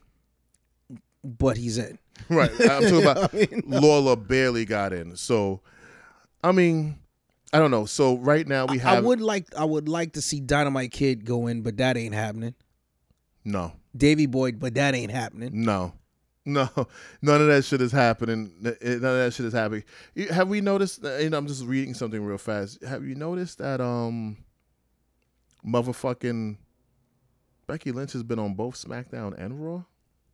but 1.23 1.57
he's 1.57 1.77
in. 1.77 1.97
Right. 2.29 2.49
I'm 2.61 2.81
talking 2.83 3.01
about 3.01 3.33
I 3.33 3.37
mean, 3.37 3.63
Lawler 3.67 4.15
barely 4.15 4.63
got 4.65 4.93
in. 4.93 5.15
So, 5.17 5.59
I 6.43 6.51
mean, 6.53 6.97
I 7.51 7.59
don't 7.59 7.71
know. 7.71 7.85
So 7.85 8.17
right 8.17 8.47
now 8.47 8.65
we 8.67 8.77
have. 8.79 8.97
I 8.97 9.01
would 9.01 9.19
like 9.19 9.47
I 9.55 9.65
would 9.65 9.89
like 9.89 10.13
to 10.13 10.21
see 10.21 10.39
Dynamite 10.39 10.91
Kid 10.91 11.25
go 11.25 11.47
in, 11.47 11.61
but 11.61 11.75
that 11.77 11.97
ain't 11.97 12.15
happening. 12.15 12.55
no, 13.43 13.73
Davey 13.95 14.25
Boy, 14.27 14.53
but 14.53 14.75
that 14.75 14.95
ain't 14.95 15.11
happening. 15.11 15.63
no, 15.65 15.93
no. 16.45 16.69
None 17.21 17.41
of 17.41 17.47
that 17.47 17.65
shit 17.65 17.81
is 17.81 17.91
happening. 17.91 18.51
None 18.61 18.73
of 18.73 19.01
that 19.01 19.33
shit 19.35 19.45
is 19.45 19.53
happening. 19.53 19.83
Have 20.31 20.47
we 20.47 20.61
noticed? 20.61 21.03
You 21.03 21.29
know, 21.29 21.37
I'm 21.37 21.47
just 21.47 21.65
reading 21.65 21.93
something 21.93 22.23
real 22.23 22.37
fast. 22.37 22.81
Have 22.83 23.03
you 23.05 23.15
noticed 23.15 23.57
that 23.57 23.81
um, 23.81 24.37
motherfucking 25.65 26.57
Becky 27.67 27.91
Lynch 27.91 28.13
has 28.13 28.23
been 28.23 28.39
on 28.39 28.53
both 28.53 28.75
SmackDown 28.75 29.33
and 29.37 29.63
Raw? 29.65 29.83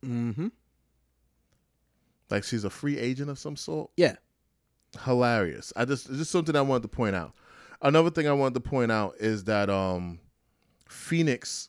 Mm-hmm. 0.04 0.48
Like 2.30 2.44
she's 2.44 2.64
a 2.64 2.70
free 2.70 2.98
agent 2.98 3.30
of 3.30 3.38
some 3.38 3.56
sort. 3.56 3.90
Yeah. 3.96 4.16
hilarious. 5.04 5.72
I 5.76 5.84
just 5.84 6.08
it's 6.08 6.18
just 6.18 6.30
something 6.30 6.56
I 6.56 6.62
wanted 6.62 6.82
to 6.82 6.88
point 6.88 7.14
out. 7.16 7.34
Another 7.80 8.10
thing 8.10 8.28
I 8.28 8.32
wanted 8.32 8.54
to 8.54 8.60
point 8.68 8.92
out 8.92 9.16
is 9.18 9.44
that 9.44 9.68
um 9.68 10.18
Fenix, 10.88 11.68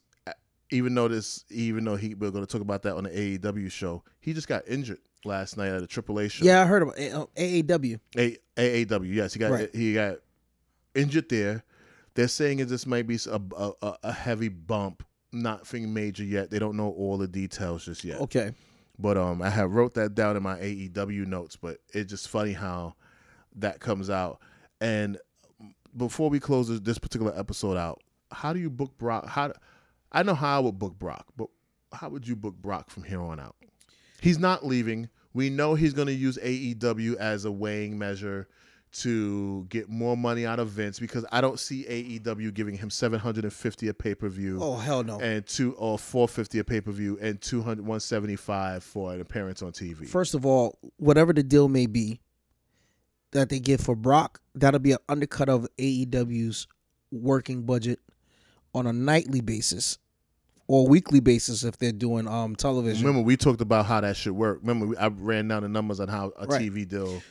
even 0.69 0.95
though 0.95 1.07
this, 1.07 1.43
even 1.49 1.83
though 1.85 1.95
he 1.95 2.13
we're 2.15 2.31
going 2.31 2.45
to 2.45 2.51
talk 2.51 2.61
about 2.61 2.83
that 2.83 2.95
on 2.95 3.03
the 3.05 3.09
AEW 3.09 3.71
show, 3.71 4.03
he 4.19 4.33
just 4.33 4.47
got 4.47 4.67
injured 4.67 4.99
last 5.25 5.57
night 5.57 5.69
at 5.69 5.81
a 5.81 5.87
AAA 5.87 6.29
show. 6.31 6.45
Yeah, 6.45 6.61
I 6.61 6.65
heard 6.65 6.81
about 6.83 6.95
uh, 6.99 7.25
AAW. 7.37 7.99
A- 8.17 8.37
AAW. 8.57 9.13
Yes, 9.13 9.33
he 9.33 9.39
got 9.39 9.51
Right. 9.51 9.73
he 9.73 9.93
got 9.93 10.17
injured 10.95 11.29
there. 11.29 11.63
They're 12.15 12.27
saying 12.27 12.59
it 12.59 12.67
just 12.67 12.85
might 12.87 13.07
be 13.07 13.17
a, 13.29 13.41
a, 13.57 13.71
a- 13.81 13.97
a 14.03 14.11
heavy 14.11 14.49
bump, 14.49 15.03
nothing 15.31 15.93
major 15.93 16.23
yet. 16.23 16.51
They 16.51 16.59
don't 16.59 16.77
know 16.77 16.89
all 16.91 17.17
the 17.17 17.27
details 17.27 17.85
just 17.85 18.03
yet. 18.03 18.21
Okay. 18.21 18.51
But 18.99 19.17
um, 19.17 19.41
I 19.41 19.49
have 19.49 19.71
wrote 19.73 19.95
that 19.95 20.13
down 20.13 20.37
in 20.37 20.43
my 20.43 20.57
AEW 20.59 21.25
notes. 21.25 21.55
But 21.55 21.77
it's 21.93 22.09
just 22.11 22.29
funny 22.29 22.53
how 22.53 22.93
that 23.55 23.79
comes 23.79 24.09
out. 24.09 24.39
And 24.79 25.17
before 25.97 26.29
we 26.29 26.39
close 26.39 26.67
this, 26.67 26.79
this 26.79 26.97
particular 26.99 27.33
episode 27.37 27.77
out, 27.77 28.01
how 28.31 28.53
do 28.53 28.59
you 28.59 28.69
book 28.69 28.97
Brock? 28.97 29.27
How 29.27 29.47
do- 29.47 29.53
I 30.11 30.21
know 30.23 30.35
how 30.35 30.57
I 30.57 30.59
would 30.59 30.77
book 30.77 30.97
Brock, 30.99 31.25
but 31.35 31.47
how 31.91 32.09
would 32.09 32.27
you 32.27 32.35
book 32.35 32.55
Brock 32.55 32.89
from 32.91 33.03
here 33.03 33.21
on 33.21 33.39
out? 33.39 33.55
He's 34.21 34.37
not 34.37 34.65
leaving. 34.65 35.09
We 35.33 35.49
know 35.49 35.73
he's 35.73 35.93
going 35.93 36.07
to 36.07 36.13
use 36.13 36.37
AEW 36.37 37.15
as 37.15 37.45
a 37.45 37.51
weighing 37.51 37.97
measure 37.97 38.47
to 38.93 39.65
get 39.69 39.89
more 39.89 40.15
money 40.15 40.45
out 40.45 40.59
of 40.59 40.69
Vince 40.69 40.99
because 40.99 41.25
I 41.31 41.41
don't 41.41 41.59
see 41.59 41.83
AEW 41.89 42.53
giving 42.53 42.75
him 42.75 42.89
750 42.89 43.87
a 43.87 43.93
pay 43.93 44.13
per 44.15 44.29
view 44.29 44.59
Oh 44.61 44.75
hell 44.75 45.03
no. 45.03 45.19
and 45.19 45.45
two 45.45 45.73
or 45.75 45.97
450 45.97 46.59
a 46.59 46.63
pay 46.63 46.79
per 46.81 46.91
view 46.91 47.17
and 47.21 47.41
200 47.41 47.79
175 47.81 48.83
for 48.83 49.13
an 49.13 49.21
appearance 49.21 49.61
on 49.61 49.71
TV. 49.71 50.07
First 50.07 50.35
of 50.35 50.45
all, 50.45 50.77
whatever 50.97 51.33
the 51.33 51.43
deal 51.43 51.67
may 51.67 51.87
be 51.87 52.19
that 53.31 53.49
they 53.49 53.59
get 53.59 53.81
for 53.81 53.95
Brock, 53.95 54.39
that'll 54.53 54.79
be 54.79 54.91
an 54.91 54.99
undercut 55.09 55.49
of 55.49 55.67
AEW's 55.79 56.67
working 57.11 57.63
budget 57.63 57.99
on 58.75 58.85
a 58.87 58.93
nightly 58.93 59.41
basis 59.41 59.97
or 60.67 60.87
weekly 60.87 61.19
basis 61.19 61.63
if 61.63 61.77
they're 61.77 61.91
doing 61.91 62.27
um 62.27 62.55
television. 62.55 63.05
Remember, 63.05 63.25
we 63.25 63.35
talked 63.37 63.61
about 63.61 63.85
how 63.85 64.01
that 64.01 64.15
should 64.15 64.33
work. 64.33 64.59
Remember, 64.63 64.95
I 64.99 65.07
ran 65.07 65.47
down 65.47 65.63
the 65.63 65.69
numbers 65.69 65.99
on 65.99 66.07
how 66.07 66.31
a 66.37 66.45
Right. 66.47 66.61
TV 66.61 66.87
deal 66.87 67.21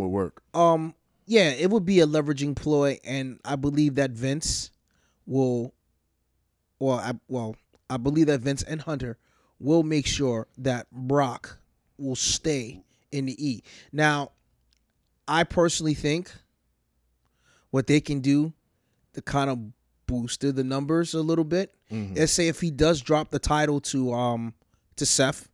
would 0.00 0.08
work. 0.08 0.42
um 0.54 0.94
yeah, 1.26 1.50
it 1.50 1.70
would 1.70 1.86
be 1.86 2.00
a 2.00 2.06
leveraging 2.06 2.54
ploy, 2.54 2.98
and 3.02 3.40
I 3.46 3.56
believe 3.56 3.94
that 3.94 4.10
Vince 4.10 4.70
will, 5.24 5.72
well, 6.78 6.98
I 6.98 7.12
well, 7.28 7.56
I 7.88 7.96
believe 7.96 8.26
that 8.26 8.40
Vince 8.40 8.62
and 8.62 8.82
Hunter 8.82 9.16
will 9.58 9.82
make 9.84 10.06
sure 10.06 10.46
that 10.58 10.86
Brock 10.92 11.58
will 11.96 12.16
stay 12.16 12.82
in 13.10 13.24
the 13.26 13.46
E. 13.48 13.62
Now, 13.90 14.32
I 15.26 15.44
personally 15.44 15.94
think 15.94 16.30
what 17.70 17.86
they 17.86 18.00
can 18.00 18.20
do 18.20 18.52
to 19.14 19.22
kind 19.22 19.48
of 19.48 19.58
booster 20.06 20.52
the 20.52 20.64
numbers 20.64 21.14
a 21.14 21.20
little 21.22 21.44
bit. 21.44 21.74
Mhm. 21.90 22.16
Let's 22.16 22.32
say 22.32 22.48
if 22.48 22.60
he 22.60 22.70
does 22.70 23.00
drop 23.00 23.30
the 23.30 23.38
title 23.38 23.80
to 23.82 24.12
um 24.12 24.54
to 24.96 25.06
Seth, 25.06 25.48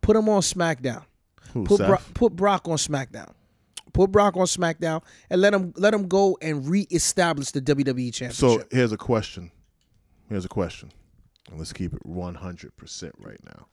put 0.00 0.16
him 0.16 0.28
on 0.28 0.42
SmackDown. 0.42 1.04
Who, 1.52 1.64
Put? 1.64 1.78
Brock, 1.78 2.02
put 2.14 2.36
Brock 2.36 2.68
on 2.68 2.76
SmackDown. 2.76 3.32
Put 3.92 4.12
Brock 4.12 4.36
on 4.36 4.44
SmackDown 4.44 5.02
and 5.30 5.40
let 5.40 5.54
him 5.54 5.72
let 5.76 5.94
him 5.94 6.06
go 6.08 6.36
and 6.42 6.68
reestablish 6.68 7.50
the 7.52 7.60
WWE 7.62 8.12
championship. 8.12 8.32
So 8.32 8.62
here's 8.70 8.92
a 8.92 8.98
question. 8.98 9.50
Here's 10.28 10.44
a 10.44 10.48
question. 10.48 10.92
And 11.48 11.58
let's 11.58 11.72
keep 11.72 11.94
it 11.94 12.02
100% 12.04 13.12
right 13.20 13.38
now. 13.44 13.68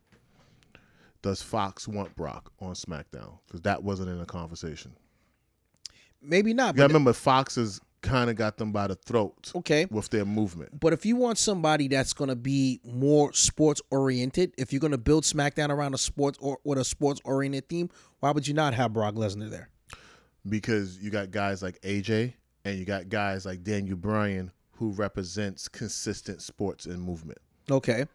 Does 1.23 1.41
Fox 1.41 1.87
want 1.87 2.15
Brock 2.15 2.51
on 2.59 2.73
SmackDown? 2.73 3.39
Because 3.47 3.61
that 3.61 3.83
wasn't 3.83 4.09
in 4.09 4.19
the 4.19 4.25
conversation. 4.25 4.93
Maybe 6.21 6.53
not. 6.53 6.75
You 6.75 6.77
gotta 6.77 6.89
But, 6.89 6.93
remember, 6.93 7.13
Fox 7.13 7.55
has 7.55 7.81
kind 8.03 8.29
of 8.29 8.35
got 8.35 8.57
them 8.57 8.71
by 8.71 8.85
the 8.85 8.95
throat 8.95 9.51
okay. 9.55 9.87
with 9.89 10.09
their 10.09 10.25
movement. 10.25 10.79
But 10.79 10.93
if 10.93 11.05
you 11.05 11.15
want 11.15 11.39
somebody 11.39 11.87
that's 11.87 12.13
going 12.13 12.29
to 12.29 12.35
be 12.35 12.79
more 12.83 13.33
sports 13.33 13.81
oriented, 13.89 14.53
if 14.57 14.71
you're 14.71 14.79
going 14.79 14.91
to 14.91 14.97
build 14.99 15.23
SmackDown 15.23 15.69
around 15.69 15.95
a 15.95 15.97
sports 15.97 16.37
or 16.39 16.59
with 16.63 16.77
a 16.77 16.85
sports 16.85 17.19
oriented 17.25 17.67
theme, 17.67 17.89
why 18.19 18.29
would 18.29 18.47
you 18.47 18.53
not 18.53 18.75
have 18.75 18.93
Brock 18.93 19.15
Lesnar 19.15 19.49
there? 19.49 19.69
because 20.47 20.97
you 20.99 21.09
got 21.09 21.31
guys 21.31 21.61
like 21.63 21.79
AJ 21.81 22.33
and 22.65 22.77
you 22.77 22.85
got 22.85 23.09
guys 23.09 23.45
like 23.45 23.63
Daniel 23.63 23.97
Bryan 23.97 24.51
who 24.71 24.91
represents 24.91 25.67
consistent 25.67 26.41
sports 26.41 26.85
and 26.85 27.01
movement. 27.01 27.39
Okay. 27.69 28.05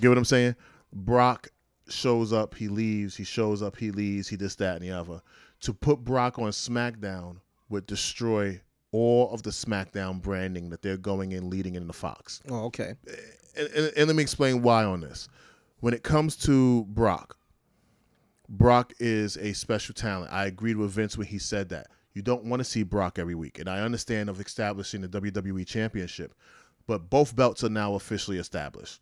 Get 0.00 0.08
what 0.08 0.18
I'm 0.18 0.24
saying? 0.24 0.56
Brock 0.92 1.48
shows 1.88 2.32
up, 2.32 2.54
he 2.54 2.68
leaves, 2.68 3.16
he 3.16 3.24
shows 3.24 3.62
up, 3.62 3.76
he 3.76 3.90
leaves, 3.90 4.28
he 4.28 4.36
this, 4.36 4.56
that, 4.56 4.76
and 4.76 4.84
the 4.84 4.90
other. 4.90 5.20
To 5.62 5.74
put 5.74 6.04
Brock 6.04 6.38
on 6.38 6.50
SmackDown 6.50 7.36
would 7.68 7.86
destroy 7.86 8.60
all 8.92 9.30
of 9.32 9.42
the 9.42 9.50
SmackDown 9.50 10.20
branding 10.20 10.70
that 10.70 10.82
they're 10.82 10.96
going 10.96 11.32
in 11.32 11.48
leading 11.48 11.74
in 11.74 11.86
the 11.86 11.92
Fox. 11.92 12.42
Oh, 12.48 12.64
okay. 12.66 12.94
And, 13.56 13.68
and, 13.68 13.92
and 13.96 14.06
let 14.06 14.16
me 14.16 14.22
explain 14.22 14.62
why 14.62 14.84
on 14.84 15.00
this. 15.00 15.28
When 15.80 15.94
it 15.94 16.02
comes 16.02 16.36
to 16.38 16.84
Brock, 16.86 17.36
Brock 18.48 18.92
is 18.98 19.36
a 19.36 19.52
special 19.52 19.94
talent. 19.94 20.32
I 20.32 20.46
agreed 20.46 20.76
with 20.76 20.90
Vince 20.90 21.16
when 21.16 21.28
he 21.28 21.38
said 21.38 21.68
that. 21.70 21.86
You 22.12 22.22
don't 22.22 22.44
want 22.44 22.60
to 22.60 22.64
see 22.64 22.82
Brock 22.82 23.18
every 23.18 23.36
week. 23.36 23.60
And 23.60 23.68
I 23.68 23.80
understand 23.80 24.28
of 24.28 24.40
establishing 24.40 25.00
the 25.00 25.08
WWE 25.08 25.66
Championship, 25.66 26.34
but 26.86 27.08
both 27.08 27.36
belts 27.36 27.62
are 27.62 27.68
now 27.68 27.94
officially 27.94 28.38
established. 28.38 29.00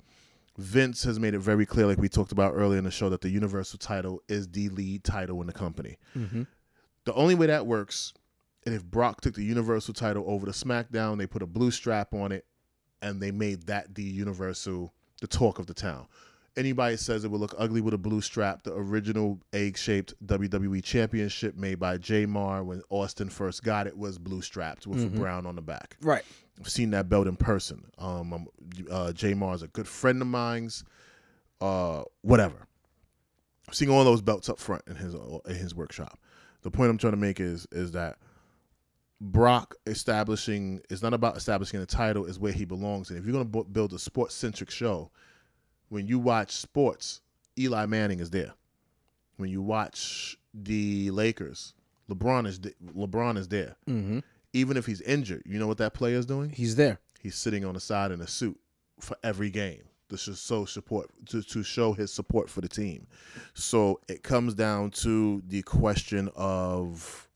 Vince 0.59 1.05
has 1.05 1.19
made 1.19 1.35
it 1.35 1.39
very 1.39 1.65
clear, 1.65 1.87
like 1.87 1.99
we 1.99 2.09
talked 2.09 2.33
about 2.33 2.53
earlier 2.55 2.79
in 2.79 2.85
the 2.85 2.91
show, 2.91 3.09
that 3.09 3.21
the 3.21 3.31
Universal 3.31 3.79
title 3.79 4.21
is 4.29 4.49
the 4.49 4.69
lead 4.69 5.05
title 5.05 5.41
in 5.41 5.47
the 5.47 5.53
company. 5.53 5.97
Mm-hmm. 6.17 6.43
The 7.05 7.15
only 7.15 7.35
way 7.35 7.47
that 7.47 7.67
works, 7.67 8.13
and 8.69 8.77
if 8.77 8.85
Brock 8.85 9.23
took 9.23 9.35
the 9.35 9.43
Universal 9.43 9.95
title 9.95 10.25
over 10.27 10.45
to 10.45 10.53
SmackDown, 10.53 11.17
they 11.17 11.27
put 11.27 11.41
a 11.41 11.47
blue 11.47 11.71
strap 11.71 12.13
on 12.13 12.33
it, 12.33 12.45
and 13.01 13.19
they 13.19 13.31
made 13.31 13.63
that 13.63 13.95
the 13.95 14.03
Universal, 14.03 14.93
the 15.23 15.27
talk 15.27 15.59
of 15.59 15.65
the 15.65 15.73
town. 15.73 16.07
Anybody 16.55 16.99
says 16.99 17.25
it 17.25 17.31
would 17.31 17.41
look 17.41 17.55
ugly 17.57 17.81
with 17.81 17.95
a 17.95 17.99
blue 17.99 18.21
strap, 18.21 18.65
the 18.65 18.75
original 18.75 19.41
egg-shaped 19.55 20.13
WWE 20.27 20.85
Championship 20.85 21.57
made 21.57 21.77
by 21.77 21.97
J 21.97 22.27
Mar 22.27 22.63
when 22.63 22.83
Austin 22.91 23.31
first 23.31 23.63
got 23.63 23.87
it 23.87 23.97
was 23.97 24.19
blue 24.19 24.43
strapped 24.43 24.87
with 24.87 25.03
a 25.03 25.07
brown 25.07 25.47
on 25.47 25.57
the 25.57 25.63
back. 25.63 25.97
Right. 26.03 26.25
I've 26.61 26.69
seen 26.69 26.91
that 26.91 27.09
belt 27.09 27.27
in 27.27 27.37
person. 27.37 27.87
Um, 27.97 28.49
uh, 28.91 29.13
J 29.13 29.33
Mar 29.33 29.55
is 29.55 29.63
a 29.63 29.69
good 29.69 29.89
friend 29.89 30.21
of 30.21 30.29
mine's. 30.29 30.85
Uh, 31.59 32.03
whatever. 32.21 32.67
I've 33.67 33.75
seen 33.75 33.89
all 33.89 34.05
those 34.05 34.21
belts 34.21 34.51
up 34.51 34.59
front 34.59 34.83
in 34.87 34.97
his 34.97 35.15
in 35.15 35.55
his 35.55 35.75
workshop. 35.75 36.19
The 36.61 36.71
point 36.71 36.91
I'm 36.91 36.99
trying 36.99 37.15
to 37.15 37.19
make 37.19 37.41
is 37.41 37.67
is 37.73 37.93
that 37.93 38.19
Brock 39.21 39.75
establishing 39.87 40.81
is 40.91 41.03
not 41.03 41.13
about 41.13 41.37
establishing 41.37 41.81
a 41.81 41.87
title; 41.87 42.25
is 42.25 42.39
where 42.39 42.53
he 42.53 42.65
belongs. 42.65 43.11
And 43.11 43.19
if 43.19 43.25
you're 43.25 43.33
going 43.33 43.45
to 43.45 43.51
bu- 43.51 43.65
build 43.65 43.93
a 43.93 43.99
sports 43.99 44.35
centric 44.35 44.71
show, 44.71 45.11
when 45.89 46.07
you 46.07 46.19
watch 46.19 46.53
sports, 46.53 47.21
Eli 47.59 47.87
Manning 47.87 48.21
is 48.21 48.31
there. 48.31 48.55
When 49.37 49.51
you 49.51 49.63
watch 49.63 50.37
the 50.55 51.11
Lakers, 51.11 51.75
LeBron 52.11 52.47
is 52.47 52.59
th- 52.59 52.77
LeBron 52.95 53.37
is 53.37 53.49
there. 53.49 53.77
Mm-hmm. 53.89 54.21
Even 54.53 54.77
if 54.77 54.87
he's 54.87 55.01
injured, 55.03 55.43
you 55.47 55.59
know 55.59 55.67
what 55.67 55.79
that 55.79 55.95
player 55.95 56.17
is 56.17 56.27
doing? 56.27 56.51
He's 56.51 56.77
there. 56.77 57.01
He's 57.21 57.37
sitting 57.37 57.65
on 57.65 57.75
the 57.75 57.81
side 57.81 58.13
in 58.13 58.21
a 58.21 58.27
suit 58.27 58.59
for 59.01 59.17
every 59.23 59.51
game 59.51 59.83
to 60.09 60.17
sh- 60.17 60.39
show 60.39 60.65
support 60.65 61.11
to, 61.27 61.43
to 61.43 61.63
show 61.63 61.93
his 61.93 62.13
support 62.13 62.49
for 62.49 62.61
the 62.61 62.69
team. 62.69 63.07
So 63.55 64.01
it 64.09 64.23
comes 64.23 64.55
down 64.55 64.91
to 64.93 65.43
the 65.47 65.63
question 65.63 66.31
of, 66.35 67.28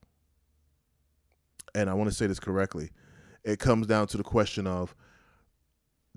and 1.75 1.89
I 1.89 1.95
want 1.95 2.11
to 2.11 2.17
say 2.17 2.27
this 2.27 2.41
correctly, 2.41 2.91
it 3.45 3.59
comes 3.59 3.87
down 3.87 4.07
to 4.09 4.17
the 4.17 4.23
question 4.23 4.67
of, 4.67 4.95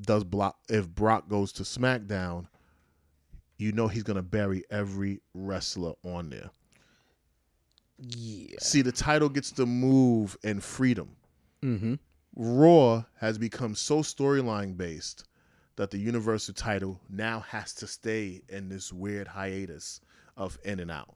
does 0.02 0.24
Brock 0.24 0.58
if 0.70 0.90
Brock 0.90 1.30
goes 1.30 1.52
to 1.54 1.64
SmackDown, 1.64 2.48
you 3.58 3.72
know 3.72 3.88
he's 3.88 4.04
gonna 4.04 4.22
bury 4.22 4.64
every 4.70 5.22
wrestler 5.34 5.94
on 6.04 6.30
there. 6.30 6.50
Yeah. 7.98 8.58
See, 8.60 8.82
the 8.82 8.92
title 8.92 9.30
gets 9.30 9.52
to 9.52 9.66
move 9.66 10.38
and 10.44 10.62
freedom. 10.62 11.16
Mm-hmm. 11.64 11.96
Raw 12.36 13.06
has 13.20 13.38
become 13.38 13.76
so 13.76 14.00
storyline 14.00 14.76
based 14.76 15.24
that 15.78 15.92
the 15.92 15.98
Universal 15.98 16.54
title 16.56 17.00
now 17.10 17.40
has 17.42 17.74
to 17.76 17.88
stay 17.88 18.42
in 18.50 18.70
this 18.70 18.92
weird 18.92 19.28
hiatus 19.28 20.02
of 20.36 20.58
in 20.64 20.80
and 20.80 20.92
out. 20.92 21.16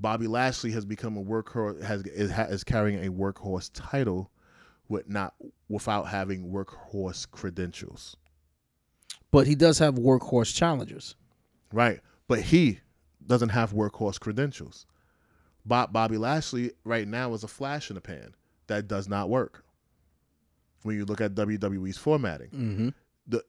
Bobby 0.00 0.26
Lashley 0.26 0.72
has 0.72 0.84
become 0.84 1.16
a 1.16 1.22
workhorse 1.22 1.82
has 1.82 2.02
is, 2.02 2.30
is 2.30 2.64
carrying 2.64 3.04
a 3.04 3.10
workhorse 3.10 3.70
title 3.74 4.30
with 4.88 5.08
not 5.08 5.34
without 5.68 6.08
having 6.08 6.50
workhorse 6.50 7.30
credentials. 7.30 8.16
But 9.30 9.46
he 9.46 9.54
does 9.54 9.78
have 9.78 9.94
workhorse 9.94 10.54
challengers. 10.54 11.16
Right. 11.72 12.00
But 12.26 12.40
he 12.40 12.80
doesn't 13.26 13.50
have 13.50 13.72
workhorse 13.72 14.18
credentials. 14.18 14.86
Bob 15.64 15.92
Bobby 15.92 16.16
Lashley 16.16 16.72
right 16.84 17.06
now 17.06 17.34
is 17.34 17.44
a 17.44 17.48
flash 17.48 17.90
in 17.90 17.94
the 17.94 18.00
pan. 18.00 18.34
That 18.66 18.88
does 18.88 19.08
not 19.08 19.28
work. 19.28 19.64
When 20.82 20.96
you 20.96 21.04
look 21.04 21.20
at 21.20 21.34
WWE's 21.34 21.98
formatting. 21.98 22.48
Mm-hmm. 22.48 22.88
the 23.26 23.44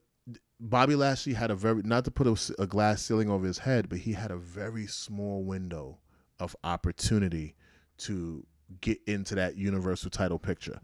Bobby 0.60 0.94
Lashley 0.94 1.32
had 1.32 1.50
a 1.50 1.54
very 1.54 1.82
not 1.82 2.04
to 2.04 2.10
put 2.10 2.26
a, 2.26 2.62
a 2.62 2.66
glass 2.66 3.02
ceiling 3.02 3.30
over 3.30 3.46
his 3.46 3.58
head, 3.58 3.88
but 3.88 3.98
he 3.98 4.12
had 4.12 4.30
a 4.30 4.36
very 4.36 4.86
small 4.86 5.42
window 5.42 5.98
of 6.40 6.56
opportunity 6.64 7.54
to 7.98 8.44
get 8.80 8.98
into 9.06 9.34
that 9.34 9.56
universal 9.56 10.10
title 10.10 10.38
picture. 10.38 10.80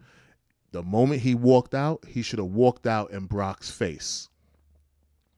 The 0.71 0.83
moment 0.83 1.21
he 1.21 1.35
walked 1.35 1.73
out, 1.73 2.05
he 2.07 2.21
should 2.21 2.39
have 2.39 2.49
walked 2.49 2.85
out 2.85 3.11
in 3.11 3.25
Brock's 3.25 3.71
face. 3.71 4.29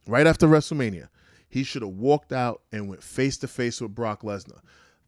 Right 0.05 0.27
after 0.27 0.47
WrestleMania, 0.47 1.07
he 1.47 1.63
should 1.63 1.81
have 1.81 1.91
walked 1.91 2.33
out 2.33 2.61
and 2.71 2.89
went 2.89 3.03
face 3.03 3.37
to 3.37 3.47
face 3.47 3.79
with 3.79 3.95
Brock 3.95 4.23
Lesnar. 4.23 4.59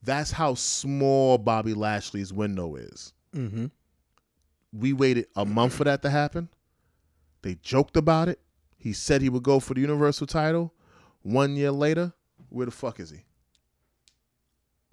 That's 0.01 0.31
how 0.31 0.53
small 0.53 1.37
Bobby 1.37 1.73
Lashley's 1.73 2.33
window 2.33 2.75
is. 2.75 3.13
Mm-hmm. 3.35 3.67
We 4.73 4.93
waited 4.93 5.27
a 5.35 5.45
month 5.45 5.73
for 5.73 5.83
that 5.85 6.01
to 6.01 6.09
happen. 6.09 6.49
They 7.41 7.55
joked 7.55 7.97
about 7.97 8.29
it. 8.29 8.39
He 8.77 8.93
said 8.93 9.21
he 9.21 9.29
would 9.29 9.43
go 9.43 9.59
for 9.59 9.73
the 9.73 9.81
Universal 9.81 10.27
title. 10.27 10.73
One 11.21 11.55
year 11.55 11.71
later, 11.71 12.13
where 12.49 12.65
the 12.65 12.71
fuck 12.71 12.99
is 12.99 13.09
he? 13.09 13.23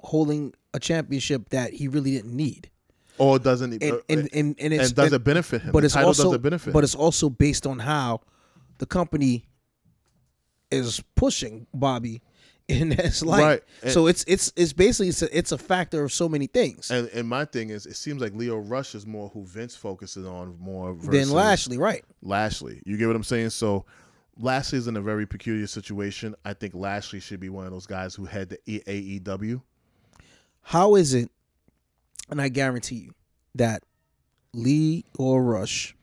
Holding 0.02 0.54
a 0.74 0.78
championship 0.80 1.50
that 1.50 1.72
he 1.72 1.88
really 1.88 2.12
didn't 2.12 2.34
need. 2.34 2.70
Or 3.18 3.38
doesn't 3.38 3.72
And 3.82 3.82
uh, 3.82 3.98
and, 4.08 4.28
and, 4.32 4.56
and 4.58 4.72
it's 4.74 4.88
and 4.88 4.94
does 4.96 5.12
it 5.12 5.22
benefit 5.24 5.60
him? 5.62 5.72
but 5.72 5.80
the 5.80 5.86
it's 5.86 5.96
also 5.96 6.38
benefit. 6.38 6.72
but 6.72 6.84
it's 6.84 6.94
also 6.94 7.28
based 7.28 7.66
on 7.66 7.78
how 7.78 8.20
the 8.78 8.86
company 8.86 9.44
is 10.70 11.02
pushing 11.16 11.66
Bobby 11.74 12.22
in 12.68 12.92
his 12.92 13.22
life. 13.24 13.42
Right. 13.42 13.62
And- 13.82 13.92
so 13.92 14.06
it's 14.06 14.24
it's 14.28 14.52
it's 14.56 14.72
basically 14.72 15.08
it's 15.08 15.22
a, 15.22 15.36
it's 15.36 15.52
a 15.52 15.58
factor 15.58 16.04
of 16.04 16.12
so 16.12 16.28
many 16.28 16.46
things. 16.46 16.90
and 16.90 17.08
and 17.08 17.28
my 17.28 17.44
thing 17.44 17.70
is, 17.70 17.84
it 17.86 17.96
seems 17.96 18.22
like 18.22 18.32
Lio 18.32 18.56
Rush 18.58 18.94
is 18.94 19.06
more 19.06 19.28
who 19.30 19.44
Vince 19.44 19.76
focuses 19.76 20.24
on 20.26 20.56
more 20.58 20.94
versus 20.94 21.30
Lashley, 21.32 21.78
right? 21.78 22.04
Lashley. 22.22 22.80
You 22.86 22.96
get 22.96 23.06
what 23.08 23.16
I'm 23.16 23.24
saying? 23.24 23.50
So 23.50 23.84
Lashley's 24.38 24.86
in 24.86 24.96
a 24.96 25.02
very 25.02 25.26
peculiar 25.26 25.66
situation. 25.66 26.34
I 26.44 26.54
think 26.54 26.74
Lashley 26.74 27.20
should 27.20 27.40
be 27.40 27.48
one 27.50 27.66
of 27.66 27.72
those 27.72 27.86
guys 27.86 28.14
who 28.14 28.24
head 28.24 28.48
the 28.50 28.58
E- 28.66 29.20
AEW. 29.20 29.60
How 30.62 30.94
is 30.94 31.14
it? 31.14 31.30
And 32.30 32.40
I 32.40 32.48
guarantee 32.48 32.96
you 32.96 33.14
that 33.54 33.82
Lee 34.54 35.04
or 35.18 35.42
Rush 35.42 35.96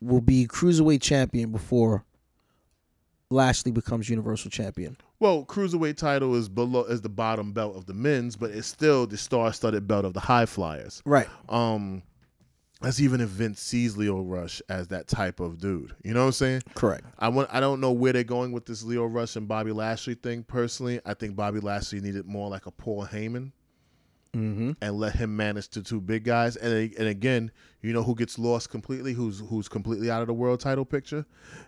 will 0.00 0.20
be 0.20 0.46
cruiserweight 0.46 1.02
champion 1.02 1.50
before 1.50 2.04
Lashley 3.30 3.72
becomes 3.72 4.08
Universal 4.08 4.50
Champion. 4.50 4.96
Well, 5.20 5.44
cruiserweight 5.44 5.96
title 5.96 6.34
is 6.36 6.48
below 6.48 6.84
is 6.84 7.00
the 7.00 7.08
bottom 7.08 7.52
belt 7.52 7.76
of 7.76 7.86
the 7.86 7.94
men's, 7.94 8.36
but 8.36 8.50
it's 8.50 8.68
still 8.68 9.06
the 9.06 9.16
star-studded 9.16 9.88
belt 9.88 10.04
of 10.04 10.14
the 10.14 10.20
high 10.20 10.46
flyers. 10.46 11.02
Right. 11.04 11.28
Um, 11.48 12.02
that's 12.80 13.00
even 13.00 13.20
if 13.20 13.28
Vince 13.28 13.60
sees 13.60 13.96
Lio 13.96 14.20
Rush 14.22 14.62
as 14.68 14.88
that 14.88 15.08
type 15.08 15.40
of 15.40 15.58
dude. 15.58 15.94
You 16.04 16.14
know 16.14 16.20
what 16.20 16.26
I'm 16.26 16.32
saying? 16.32 16.62
Correct. 16.74 17.04
I 17.18 17.28
want. 17.28 17.48
I 17.52 17.60
don't 17.60 17.80
know 17.80 17.92
where 17.92 18.12
they're 18.12 18.24
going 18.24 18.52
with 18.52 18.66
this 18.66 18.82
Lio 18.82 19.04
Rush 19.06 19.36
and 19.36 19.48
Bobby 19.48 19.72
Lashley 19.72 20.14
thing. 20.14 20.42
Personally, 20.44 21.00
I 21.04 21.14
think 21.14 21.34
Bobby 21.36 21.60
Lashley 21.60 22.00
needed 22.00 22.26
more 22.26 22.48
like 22.48 22.66
a 22.66 22.70
Paul 22.70 23.06
Heyman 23.06 23.52
Mm-hmm. 24.36 24.72
and 24.82 24.94
let 24.98 25.14
him 25.14 25.34
manage 25.34 25.70
the 25.70 25.80
two 25.82 26.02
big 26.02 26.22
guys. 26.22 26.56
And 26.56 26.94
and 26.98 27.08
again, 27.08 27.50
you 27.80 27.94
know 27.94 28.02
who 28.02 28.14
gets 28.14 28.38
lost 28.38 28.68
completely? 28.68 29.14
Who's 29.14 29.40
who's 29.40 29.68
completely 29.68 30.10
out 30.10 30.20
of 30.20 30.26
the 30.28 30.34
world 30.34 30.60
title 30.60 30.84
picture? 30.84 31.24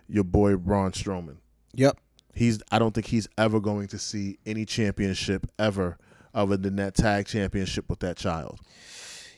Your 0.07 0.23
boy 0.23 0.55
Braun 0.57 0.91
Strowman. 0.91 1.37
Yep. 1.73 1.97
He's. 2.35 2.61
I 2.71 2.77
don't 2.79 2.93
think 2.93 3.07
he's 3.07 3.27
ever 3.37 3.59
going 3.59 3.87
to 3.87 3.97
see 3.97 4.37
any 4.45 4.65
championship 4.65 5.47
ever 5.57 5.97
other 6.35 6.55
than 6.55 6.75
that 6.75 6.93
tag 6.93 7.25
championship 7.25 7.89
with 7.89 7.99
that 8.01 8.15
child. 8.17 8.59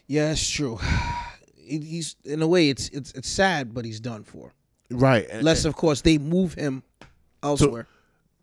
Yeah, 0.06 0.32
it's 0.34 0.48
true. 0.48 0.80
He- 1.66 1.80
He's 1.80 2.16
in 2.26 2.42
a 2.42 2.48
way, 2.48 2.70
it's 2.70 2.90
it's 2.90 3.12
it's 3.14 3.30
sad, 3.30 3.74
but 3.74 3.86
he's 3.86 4.00
done 4.00 4.24
for. 4.24 4.52
Right. 4.90 5.28
Unless, 5.32 5.66
of 5.66 5.76
course, 5.76 6.02
they 6.02 6.18
move 6.18 6.54
him 6.54 6.84
elsewhere. 7.42 7.88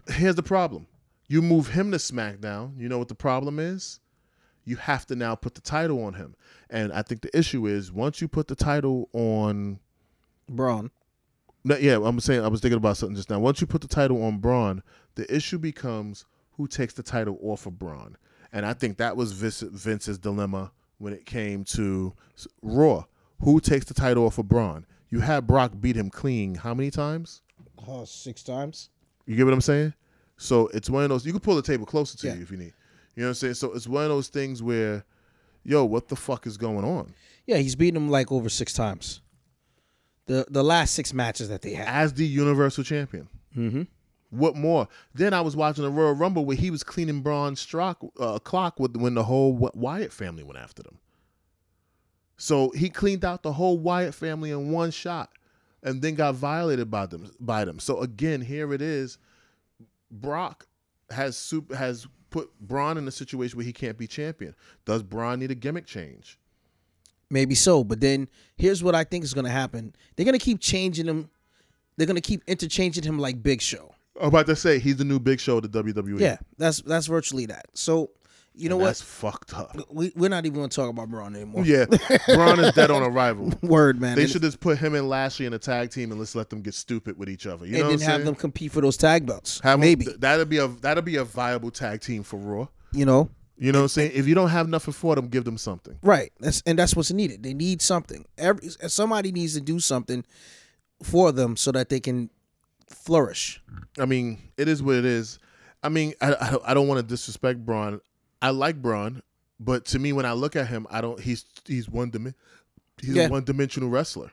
here's 0.09 0.35
the 0.35 0.43
problem. 0.43 0.87
You 1.29 1.43
move 1.43 1.69
him 1.69 1.93
to 1.93 1.99
SmackDown. 1.99 2.79
You 2.79 2.89
know 2.89 2.99
what 2.99 3.09
the 3.09 3.15
problem 3.15 3.59
is? 3.61 4.01
You 4.65 4.77
have 4.77 5.07
to 5.07 5.15
now 5.15 5.35
put 5.37 5.55
the 5.55 5.61
title 5.61 6.03
on 6.05 6.15
him. 6.15 6.35
And 6.69 6.93
I 6.93 7.03
think 7.03 7.21
the 7.23 7.37
issue 7.39 7.67
is 7.67 7.93
once 7.93 8.21
you 8.21 8.27
put 8.29 8.49
the 8.49 8.57
title 8.57 9.09
on 9.13 9.79
Braun. 10.49 10.91
no, 11.65 11.77
yeah, 11.77 11.99
I'm 12.03 12.19
saying 12.21 12.45
I 12.45 12.49
was 12.49 12.61
thinking 12.61 12.77
about 12.79 12.97
something 12.97 13.17
just 13.17 13.31
now. 13.31 13.39
Once 13.39 13.61
you 13.61 13.67
put 13.67 13.81
the 13.81 13.89
title 13.89 14.23
on 14.25 14.39
Braun, 14.39 14.83
the 15.15 15.33
issue 15.35 15.59
becomes 15.59 16.25
who 16.53 16.67
takes 16.67 16.95
the 16.95 17.03
title 17.03 17.39
off 17.43 17.67
of 17.67 17.79
Braun. 17.79 18.17
And 18.53 18.67
I 18.67 18.73
think 18.73 18.97
that 18.99 19.17
was 19.17 19.33
Vince- 19.33 19.61
Vince's 19.63 20.19
dilemma 20.19 20.73
when 20.99 21.13
it 21.13 21.25
came 21.27 21.65
to 21.65 22.13
Raw. 22.63 23.05
Who 23.43 23.61
takes 23.61 23.87
the 23.87 23.95
title 23.95 24.27
off 24.27 24.39
of 24.39 24.49
Braun? 24.49 24.87
You 25.09 25.21
had 25.21 25.47
Brock 25.47 25.73
beat 25.81 25.97
him 25.97 26.11
clean 26.11 26.55
how 26.55 26.75
many 26.75 26.91
times? 26.91 27.43
Six 28.05 28.43
times. 28.43 28.91
You 29.27 29.37
get 29.37 29.45
what 29.45 29.55
I'm 29.55 29.61
saying? 29.61 29.95
So 30.37 30.69
it's 30.69 30.89
one 30.89 31.03
of 31.03 31.09
those. 31.11 31.27
You 31.27 31.33
can 31.33 31.41
pull 31.41 31.57
the 31.57 31.63
table 31.63 31.87
closer 31.87 32.17
to 32.19 32.27
Yeah. 32.29 32.35
you 32.35 32.43
if 32.43 32.51
you 32.51 32.57
need. 32.57 32.73
You 33.17 33.23
know 33.23 33.27
what 33.27 33.29
I'm 33.31 33.35
saying? 33.35 33.55
So 33.55 33.73
it's 33.73 33.89
one 33.89 34.05
of 34.05 34.11
those 34.11 34.29
things 34.29 34.63
where, 34.63 35.05
yo, 35.65 35.85
what 35.85 36.09
the 36.09 36.17
fuck 36.17 36.47
is 36.47 36.57
going 36.57 36.85
on? 36.85 37.13
Yeah, 37.47 37.57
he's 37.57 37.75
beaten 37.75 37.97
him 37.97 38.09
like 38.11 38.31
over 38.31 38.49
six 38.49 38.73
times. 38.73 39.21
The 40.27 40.47
the 40.49 40.63
last 40.63 40.95
six 40.95 41.13
matches 41.13 41.49
that 41.49 41.63
they 41.63 41.73
had. 41.75 41.89
As 41.89 42.13
the 42.15 42.27
Universal 42.27 42.85
Champion, 42.85 43.29
Mm-hmm. 43.57 43.83
what 44.31 44.55
more? 44.55 44.87
Then 45.15 45.35
I 45.35 45.41
was 45.41 45.57
watching 45.57 45.83
the 45.83 45.91
Royal 45.91 46.13
Rumble 46.15 46.45
where 46.45 46.57
he 46.57 46.71
was 46.71 46.85
cleaning 46.85 47.21
Braun 47.23 47.57
Strock 47.57 47.99
uh, 48.21 48.39
clock 48.39 48.79
with 48.79 48.97
when 48.97 49.15
the 49.15 49.25
whole 49.25 49.53
Wyatt 49.75 50.13
family 50.13 50.45
went 50.45 50.59
after 50.61 50.83
them. 50.85 50.99
So 52.41 52.71
he 52.71 52.89
cleaned 52.89 53.23
out 53.23 53.43
the 53.43 53.53
whole 53.53 53.77
Wyatt 53.77 54.15
family 54.15 54.51
in 54.51 54.73
one 54.73 54.91
shot, 54.91 55.31
and 55.83 56.01
then 56.01 56.15
got 56.15 56.35
violated 56.35 56.91
by 56.91 57.05
them. 57.05 57.31
By 57.39 57.67
them. 57.67 57.79
So 57.79 58.01
again, 58.01 58.41
here 58.41 58.73
it 58.73 58.81
is. 58.81 59.19
Brock 60.11 60.67
has 61.11 61.37
soup 61.37 61.71
has 61.75 62.07
put 62.31 62.51
Braun 62.59 62.97
in 62.97 63.07
a 63.07 63.11
situation 63.11 63.59
where 63.59 63.67
he 63.67 63.75
can't 63.75 63.99
be 63.99 64.07
champion. 64.07 64.55
Does 64.87 65.03
Braun 65.03 65.41
need 65.41 65.51
a 65.51 65.55
gimmick 65.55 65.85
change? 65.85 66.39
Maybe 67.29 67.55
so, 67.55 67.85
but 67.85 68.01
then 68.01 68.27
here's 68.57 68.83
what 68.83 68.95
I 68.95 69.05
think 69.05 69.23
is 69.23 69.35
going 69.35 69.45
to 69.45 69.51
happen. 69.51 69.95
They're 70.17 70.25
going 70.25 70.39
to 70.39 70.45
keep 70.45 70.61
changing 70.61 71.07
him. 71.07 71.29
They're 71.99 72.07
going 72.07 72.17
to 72.17 72.23
keep 72.23 72.43
interchanging 72.47 73.05
him 73.05 73.19
like 73.19 73.43
Big 73.43 73.61
Show. 73.61 73.95
I'm 74.19 74.29
about 74.29 74.47
to 74.47 74.57
say 74.57 74.79
he's 74.79 74.97
the 74.97 75.05
new 75.05 75.19
Big 75.19 75.41
Show 75.41 75.59
of 75.59 75.71
the 75.71 75.83
WWE. 75.83 76.19
Yeah, 76.19 76.39
that's 76.57 76.81
that's 76.81 77.07
virtually 77.07 77.45
that. 77.47 77.67
So, 77.75 78.11
you 78.55 78.69
know 78.69 78.75
And 78.77 78.83
what? 78.83 78.87
That's 78.89 79.01
fucked 79.03 79.55
up. 79.55 79.77
We 79.91 80.13
we're 80.17 80.29
not 80.29 80.45
even 80.45 80.57
going 80.59 80.69
to 80.69 80.75
talk 80.75 80.91
about 80.91 81.09
Braun 81.09 81.35
anymore. 81.37 81.65
Yeah, 81.65 81.87
Braun 82.35 82.61
is 82.61 82.73
dead 82.75 82.91
on 82.91 83.03
arrival. 83.03 83.53
Word, 83.63 84.01
man. 84.01 84.17
They 84.17 84.23
and, 84.23 84.31
should 84.31 84.43
just 84.43 84.61
put 84.61 84.79
him 84.79 84.95
and 84.95 85.09
Lashley 85.09 85.47
in 85.47 85.55
a 85.55 85.59
tag 85.59 85.91
team 85.91 86.11
and 86.11 86.19
let's 86.21 86.35
let 86.35 86.51
them 86.51 86.61
get 86.61 86.75
stupid 86.75 87.19
with 87.19 87.29
each 87.29 87.47
other. 87.47 87.65
You 87.67 87.75
and 87.75 87.83
know 87.83 87.89
then 87.91 87.99
what 87.99 88.03
have 88.03 88.15
saying? 88.17 88.25
them 88.27 88.35
compete 88.35 88.73
for 88.73 88.81
those 88.81 88.97
tag 88.97 89.25
belts. 89.27 89.61
Have 89.61 89.79
Maybe 89.81 90.05
th- 90.05 90.19
that'd 90.19 90.49
be 90.49 90.59
a 90.59 90.69
that'd 90.69 91.05
be 91.05 91.17
a 91.17 91.25
viable 91.25 91.71
tag 91.71 92.01
team 92.01 92.23
for 92.23 92.39
Raw. 92.39 92.69
you 92.93 93.05
know. 93.05 93.31
You 93.57 93.73
know 93.73 93.81
what 93.81 93.85
I'm 93.85 93.89
saying? 93.89 94.13
If 94.15 94.27
you 94.27 94.35
don't 94.35 94.49
have 94.49 94.71
nothing 94.71 94.95
for 94.95 95.15
them, 95.15 95.29
give 95.29 95.45
them 95.45 95.59
something. 95.59 95.99
Right. 96.03 96.33
That's 96.41 96.63
and 96.65 96.79
that's 96.79 96.97
what's 96.97 97.13
needed. 97.13 97.43
They 97.43 97.53
need 97.53 97.83
something. 97.83 98.25
Every 98.39 98.69
somebody 98.89 99.33
needs 99.33 99.53
to 99.53 99.61
do 99.61 99.81
something 99.81 100.25
for 101.03 101.31
them 101.31 101.57
so 101.57 101.71
that 101.73 101.91
they 101.91 102.01
can 102.01 102.31
flourish. 102.89 103.63
I 103.99 104.07
mean, 104.07 104.39
it 104.57 104.69
is 104.69 104.83
what 104.83 104.97
it 104.97 105.05
is. 105.05 105.39
I 105.83 105.89
mean, 105.91 106.15
I 106.21 106.33
I 106.33 106.57
I 106.71 106.75
don't 106.75 106.89
want 106.89 107.01
to 107.01 107.07
disrespect 107.07 107.65
Braun. 107.65 108.01
I 108.43 108.51
like 108.51 108.81
Braun, 108.81 109.23
but 109.59 109.85
to 109.87 109.99
me, 109.99 110.13
when 110.13 110.25
I 110.27 110.33
look 110.33 110.57
at 110.57 110.67
him, 110.69 110.87
I 110.91 111.01
don't. 111.01 111.21
He's 111.21 111.45
he's 111.67 111.89
one 111.89 112.11
dimen- 112.11 112.35
He's 113.03 113.15
Yeah. 113.15 113.27
a 113.27 113.31
one 113.31 113.45
dimensional 113.45 113.89
wrestler. 113.89 114.31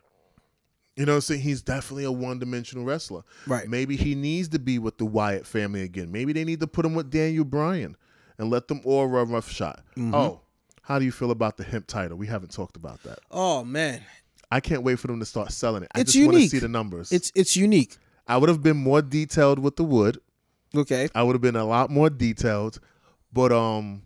You 0.95 1.05
know 1.05 1.11
what 1.13 1.17
I'm 1.17 1.21
saying? 1.21 1.41
He's 1.41 1.61
definitely 1.61 2.05
a 2.05 2.11
one 2.11 2.39
dimensional 2.39 2.83
wrestler. 2.83 3.21
Right. 3.45 3.67
Maybe 3.69 3.95
he 3.95 4.15
needs 4.15 4.47
to 4.49 4.59
be 4.59 4.79
with 4.79 4.97
the 4.97 5.05
Wyatt 5.05 5.45
family 5.45 5.83
again. 5.83 6.11
Maybe 6.11 6.33
they 6.33 6.43
need 6.43 6.59
to 6.61 6.67
put 6.67 6.85
him 6.85 6.95
with 6.95 7.11
Daniel 7.11 7.45
Bryan 7.45 7.95
and 8.39 8.49
let 8.49 8.67
them 8.67 8.81
all 8.83 9.05
run 9.07 9.29
rough 9.31 9.49
shot. 9.51 9.83
Mm-hmm. 9.95 10.15
Oh, 10.15 10.41
how 10.81 10.97
do 10.99 11.05
you 11.05 11.11
feel 11.11 11.29
about 11.31 11.57
the 11.57 11.63
hemp 11.63 11.85
title? 11.87 12.17
We 12.17 12.27
haven't 12.27 12.51
talked 12.51 12.75
about 12.77 13.03
that. 13.03 13.19
Oh 13.29 13.63
man, 13.63 14.01
I 14.51 14.59
can't 14.59 14.81
wait 14.83 14.97
for 14.99 15.07
them 15.07 15.19
to 15.19 15.25
start 15.25 15.51
selling 15.51 15.83
it. 15.83 15.91
I 15.93 15.99
It's 16.01 16.13
just 16.13 16.25
want 16.25 16.33
to 16.35 16.39
unique. 16.39 16.51
see 16.51 16.59
the 16.59 16.67
numbers. 16.67 17.11
it's 17.11 17.31
it's 17.35 17.55
unique. 17.55 17.95
I 18.27 18.37
would 18.37 18.49
have 18.49 18.63
been 18.63 18.77
more 18.77 19.01
detailed 19.01 19.59
with 19.59 19.75
the 19.75 19.83
wood. 19.83 20.19
Okay. 20.75 21.09
I 21.15 21.23
would 21.23 21.33
have 21.33 21.41
been 21.41 21.55
a 21.55 21.63
lot 21.65 21.89
more 21.91 22.09
detailed, 22.09 22.79
but 23.31 23.51
um, 23.51 24.03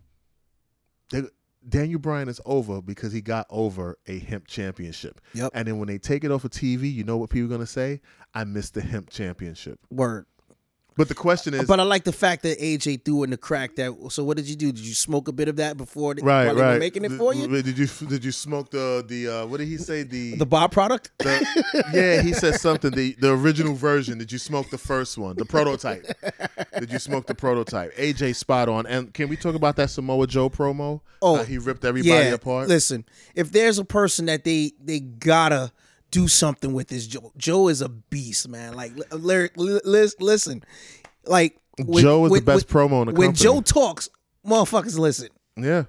they, 1.10 1.22
Daniel 1.68 2.00
Bryan 2.00 2.28
is 2.28 2.40
over 2.44 2.82
because 2.82 3.12
he 3.12 3.20
got 3.20 3.46
over 3.50 3.98
a 4.06 4.18
hemp 4.18 4.46
championship. 4.46 5.20
Yep. 5.34 5.52
And 5.54 5.68
then 5.68 5.78
when 5.78 5.88
they 5.88 5.98
take 5.98 6.24
it 6.24 6.30
off 6.30 6.44
of 6.44 6.50
TV, 6.50 6.92
you 6.92 7.04
know 7.04 7.16
what 7.16 7.30
people 7.30 7.46
are 7.46 7.56
gonna 7.56 7.66
say? 7.66 8.00
I 8.34 8.44
missed 8.44 8.74
the 8.74 8.80
hemp 8.80 9.10
championship. 9.10 9.78
Word. 9.90 10.26
But 10.96 11.08
the 11.08 11.14
question 11.14 11.54
is, 11.54 11.66
But 11.66 11.80
I 11.80 11.84
like 11.84 12.04
the 12.04 12.12
fact 12.12 12.42
that 12.42 12.58
AJ 12.60 13.04
threw 13.04 13.22
in 13.22 13.30
the 13.30 13.36
crack 13.36 13.76
that. 13.76 13.94
So 14.10 14.24
what 14.24 14.36
did 14.36 14.46
you 14.48 14.56
do? 14.56 14.72
Did 14.72 14.84
you 14.84 14.94
smoke 14.94 15.28
a 15.28 15.32
bit 15.32 15.48
of 15.48 15.56
that 15.56 15.76
before? 15.76 16.14
Right, 16.22 16.46
while 16.46 16.54
they 16.54 16.60
were 16.60 16.66
right, 16.68 16.78
making 16.78 17.04
it 17.04 17.12
for 17.12 17.34
you. 17.34 17.46
Did 17.62 17.78
you 17.78 17.86
did 18.08 18.24
you 18.24 18.32
smoke 18.32 18.70
the 18.70 19.04
the 19.06 19.28
uh, 19.28 19.46
what 19.46 19.58
did 19.58 19.68
he 19.68 19.78
say 19.78 20.02
the 20.02 20.36
The 20.36 20.46
byproduct. 20.46 21.08
the- 21.18 21.84
yeah, 21.94 22.22
he 22.22 22.32
said 22.32 22.54
something. 22.60 22.90
The 22.90 23.16
the 23.18 23.32
original 23.32 23.74
version. 23.74 24.18
Did 24.18 24.30
you 24.32 24.38
smoke 24.38 24.70
the 24.70 24.78
first 24.78 25.16
one, 25.18 25.36
the 25.36 25.44
prototype? 25.46 26.06
Did 26.78 26.90
you 26.92 26.98
smoke 26.98 27.26
the 27.26 27.34
prototype? 27.34 27.94
AJ 27.96 28.36
spot 28.36 28.68
on. 28.68 28.86
And 28.86 29.12
can 29.14 29.28
we 29.28 29.36
talk 29.36 29.54
about 29.54 29.76
that 29.76 29.90
Samoa 29.90 30.26
Joe 30.26 30.50
promo? 30.50 31.00
Oh, 31.20 31.36
How 31.36 31.44
he 31.44 31.58
ripped 31.58 31.84
everybody 31.84 32.28
yeah. 32.28 32.34
apart. 32.34 32.68
Listen, 32.68 33.04
if 33.34 33.52
there's 33.52 33.78
a 33.78 33.84
person 33.84 34.26
that 34.26 34.44
they 34.44 34.72
they 34.82 35.00
gotta 35.00 35.72
do 36.12 36.28
something 36.28 36.72
with 36.72 36.86
this 36.88 37.08
Joe. 37.08 37.32
Joe 37.36 37.66
is 37.68 37.80
a 37.82 37.88
beast, 37.88 38.46
man. 38.48 38.74
Like, 38.74 38.92
li- 38.96 39.48
li- 39.56 39.80
li- 39.84 40.10
listen, 40.20 40.62
like 41.26 41.58
when- 41.84 42.02
Joe 42.04 42.26
is 42.26 42.30
when- 42.30 42.40
the 42.42 42.46
best 42.46 42.72
when- 42.72 42.88
promo 42.88 43.00
in 43.02 43.08
the 43.08 43.14
When 43.14 43.28
company. 43.28 43.42
Joe 43.42 43.60
talks, 43.62 44.08
motherfuckers 44.46 44.96
listen. 44.98 45.28
yeah, 45.56 45.84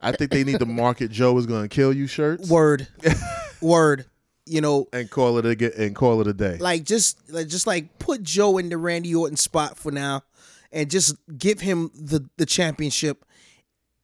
I 0.00 0.12
think 0.12 0.30
they 0.30 0.44
need 0.44 0.60
to 0.60 0.66
market 0.66 1.10
Joe 1.10 1.36
is 1.38 1.44
going 1.46 1.62
to 1.62 1.68
kill 1.68 1.92
you 1.92 2.06
shirts 2.06 2.48
Word, 2.48 2.88
word. 3.60 4.06
You 4.46 4.60
know, 4.60 4.86
and 4.92 5.10
call 5.10 5.38
it 5.38 5.46
a 5.46 5.82
and 5.82 5.96
call 5.96 6.20
it 6.20 6.26
a 6.26 6.34
day. 6.34 6.58
like 6.58 6.84
just 6.84 7.18
like 7.32 7.48
just 7.48 7.66
like 7.66 7.98
put 7.98 8.22
Joe 8.22 8.58
in 8.58 8.68
the 8.68 8.76
Randy 8.76 9.14
Orton 9.14 9.38
spot 9.38 9.78
for 9.78 9.90
now, 9.90 10.22
and 10.70 10.90
just 10.90 11.14
give 11.38 11.60
him 11.60 11.90
the 11.94 12.28
the 12.36 12.44
championship, 12.44 13.24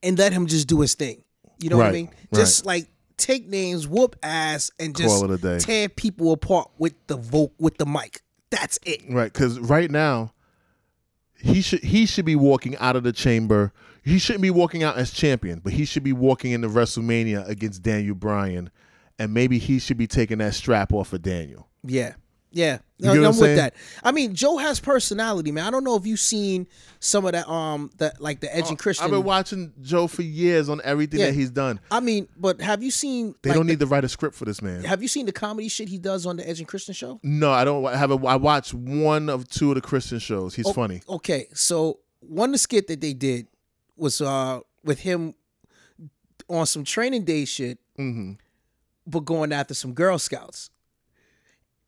and 0.02 0.18
let 0.18 0.32
him 0.32 0.46
just 0.46 0.66
do 0.66 0.80
his 0.80 0.94
thing. 0.94 1.22
You 1.58 1.68
know 1.68 1.76
what 1.76 1.88
I 1.88 1.92
mean? 1.92 2.10
Just 2.34 2.64
like 2.64 2.88
take 3.20 3.46
names, 3.46 3.86
whoop 3.86 4.16
ass, 4.22 4.70
and 4.80 4.96
just 4.96 5.08
Call 5.08 5.30
it 5.30 5.34
a 5.34 5.38
day. 5.38 5.58
tear 5.58 5.88
people 5.88 6.32
apart 6.32 6.70
with 6.78 6.94
the 7.06 7.16
vote 7.16 7.52
with 7.58 7.78
the 7.78 7.86
mic. 7.86 8.22
That's 8.50 8.78
it. 8.84 9.02
Right, 9.08 9.32
because 9.32 9.58
right 9.60 9.90
now 9.90 10.32
he 11.36 11.62
should 11.62 11.82
he 11.84 12.06
should 12.06 12.24
be 12.24 12.36
walking 12.36 12.76
out 12.78 12.96
of 12.96 13.02
the 13.04 13.12
chamber. 13.12 13.72
He 14.02 14.18
shouldn't 14.18 14.42
be 14.42 14.50
walking 14.50 14.82
out 14.82 14.96
as 14.96 15.10
champion, 15.10 15.60
but 15.60 15.72
he 15.74 15.84
should 15.84 16.02
be 16.02 16.12
walking 16.12 16.52
into 16.52 16.68
WrestleMania 16.68 17.46
against 17.48 17.82
Daniel 17.82 18.14
Bryan, 18.14 18.70
and 19.18 19.32
maybe 19.34 19.58
he 19.58 19.78
should 19.78 19.98
be 19.98 20.06
taking 20.06 20.38
that 20.38 20.54
strap 20.54 20.92
off 20.92 21.12
of 21.12 21.22
Daniel. 21.22 21.68
Yeah. 21.84 22.14
Yeah, 22.52 22.78
No, 22.98 23.12
I'm 23.12 23.18
I'm 23.26 23.38
with 23.38 23.56
that. 23.56 23.74
I 24.02 24.10
mean, 24.10 24.34
Joe 24.34 24.56
has 24.56 24.80
personality, 24.80 25.52
man. 25.52 25.64
I 25.66 25.70
don't 25.70 25.84
know 25.84 25.94
if 25.94 26.04
you've 26.04 26.18
seen 26.18 26.66
some 26.98 27.24
of 27.24 27.30
that, 27.32 27.48
um, 27.48 27.90
that 27.98 28.20
like 28.20 28.40
the 28.40 28.52
Edge 28.54 28.68
and 28.68 28.76
Christian. 28.78 29.04
Oh, 29.04 29.06
I've 29.06 29.12
been 29.12 29.22
watching 29.22 29.72
Joe 29.80 30.08
for 30.08 30.22
years 30.22 30.68
on 30.68 30.80
everything 30.82 31.20
Yeah. 31.20 31.26
that 31.26 31.34
he's 31.34 31.50
done. 31.50 31.78
I 31.92 32.00
mean, 32.00 32.26
but 32.36 32.60
have 32.60 32.82
you 32.82 32.90
seen? 32.90 33.36
They 33.42 33.50
like, 33.50 33.56
don't 33.56 33.66
the- 33.66 33.74
need 33.74 33.80
to 33.80 33.86
write 33.86 34.02
a 34.04 34.08
script 34.08 34.34
for 34.34 34.46
this 34.46 34.60
man. 34.60 34.82
Have 34.82 35.00
you 35.00 35.06
seen 35.06 35.26
the 35.26 35.32
comedy 35.32 35.68
shit 35.68 35.88
he 35.88 35.98
does 35.98 36.26
on 36.26 36.38
the 36.38 36.48
Edge 36.48 36.58
and 36.58 36.66
Christian 36.66 36.92
show? 36.92 37.20
No, 37.22 37.52
I 37.52 37.64
don't 37.64 37.84
have 37.94 38.10
a. 38.10 38.16
I 38.26 38.34
watched 38.34 38.74
one 38.74 39.28
of 39.28 39.48
two 39.48 39.68
of 39.70 39.76
the 39.76 39.80
Christian 39.80 40.18
shows. 40.18 40.56
He's 40.56 40.66
Oh, 40.66 40.72
funny. 40.72 41.02
Okay, 41.08 41.46
so 41.54 42.00
one 42.18 42.50
the 42.50 42.58
skit 42.58 42.88
that 42.88 43.00
they 43.00 43.12
did 43.14 43.46
was 43.96 44.20
uh 44.20 44.58
with 44.82 44.98
him 44.98 45.34
on 46.48 46.66
some 46.66 46.82
training 46.82 47.24
day 47.24 47.44
shit, 47.44 47.78
hmm 47.96 48.32
but 49.06 49.20
going 49.24 49.52
after 49.52 49.72
some 49.74 49.92
Girl 49.94 50.18
Scouts. 50.18 50.70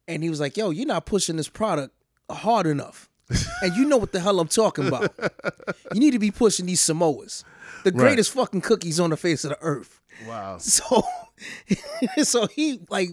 And 0.08 0.22
he 0.22 0.30
was 0.30 0.40
like, 0.40 0.56
"Yo, 0.56 0.70
you're 0.70 0.86
not 0.86 1.06
pushing 1.06 1.36
this 1.36 1.48
product 1.48 1.94
hard 2.30 2.66
enough." 2.66 3.08
and 3.62 3.74
you 3.76 3.86
know 3.86 3.96
what 3.96 4.12
the 4.12 4.20
hell 4.20 4.40
I'm 4.40 4.48
talking 4.48 4.86
about. 4.86 5.10
You 5.94 6.00
need 6.00 6.10
to 6.10 6.18
be 6.18 6.30
pushing 6.30 6.66
these 6.66 6.80
Samoas, 6.82 7.44
the 7.84 7.90
Right. 7.90 7.98
greatest 7.98 8.30
fucking 8.32 8.60
cookies 8.60 9.00
on 9.00 9.08
the 9.10 9.16
face 9.16 9.44
of 9.44 9.50
the 9.50 9.58
earth. 9.62 10.00
Wow. 10.26 10.58
So, 10.60 11.02
so 12.22 12.46
he 12.48 12.80
like, 12.90 13.10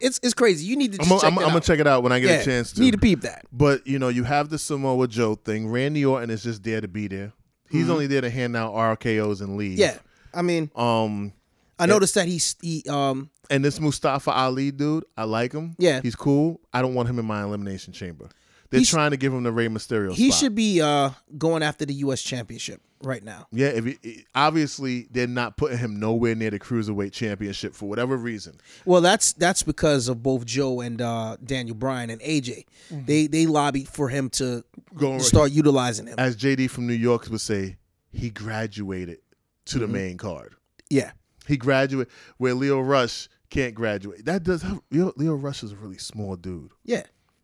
it's 0.00 0.18
it's 0.22 0.34
crazy. 0.34 0.64
You 0.66 0.76
need 0.76 0.92
to 0.92 0.98
I'm 1.02 1.08
check 1.08 1.24
I'm, 1.24 1.38
I'm 1.38 1.48
gonna 1.48 1.60
check 1.60 1.80
it 1.80 1.86
out 1.86 2.02
when 2.02 2.12
I 2.12 2.20
get 2.20 2.28
yeah, 2.30 2.40
a 2.40 2.44
chance 2.44 2.72
to. 2.72 2.80
Need 2.80 2.92
to 2.92 2.98
peep 2.98 3.22
that. 3.22 3.44
But 3.52 3.86
you 3.86 3.98
know, 3.98 4.08
you 4.08 4.24
have 4.24 4.48
the 4.48 4.58
Samoa 4.58 5.06
Joe 5.08 5.34
thing. 5.34 5.68
Randy 5.68 6.04
Orton 6.04 6.30
is 6.30 6.42
just 6.44 6.62
there 6.62 6.80
to 6.80 6.88
be 6.88 7.08
there. 7.08 7.32
He's 7.70 7.90
only 7.90 8.06
there 8.06 8.22
to 8.22 8.30
hand 8.30 8.56
out 8.56 8.72
RKO's 8.72 9.42
and 9.42 9.56
leave. 9.58 9.72
Mm-hmm. 9.78 9.80
Yeah, 9.80 9.98
I 10.32 10.40
mean, 10.42 10.70
Um, 10.74 11.34
I 11.78 11.84
noticed 11.86 12.14
that 12.14 12.26
he's 12.26 12.56
he 12.62 12.82
um 12.88 13.28
and 13.50 13.64
this 13.64 13.80
Mustafa 13.80 14.30
Ali 14.30 14.70
dude, 14.70 15.04
I 15.16 15.24
like 15.24 15.52
him. 15.52 15.74
Yeah. 15.78 16.00
he's 16.02 16.16
cool. 16.16 16.60
I 16.72 16.82
don't 16.82 16.94
want 16.94 17.08
him 17.08 17.18
in 17.18 17.24
my 17.26 17.42
elimination 17.42 17.92
chamber. 17.92 18.28
They're 18.70 18.80
He's- 18.80 18.90
trying 18.90 19.12
to 19.12 19.16
give 19.16 19.32
him 19.32 19.44
the 19.44 19.52
Rey 19.52 19.68
Mysterio. 19.68 20.12
he 20.12 20.30
spot. 20.30 20.40
should 20.40 20.54
be 20.54 20.80
uh 20.82 21.10
going 21.38 21.62
after 21.62 21.86
the 21.86 21.94
U.S. 21.94 22.20
Championship 22.22 22.82
right 23.02 23.24
now. 23.24 23.46
Yeah, 23.50 23.68
if 23.68 23.84
he, 23.86 24.26
obviously 24.34 25.08
they're 25.10 25.26
not 25.26 25.56
putting 25.56 25.78
him 25.78 25.98
nowhere 25.98 26.34
near 26.34 26.50
the 26.50 26.58
cruiserweight 26.58 27.12
championship 27.12 27.74
for 27.74 27.88
whatever 27.88 28.14
reason. 28.18 28.60
Well, 28.84 29.00
that's 29.00 29.32
that's 29.32 29.62
because 29.62 30.08
of 30.08 30.22
both 30.22 30.44
Joe 30.44 30.80
and 30.82 31.00
uh, 31.00 31.38
Daniel 31.42 31.76
Bryan 31.76 32.10
and 32.10 32.20
AJ. 32.20 32.66
Mm-hmm. 32.92 33.04
They 33.06 33.26
they 33.26 33.46
lobbied 33.46 33.88
for 33.88 34.10
him 34.10 34.28
to 34.30 34.62
Going 34.94 35.20
start 35.20 35.50
utilizing 35.50 36.06
him. 36.06 36.16
as 36.18 36.36
JD 36.36 36.68
from 36.68 36.86
New 36.86 36.92
York 36.92 37.26
would 37.30 37.40
say, 37.40 37.76
he 38.12 38.28
graduated 38.28 39.18
to 39.66 39.78
Mm-hmm. 39.78 39.80
the 39.80 39.88
main 39.98 40.16
card. 40.18 40.54
Yeah, 40.90 41.12
He 41.46 41.56
graduated 41.56 42.12
where 42.36 42.52
Lio 42.54 42.80
Rush 42.80 43.28
can't 43.50 43.74
graduate. 43.74 44.24
That 44.24 44.42
does 44.42 44.64
Lio, 44.90 45.12
Lio 45.16 45.34
Rush 45.34 45.62
is 45.62 45.72
a 45.72 45.76
really 45.76 45.98
small 45.98 46.36
dude, 46.36 46.70
yeah. 46.84 47.02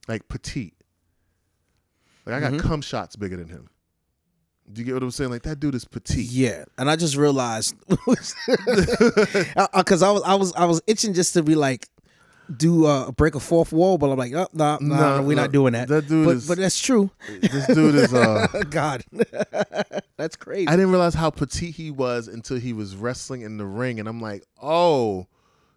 like 0.09 0.29
petite. 0.29 0.75
Like 2.27 2.37
I 2.37 2.41
got 2.41 2.53
Mm-hmm. 2.53 2.67
cum 2.69 2.83
shots 2.83 3.17
bigger 3.17 3.37
than 3.37 3.49
him. 3.49 3.69
Do 4.73 4.81
you 4.81 4.87
get 4.87 4.95
what 4.95 5.03
I'm 5.03 5.11
saying? 5.11 5.31
Like 5.31 5.43
that 5.43 5.61
dude 5.61 5.75
is 5.75 5.85
petite. 5.85 6.27
Yeah, 6.31 6.65
and 6.79 6.91
I 6.91 6.97
just 6.97 7.17
realized 7.17 7.75
because 7.89 8.35
I 10.03 10.11
was 10.11 10.23
I 10.25 10.35
was 10.35 10.53
I 10.55 10.65
was 10.65 10.83
itching 10.87 11.13
just 11.15 11.35
to 11.35 11.43
be 11.43 11.55
like 11.55 11.87
do 12.55 12.85
uh, 12.87 13.11
break 13.13 13.35
a 13.35 13.41
fourth 13.41 13.73
wall, 13.73 13.97
but 13.97 14.11
I'm 14.11 14.19
like, 14.19 14.35
oh, 14.35 14.47
no, 14.53 14.77
no, 14.81 14.95
No, 14.97 15.17
no, 15.19 15.23
we're 15.23 15.35
not 15.37 15.51
doing 15.53 15.73
that. 15.73 15.89
that 15.89 16.07
dude 16.09 16.27
but, 16.27 16.37
is- 16.37 16.49
but 16.49 16.59
that's 16.59 16.79
true. 16.79 17.11
This 17.41 17.67
dude 17.69 17.95
is 17.95 18.13
uh 18.13 18.47
God, 18.71 19.03
that's 20.19 20.37
crazy. 20.37 20.69
I 20.69 20.73
didn't 20.77 20.91
realize 20.91 21.15
how 21.15 21.31
petite 21.31 21.75
he 21.75 21.91
was 21.91 22.29
until 22.29 22.59
he 22.59 22.73
was 22.75 22.97
wrestling 22.97 23.43
in 23.43 23.57
the 23.57 23.65
ring, 23.67 23.99
and 23.99 24.07
I'm 24.09 24.21
like, 24.21 24.45
oh, 24.63 25.27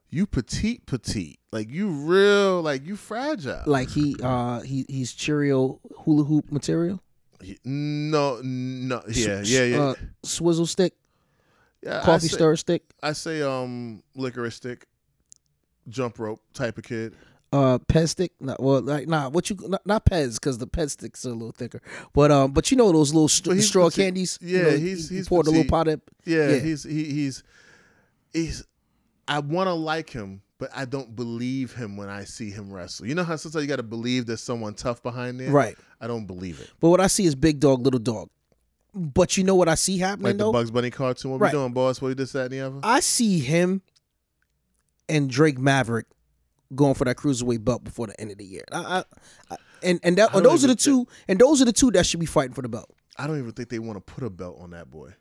you 0.10 0.26
petite, 0.26 0.86
petite, 0.86 1.40
like 1.52 1.70
you 1.70 1.90
real, 1.90 2.62
like 2.62 2.86
you 2.86 2.96
fragile. 2.96 3.64
like 3.66 3.90
he 3.90 4.16
uh 4.24 4.62
he 4.62 4.86
he's 4.88 5.14
Cheerio 5.14 5.80
hula 6.00 6.24
hoop 6.24 6.52
material, 6.52 7.02
He- 7.42 7.58
no, 7.66 8.40
no, 8.44 9.02
yeah, 9.10 9.42
yeah, 9.44 9.64
yeah. 9.64 9.80
uh, 9.82 9.94
swizzle 10.24 10.66
stick, 10.66 10.94
yeah 11.84 12.02
coffee 12.04 12.28
say, 12.28 12.36
stir 12.38 12.56
stick, 12.56 12.84
I 13.04 13.14
say, 13.14 13.42
um, 13.42 14.02
licorice 14.16 14.56
stick, 14.56 14.88
jump 15.90 16.20
rope 16.20 16.42
type 16.54 16.78
of 16.78 16.84
kid. 16.86 17.14
uh 17.54 17.78
pez 17.80 18.10
stick. 18.10 18.32
Not, 18.40 18.62
well, 18.62 18.82
like 18.82 19.08
nah, 19.08 19.30
what 19.30 19.50
you 19.50 19.58
not, 19.68 19.86
not 19.86 20.06
pez 20.06 20.36
because 20.36 20.58
the 20.58 20.68
pez 20.68 20.92
sticks 20.92 21.26
are 21.26 21.30
a 21.30 21.34
little 21.34 21.52
thicker, 21.52 21.82
but 22.14 22.32
um, 22.32 22.52
but 22.54 22.72
you 22.72 22.78
know 22.78 22.92
those 22.92 23.14
little 23.14 23.28
st- 23.30 23.62
straw 23.64 23.90
petite. 23.90 24.06
candies. 24.06 24.40
Yeah, 24.42 24.58
you 24.60 24.64
know, 24.64 24.78
he's- 24.78 25.10
he's 25.10 25.28
pour 25.28 25.44
the 25.44 25.52
little 25.52 25.66
pot 25.70 25.88
of 25.90 26.02
Yeah, 26.26 26.50
Yeah. 26.50 26.60
he's 26.60 26.84
he, 26.84 27.04
he's 27.06 27.44
he's. 28.34 28.66
I 29.28 29.40
want 29.40 29.68
to 29.68 29.74
like 29.74 30.10
him, 30.10 30.42
but 30.58 30.70
I 30.76 30.86
don't 30.86 31.16
believe 31.16 31.74
him 31.74 31.98
when 31.98 32.10
I 32.10 32.24
see 32.24 32.50
him 32.50 32.72
wrestle. 32.72 33.06
You 33.08 33.16
know 33.16 33.24
how 33.24 33.36
sometimes 33.36 33.64
you 33.64 33.68
got 33.68 33.76
to 33.78 33.84
believe 33.84 34.26
there's 34.26 34.42
someone 34.42 34.74
tough 34.74 35.04
behind 35.04 35.40
there. 35.40 35.52
right. 35.52 35.78
I 36.00 36.08
don't 36.08 36.26
believe 36.26 36.60
it. 36.60 36.70
But 36.80 36.90
what 36.90 37.02
I 37.02 37.08
see 37.08 37.26
is 37.26 37.36
big 37.36 37.60
dog, 37.60 37.84
little 37.84 38.00
dog. 38.00 38.30
But 38.94 39.36
you 39.38 39.44
know 39.44 39.56
what 39.56 39.68
I 39.70 39.76
see 39.76 39.98
happening 39.98 40.26
Like 40.26 40.38
the 40.38 40.46
though? 40.46 40.52
Bugs 40.52 40.72
Bunny 40.72 40.90
cartoon. 40.90 41.32
What 41.32 41.42
Right. 41.42 41.54
we 41.54 41.60
doing, 41.60 41.74
boss? 41.74 42.02
What 42.02 42.10
you 42.10 42.16
this, 42.16 42.32
that, 42.32 42.44
and 42.46 42.52
the 42.52 42.62
other? 42.62 42.80
I 42.84 43.00
see 43.00 43.40
him 43.40 43.82
and 45.10 45.30
Drake 45.30 45.58
Maverick 45.60 46.06
going 46.76 46.94
for 46.96 47.06
that 47.06 47.18
cruiserweight 47.18 47.64
belt 47.64 47.84
before 47.84 48.08
the 48.08 48.20
end 48.20 48.32
of 48.32 48.38
the 48.38 48.46
year. 48.46 48.64
I, 48.72 49.00
I, 49.00 49.04
I, 49.52 49.58
and 49.84 50.00
and 50.04 50.18
that, 50.18 50.34
those 50.34 50.64
are 50.64 50.68
the 50.68 50.76
two. 50.76 51.08
And 51.28 51.40
those 51.40 51.62
are 51.62 51.66
the 51.66 51.74
two 51.74 51.92
that 51.92 52.06
should 52.06 52.20
be 52.20 52.26
fighting 52.26 52.54
for 52.54 52.62
the 52.62 52.70
belt. 52.70 52.90
I 53.18 53.28
don't 53.28 53.38
even 53.40 53.52
think 53.52 53.70
they 53.70 53.80
want 53.80 53.98
to 53.98 54.14
put 54.14 54.24
a 54.24 54.30
belt 54.30 54.58
on 54.60 54.72
that 54.72 54.90
boy. 54.90 55.14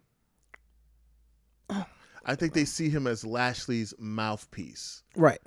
Oh. 1.70 1.84
I 2.26 2.34
think 2.34 2.52
they 2.54 2.64
see 2.64 2.88
him 2.88 3.06
as 3.06 3.24
Lashley's 3.24 3.94
mouthpiece. 3.98 5.02
Right. 5.14 5.38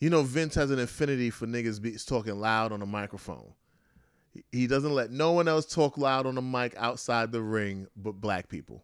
You 0.00 0.10
know, 0.10 0.22
Vince 0.22 0.54
has 0.56 0.70
an 0.70 0.80
affinity 0.80 1.30
for 1.30 1.46
niggas 1.46 1.80
be 1.80 1.92
talking 2.04 2.38
loud 2.38 2.72
on 2.72 2.82
a 2.82 2.86
microphone. 2.86 3.52
He- 4.52 4.66
doesn't 4.66 4.92
let 4.92 5.10
no 5.10 5.32
one 5.32 5.46
else 5.48 5.66
talk 5.66 5.96
loud 5.98 6.26
on 6.26 6.34
the 6.36 6.42
mic 6.42 6.74
outside 6.76 7.32
the 7.32 7.42
ring 7.42 7.86
but 7.96 8.12
black 8.20 8.48
people. 8.48 8.82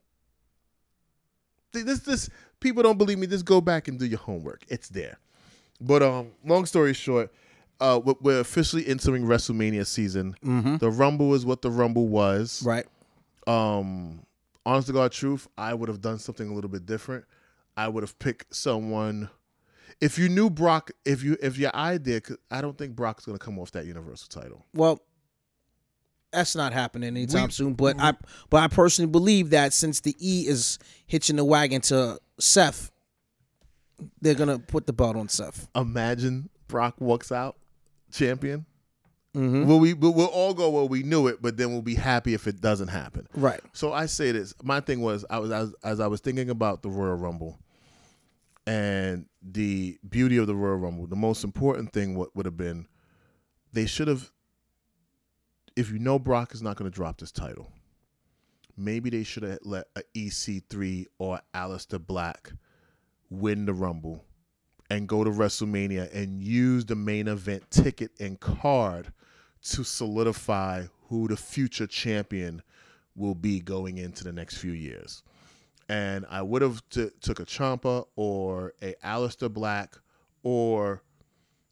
This 1.73 2.01
this 2.01 2.31
people 2.61 2.83
don't 2.83 2.97
believe 2.99 3.19
me. 3.19 3.27
Just 3.27 3.45
go 3.45 3.61
back 3.61 3.87
and 3.89 3.99
do 3.99 4.07
your 4.07 4.19
homework. 4.19 4.63
It's 4.69 4.89
there. 4.89 5.19
But 5.81 6.03
um, 6.03 6.29
long 6.45 6.65
story 6.65 6.95
short, 6.95 7.33
uh, 7.81 8.01
we- 8.03 8.15
we're 8.21 8.41
officially 8.41 8.87
entering 8.87 9.25
WrestleMania 9.25 9.87
season. 9.87 10.35
Mm-hmm. 10.45 10.77
The 10.79 10.91
Rumble 10.91 11.35
is 11.35 11.45
what 11.45 11.61
the 11.63 11.71
Rumble 11.71 12.09
was. 12.09 12.63
Right. 12.65 12.87
Um, 13.47 14.21
honest 14.67 14.89
to 14.89 14.93
God, 14.93 15.13
truth, 15.13 15.49
I 15.57 15.73
would 15.73 15.89
have 15.89 16.03
done 16.03 16.19
something 16.19 16.51
a 16.51 16.53
little 16.55 16.69
bit 16.69 16.85
different. 16.85 17.25
I 17.77 17.89
would 17.89 18.03
have 18.03 18.19
picked 18.19 18.55
someone. 18.55 19.31
If 20.01 20.19
you 20.19 20.29
knew 20.29 20.51
Brock, 20.51 20.91
if 21.07 21.23
you 21.23 21.39
if 21.41 21.57
your 21.57 21.75
idea, 21.75 22.21
I 22.51 22.61
don't 22.61 22.77
think 22.77 22.95
Brock's 22.97 23.25
gonna 23.25 23.39
come 23.39 23.59
off 23.59 23.71
that 23.73 23.87
Universal 23.87 24.29
title. 24.29 24.67
Well, 24.75 25.01
that's 26.33 26.55
not 26.57 26.73
happening 26.75 27.09
anytime 27.17 27.47
We- 27.47 27.53
soon. 27.53 27.75
But 27.75 27.99
I 27.99 28.13
but 28.51 28.63
I 28.63 28.69
personally 28.69 29.11
believe 29.11 29.51
that 29.51 29.73
since 29.73 30.01
the 30.01 30.15
E 30.19 30.47
is 30.47 30.79
hitching 31.07 31.37
the 31.37 31.45
wagon 31.45 31.81
to 31.83 32.19
Seth, 32.39 32.91
they're 34.21 34.35
gonna 34.35 34.59
put 34.59 34.87
the 34.87 34.93
belt 34.93 35.17
on 35.17 35.29
Seth. 35.29 35.69
Imagine 35.75 36.51
Brock 36.69 36.97
walks 36.99 37.31
out 37.33 37.57
champion. 38.11 38.67
Mm-hmm. 39.37 39.67
Well, 39.67 39.79
we 39.79 39.93
but 39.93 40.13
we'll 40.13 40.27
all 40.27 40.55
go 40.55 40.71
well. 40.71 40.89
We 40.89 41.03
knew 41.03 41.27
it, 41.27 41.43
but 41.43 41.59
then 41.59 41.71
we'll 41.71 41.83
be 41.83 41.95
happy 41.95 42.33
if 42.33 42.47
it 42.47 42.63
doesn't 42.63 42.89
happen. 42.89 43.29
Right. 43.35 43.61
So 43.75 43.93
I 43.93 44.07
say 44.07 44.33
this. 44.33 44.55
My 44.63 44.81
thing 44.81 45.03
was 45.03 45.27
I 45.29 45.39
was 45.39 45.51
as, 45.51 45.75
as 45.85 46.01
I 46.01 46.07
was 46.07 46.23
thinking 46.23 46.49
about 46.49 46.81
the 46.83 46.89
Royal 46.89 47.17
Rumble 47.17 47.59
and 48.67 49.27
the 49.43 49.99
beauty 50.09 50.39
of 50.39 50.47
the 50.47 50.55
Royal 50.55 50.79
Rumble. 50.79 51.07
The 51.07 51.17
most 51.17 51.45
important 51.45 51.93
thing 51.93 52.15
would 52.15 52.31
would 52.35 52.47
have 52.47 52.57
been 52.57 52.87
they 53.75 53.85
should 53.85 54.09
have. 54.09 54.33
If 55.77 55.91
you 55.91 55.99
know 55.99 56.19
Brock 56.19 56.55
is 56.55 56.63
not 56.63 56.77
going 56.77 56.91
to 56.91 56.95
drop 56.95 57.21
this 57.21 57.31
title, 57.31 57.71
maybe 58.75 59.11
they 59.11 59.23
should 59.23 59.43
have 59.43 59.59
let 59.63 59.85
a 59.97 60.03
EC3 60.17 61.05
or 61.19 61.41
Aleister 61.55 62.05
Black 62.05 62.53
win 63.29 63.67
the 63.67 63.75
Rumble 63.75 64.25
and 64.89 65.07
go 65.07 65.25
to 65.25 65.31
WrestleMania 65.31 66.11
and 66.15 66.43
use 66.43 66.87
the 66.87 66.95
main 66.95 67.29
event 67.29 67.71
ticket 67.71 68.13
and 68.19 68.41
card 68.41 69.13
to 69.71 69.85
solidify 69.85 70.85
who 71.09 71.29
the 71.29 71.37
future 71.37 71.87
champion 71.87 72.63
will 73.15 73.35
be 73.35 73.61
going 73.61 73.99
into 73.99 74.25
the 74.25 74.33
next 74.33 74.59
few 74.59 74.73
years. 74.73 75.23
And 75.89 76.27
I 76.29 76.43
would 76.43 76.63
have 76.63 76.83
t- 76.91 77.11
took 77.21 77.41
a 77.41 77.45
Ciampa 77.45 78.07
or 78.17 78.75
a 78.83 78.95
Aleister 79.05 79.53
Black 79.53 79.97
or 80.43 81.03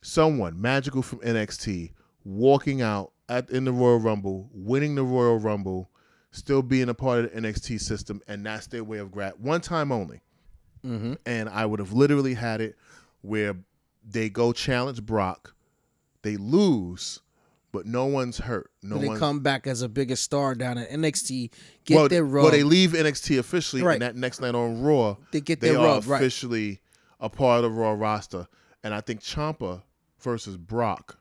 someone 0.02 0.60
magical 0.60 1.02
from 1.02 1.18
NXT 1.20 1.92
walking 2.24 2.80
out 2.82 3.12
at 3.28 3.50
in 3.50 3.64
the 3.64 3.72
Royal 3.72 3.98
Rumble, 3.98 4.48
winning 4.52 4.94
the 4.94 5.02
Royal 5.02 5.38
Rumble, 5.38 5.90
still 6.30 6.62
being 6.62 6.88
a 6.88 6.94
part 6.94 7.24
of 7.24 7.32
the 7.32 7.40
NXT 7.40 7.80
system, 7.80 8.20
and 8.28 8.44
that's 8.44 8.66
their 8.66 8.84
way 8.84 8.98
of 8.98 9.10
grab 9.10 9.34
one 9.38 9.60
time 9.60 9.90
only. 9.90 10.20
Mm-hmm. 10.84 11.14
And 11.26 11.48
I 11.48 11.66
would 11.66 11.78
have 11.80 11.92
literally 11.92 12.34
had 12.34 12.60
it 12.60 12.76
where 13.22 13.56
they 14.06 14.28
go 14.28 14.52
challenge 14.52 15.04
Brock, 15.04 15.54
they 16.22 16.36
lose, 16.36 17.20
but 17.74 17.84
no 17.86 18.06
one's 18.06 18.38
hurt. 18.38 18.70
No 18.82 18.96
they 18.98 19.08
one's 19.08 19.18
come 19.18 19.40
back 19.40 19.66
as 19.66 19.82
a 19.82 19.88
bigger 19.88 20.16
star 20.16 20.54
down 20.54 20.78
at 20.78 20.88
NXT, 20.90 21.50
get 21.84 21.94
well, 21.96 22.08
their 22.08 22.24
rub. 22.24 22.44
well, 22.44 22.52
they 22.52 22.62
leave 22.62 22.92
NXT 22.92 23.38
officially, 23.38 23.82
Right. 23.82 23.94
and 23.94 24.02
that 24.02 24.16
next 24.16 24.40
night 24.40 24.54
on 24.54 24.80
Raw, 24.80 25.16
They 25.32 25.40
get 25.40 25.60
they 25.60 25.70
their 25.70 25.78
are 25.80 25.96
rub, 25.96 26.06
right. 26.06 26.16
officially 26.20 26.80
a 27.20 27.28
part 27.28 27.64
of 27.64 27.70
the 27.70 27.76
Raw 27.76 27.92
roster. 27.92 28.46
And 28.84 28.94
I 28.94 29.00
think 29.00 29.20
Ciampa 29.20 29.82
versus 30.20 30.56
Brock 30.56 31.18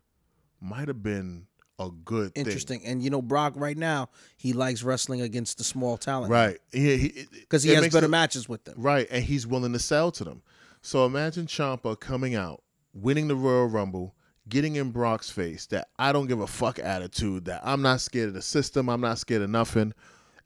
might 0.61 0.87
have 0.87 1.01
been 1.01 1.47
a 1.79 1.89
good 1.89 2.35
thing. 2.35 2.45
Interesting. 2.45 2.85
And 2.85 3.01
you 3.01 3.09
know, 3.09 3.21
Brock 3.21 3.53
right 3.55 3.77
now, 3.77 4.09
he 4.37 4.53
likes 4.53 4.83
wrestling 4.83 5.21
against 5.21 5.57
the 5.57 5.63
small 5.63 5.97
talent. 5.97 6.31
right? 6.31 6.59
Because 6.71 7.11
Because 7.31 7.63
he 7.63 7.71
has 7.73 7.89
better 7.91 8.07
matches 8.07 8.47
with 8.47 8.63
them. 8.65 8.75
Right, 8.77 9.07
and 9.09 9.23
he's 9.23 9.47
willing 9.47 9.73
to 9.73 9.79
sell 9.79 10.11
to 10.11 10.23
them. 10.23 10.43
So 10.83 11.05
imagine 11.05 11.47
Ciampa 11.47 11.99
coming 11.99 12.35
out, 12.35 12.61
winning 12.93 13.27
the 13.27 13.35
Royal 13.35 13.65
Rumble, 13.67 14.13
getting 14.49 14.75
in 14.75 14.91
Brock's 14.91 15.29
face 15.29 15.65
that 15.67 15.87
I 15.97 16.11
don't 16.11 16.27
give 16.27 16.39
a 16.41 16.47
fuck 16.47 16.79
attitude, 16.79 17.45
that 17.45 17.61
I'm 17.63 17.81
not 17.81 18.01
scared 18.01 18.29
of 18.29 18.33
the 18.33 18.41
system, 18.41 18.89
I'm 18.89 19.01
not 19.01 19.17
scared 19.19 19.41
of 19.41 19.49
nothing. 19.49 19.93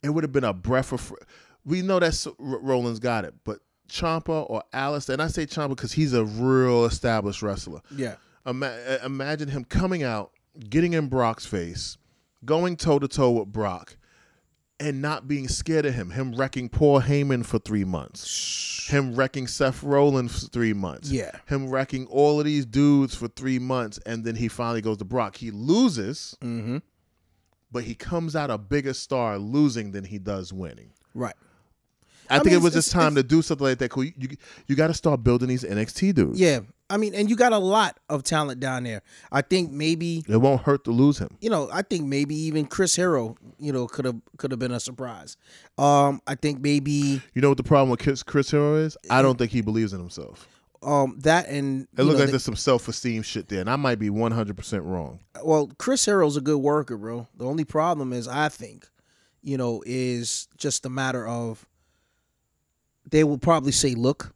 It 0.04 0.10
would 0.10 0.24
have 0.24 0.32
been 0.32 0.44
a 0.44 0.54
breath 0.54 0.92
of. 0.94 1.02
fr- 1.02 1.16
We 1.66 1.82
know 1.82 2.00
that 2.00 2.28
Roland's 2.40 3.00
got 3.00 3.26
it, 3.26 3.34
but 3.44 3.60
Ciampa 3.90 4.46
or 4.50 4.64
Alice, 4.74 5.10
and 5.10 5.22
I 5.22 5.28
say 5.28 5.46
Ciampa 5.46 5.70
because 5.70 5.94
he's 5.94 6.14
a 6.14 6.24
real 6.26 6.86
established 6.86 7.42
wrestler. 7.42 7.82
Yeah. 7.96 8.16
Ima- 8.46 8.68
uh, 8.88 8.98
imagine 9.06 9.50
him 9.50 9.64
coming 9.66 10.04
out, 10.04 10.32
getting 10.70 10.94
in 10.94 11.08
Brock's 11.08 11.46
face, 11.46 11.98
going 12.46 12.78
toe 12.78 13.00
to 13.00 13.08
toe 13.08 13.32
with 13.32 13.52
Brock, 13.52 13.98
and 14.80 15.02
not 15.02 15.28
being 15.28 15.48
scared 15.48 15.86
of 15.86 15.94
him. 15.96 16.12
Him 16.12 16.36
wrecking 16.36 16.70
Paul 16.70 17.02
Heyman 17.02 17.46
for 17.46 17.58
three 17.60 17.84
months. 17.84 18.88
Him 18.90 19.16
wrecking 19.16 19.48
Seth 19.48 19.82
Rollins 19.84 20.44
for 20.44 20.50
three 20.50 20.74
months. 20.74 21.10
Yeah. 21.10 21.32
Him 21.48 21.70
wrecking 21.70 22.06
all 22.08 22.40
of 22.40 22.46
these 22.46 22.66
dudes 22.66 23.16
for 23.16 23.28
three 23.28 23.60
months, 23.60 24.00
and 24.06 24.24
then 24.24 24.36
he 24.36 24.48
finally 24.48 24.82
goes 24.82 24.98
to 24.98 25.06
Brock. 25.06 25.36
He 25.38 25.52
loses, 25.52 26.38
Mm-hmm. 26.42 26.78
but 27.72 27.84
he 27.84 27.96
comes 27.96 28.36
out 28.36 28.50
a 28.50 28.58
bigger 28.58 28.94
star 28.94 29.38
losing 29.38 29.92
than 29.92 30.04
he 30.06 30.20
does 30.20 30.54
winning. 30.54 30.92
Right. 31.14 31.36
I, 32.30 32.36
I 32.36 32.38
think 32.40 32.48
mean, 32.48 32.56
it 32.56 32.64
was 32.64 32.74
just 32.74 32.92
time 32.92 33.16
to 33.16 33.24
do 33.24 33.42
something 33.42 33.66
like 33.68 33.78
that. 33.80 33.90
Cool. 33.90 34.06
You 34.06 34.14
you, 34.18 34.30
you 34.68 34.76
got 34.76 34.88
to 34.88 34.94
start 34.94 35.24
building 35.24 35.48
these 35.50 35.64
NXT 35.64 36.14
dudes. 36.16 36.40
Yeah. 36.40 36.60
I 36.90 36.96
mean, 36.96 37.14
and 37.16 37.30
you 37.30 37.36
got 37.36 37.52
a 37.52 37.58
lot 37.58 38.00
of 38.08 38.24
talent 38.24 38.62
down 38.62 38.84
there. 38.86 39.02
I 39.30 39.42
think 39.42 39.72
maybe 39.72 40.24
It 40.28 40.38
won't 40.38 40.62
hurt 40.62 40.86
to 40.86 40.92
lose 40.92 41.18
him. 41.18 41.30
you 41.42 41.50
know, 41.50 41.70
I 41.74 41.82
think 41.82 42.06
maybe 42.06 42.34
even 42.36 42.66
Chris 42.66 42.96
Hero, 42.96 43.36
you 43.60 43.74
know, 43.74 43.88
could 43.88 44.06
have 44.06 44.16
could 44.38 44.52
have 44.52 44.60
been 44.60 44.72
a 44.72 44.80
surprise. 44.80 45.36
Um, 45.78 46.22
I 46.28 46.36
think 46.36 46.62
maybe 46.62 47.22
You 47.34 47.42
know 47.42 47.50
what 47.50 47.58
the 47.58 47.64
problem 47.64 47.90
with 47.90 48.00
Chris, 48.00 48.24
Chris 48.24 48.52
Hero 48.52 48.76
is? 48.76 48.96
I 49.10 49.22
don't 49.22 49.38
think 49.38 49.52
he 49.52 49.60
believes 49.62 49.92
in 49.92 50.00
himself. 50.00 50.48
um 50.82 51.18
that 51.24 51.50
and 51.50 51.88
It 51.98 52.04
looks 52.04 52.20
like 52.20 52.28
the- 52.28 52.32
there's 52.34 52.44
some 52.46 52.56
self 52.56 52.88
esteem 52.88 53.22
shit 53.22 53.50
there, 53.50 53.60
and 53.60 53.70
I 53.70 53.76
might 53.76 54.00
be 54.00 54.10
100% 54.10 54.86
wrong. 54.86 55.20
well, 55.44 55.70
Chris 55.78 56.06
Hero's 56.06 56.38
a 56.38 56.42
good 56.42 56.60
worker, 56.60 56.96
bro. 56.96 57.28
The 57.36 57.46
only 57.46 57.66
problem 57.66 58.14
is, 58.14 58.30
I 58.30 58.48
think, 58.48 58.88
you 59.44 59.58
know, 59.58 59.84
is 59.86 60.48
just 60.58 60.86
a 60.86 60.90
matter 60.90 61.28
of 61.28 61.66
they 63.10 63.24
will 63.24 63.38
probably 63.38 63.72
say 63.72 63.96
look 63.96 64.34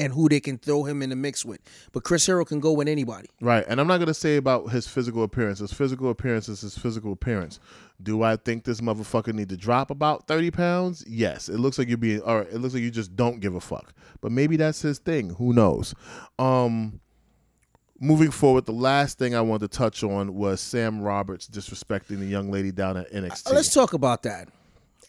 and 0.00 0.14
who 0.14 0.28
they 0.30 0.40
can 0.40 0.56
throw 0.56 0.84
him 0.84 1.02
in 1.02 1.10
the 1.10 1.16
mix 1.16 1.44
with. 1.44 1.60
But 1.92 2.04
Chris 2.04 2.24
Hero 2.24 2.44
can 2.44 2.58
go 2.58 2.72
with 2.72 2.88
anybody. 2.88 3.28
Right. 3.40 3.64
And 3.68 3.78
I'm 3.78 3.86
not 3.86 3.98
going 3.98 4.06
to 4.06 4.14
say 4.14 4.36
about 4.36 4.70
his 4.70 4.86
physical 4.86 5.22
appearance. 5.24 5.58
His 5.58 5.74
physical 5.74 6.08
appearance 6.08 6.48
is 6.48 6.62
his 6.62 6.78
physical 6.78 7.12
appearance. 7.12 7.60
Do 8.02 8.22
I 8.22 8.36
think 8.36 8.64
this 8.64 8.80
motherfucker 8.80 9.34
need 9.34 9.50
to 9.50 9.58
drop 9.58 9.90
about 9.90 10.26
30 10.26 10.52
pounds? 10.52 11.04
Yes. 11.06 11.50
It 11.50 11.58
looks 11.58 11.78
like 11.78 11.88
you're 11.88 11.98
being, 11.98 12.20
or 12.22 12.42
it 12.42 12.54
looks 12.60 12.72
like 12.72 12.82
you 12.82 12.90
just 12.90 13.14
don't 13.14 13.40
give 13.40 13.54
a 13.54 13.60
fuck. 13.60 13.92
But 14.22 14.32
maybe 14.32 14.56
that's 14.56 14.80
his 14.80 14.98
thing. 14.98 15.30
Who 15.34 15.52
knows? 15.52 15.94
Um, 16.38 17.00
moving 17.98 18.30
forward, 18.30 18.64
the 18.64 18.72
last 18.72 19.18
thing 19.18 19.34
I 19.34 19.42
wanted 19.42 19.70
to 19.70 19.76
touch 19.76 20.02
on 20.02 20.34
was 20.34 20.62
Sam 20.62 21.02
Roberts 21.02 21.46
disrespecting 21.46 22.20
the 22.20 22.26
young 22.26 22.50
lady 22.50 22.72
down 22.72 22.96
at 22.96 23.12
NXT. 23.12 23.52
Let's 23.52 23.74
talk 23.74 23.92
about 23.92 24.22
that 24.22 24.48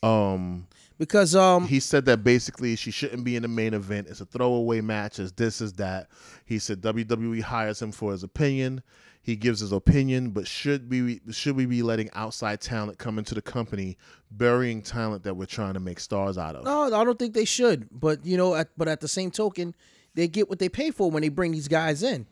um, 0.03 0.67
because 1.01 1.35
um 1.35 1.65
he 1.67 1.79
said 1.79 2.05
that 2.05 2.23
basically 2.23 2.75
she 2.75 2.91
shouldn't 2.91 3.23
be 3.23 3.35
in 3.35 3.41
the 3.41 3.47
main 3.47 3.73
event. 3.73 4.07
It's 4.07 4.21
a 4.21 4.25
throwaway 4.25 4.81
match. 4.81 5.17
As 5.17 5.31
this 5.31 5.59
is 5.59 5.73
that. 5.73 6.09
He 6.45 6.59
said 6.59 6.79
WWE 6.81 7.41
hires 7.41 7.81
him 7.81 7.91
for 7.91 8.11
his 8.11 8.21
opinion. 8.21 8.83
He 9.23 9.35
gives 9.35 9.59
his 9.61 9.71
opinion, 9.71 10.29
but 10.29 10.47
should 10.47 10.89
be 10.89 11.19
should 11.31 11.55
we 11.55 11.65
be 11.65 11.81
letting 11.81 12.09
outside 12.13 12.61
talent 12.61 12.99
come 12.99 13.17
into 13.17 13.33
the 13.33 13.41
company, 13.41 13.97
burying 14.29 14.83
talent 14.83 15.23
that 15.23 15.33
we're 15.35 15.45
trying 15.47 15.73
to 15.73 15.79
make 15.79 15.99
stars 15.99 16.37
out 16.37 16.55
of? 16.55 16.65
no, 16.65 16.83
I 16.93 17.03
don't 17.03 17.17
think 17.17 17.33
they 17.33 17.45
should. 17.45 17.87
But 17.91 18.23
you 18.23 18.37
know, 18.37 18.53
at, 18.53 18.69
but 18.77 18.87
at 18.87 18.99
the 19.01 19.07
same 19.07 19.31
token, 19.31 19.73
they 20.13 20.27
get 20.27 20.49
what 20.49 20.59
they 20.59 20.69
pay 20.69 20.91
for 20.91 21.09
when 21.09 21.21
they 21.21 21.29
bring 21.29 21.51
these 21.51 21.67
guys 21.67 22.03
in. 22.03 22.27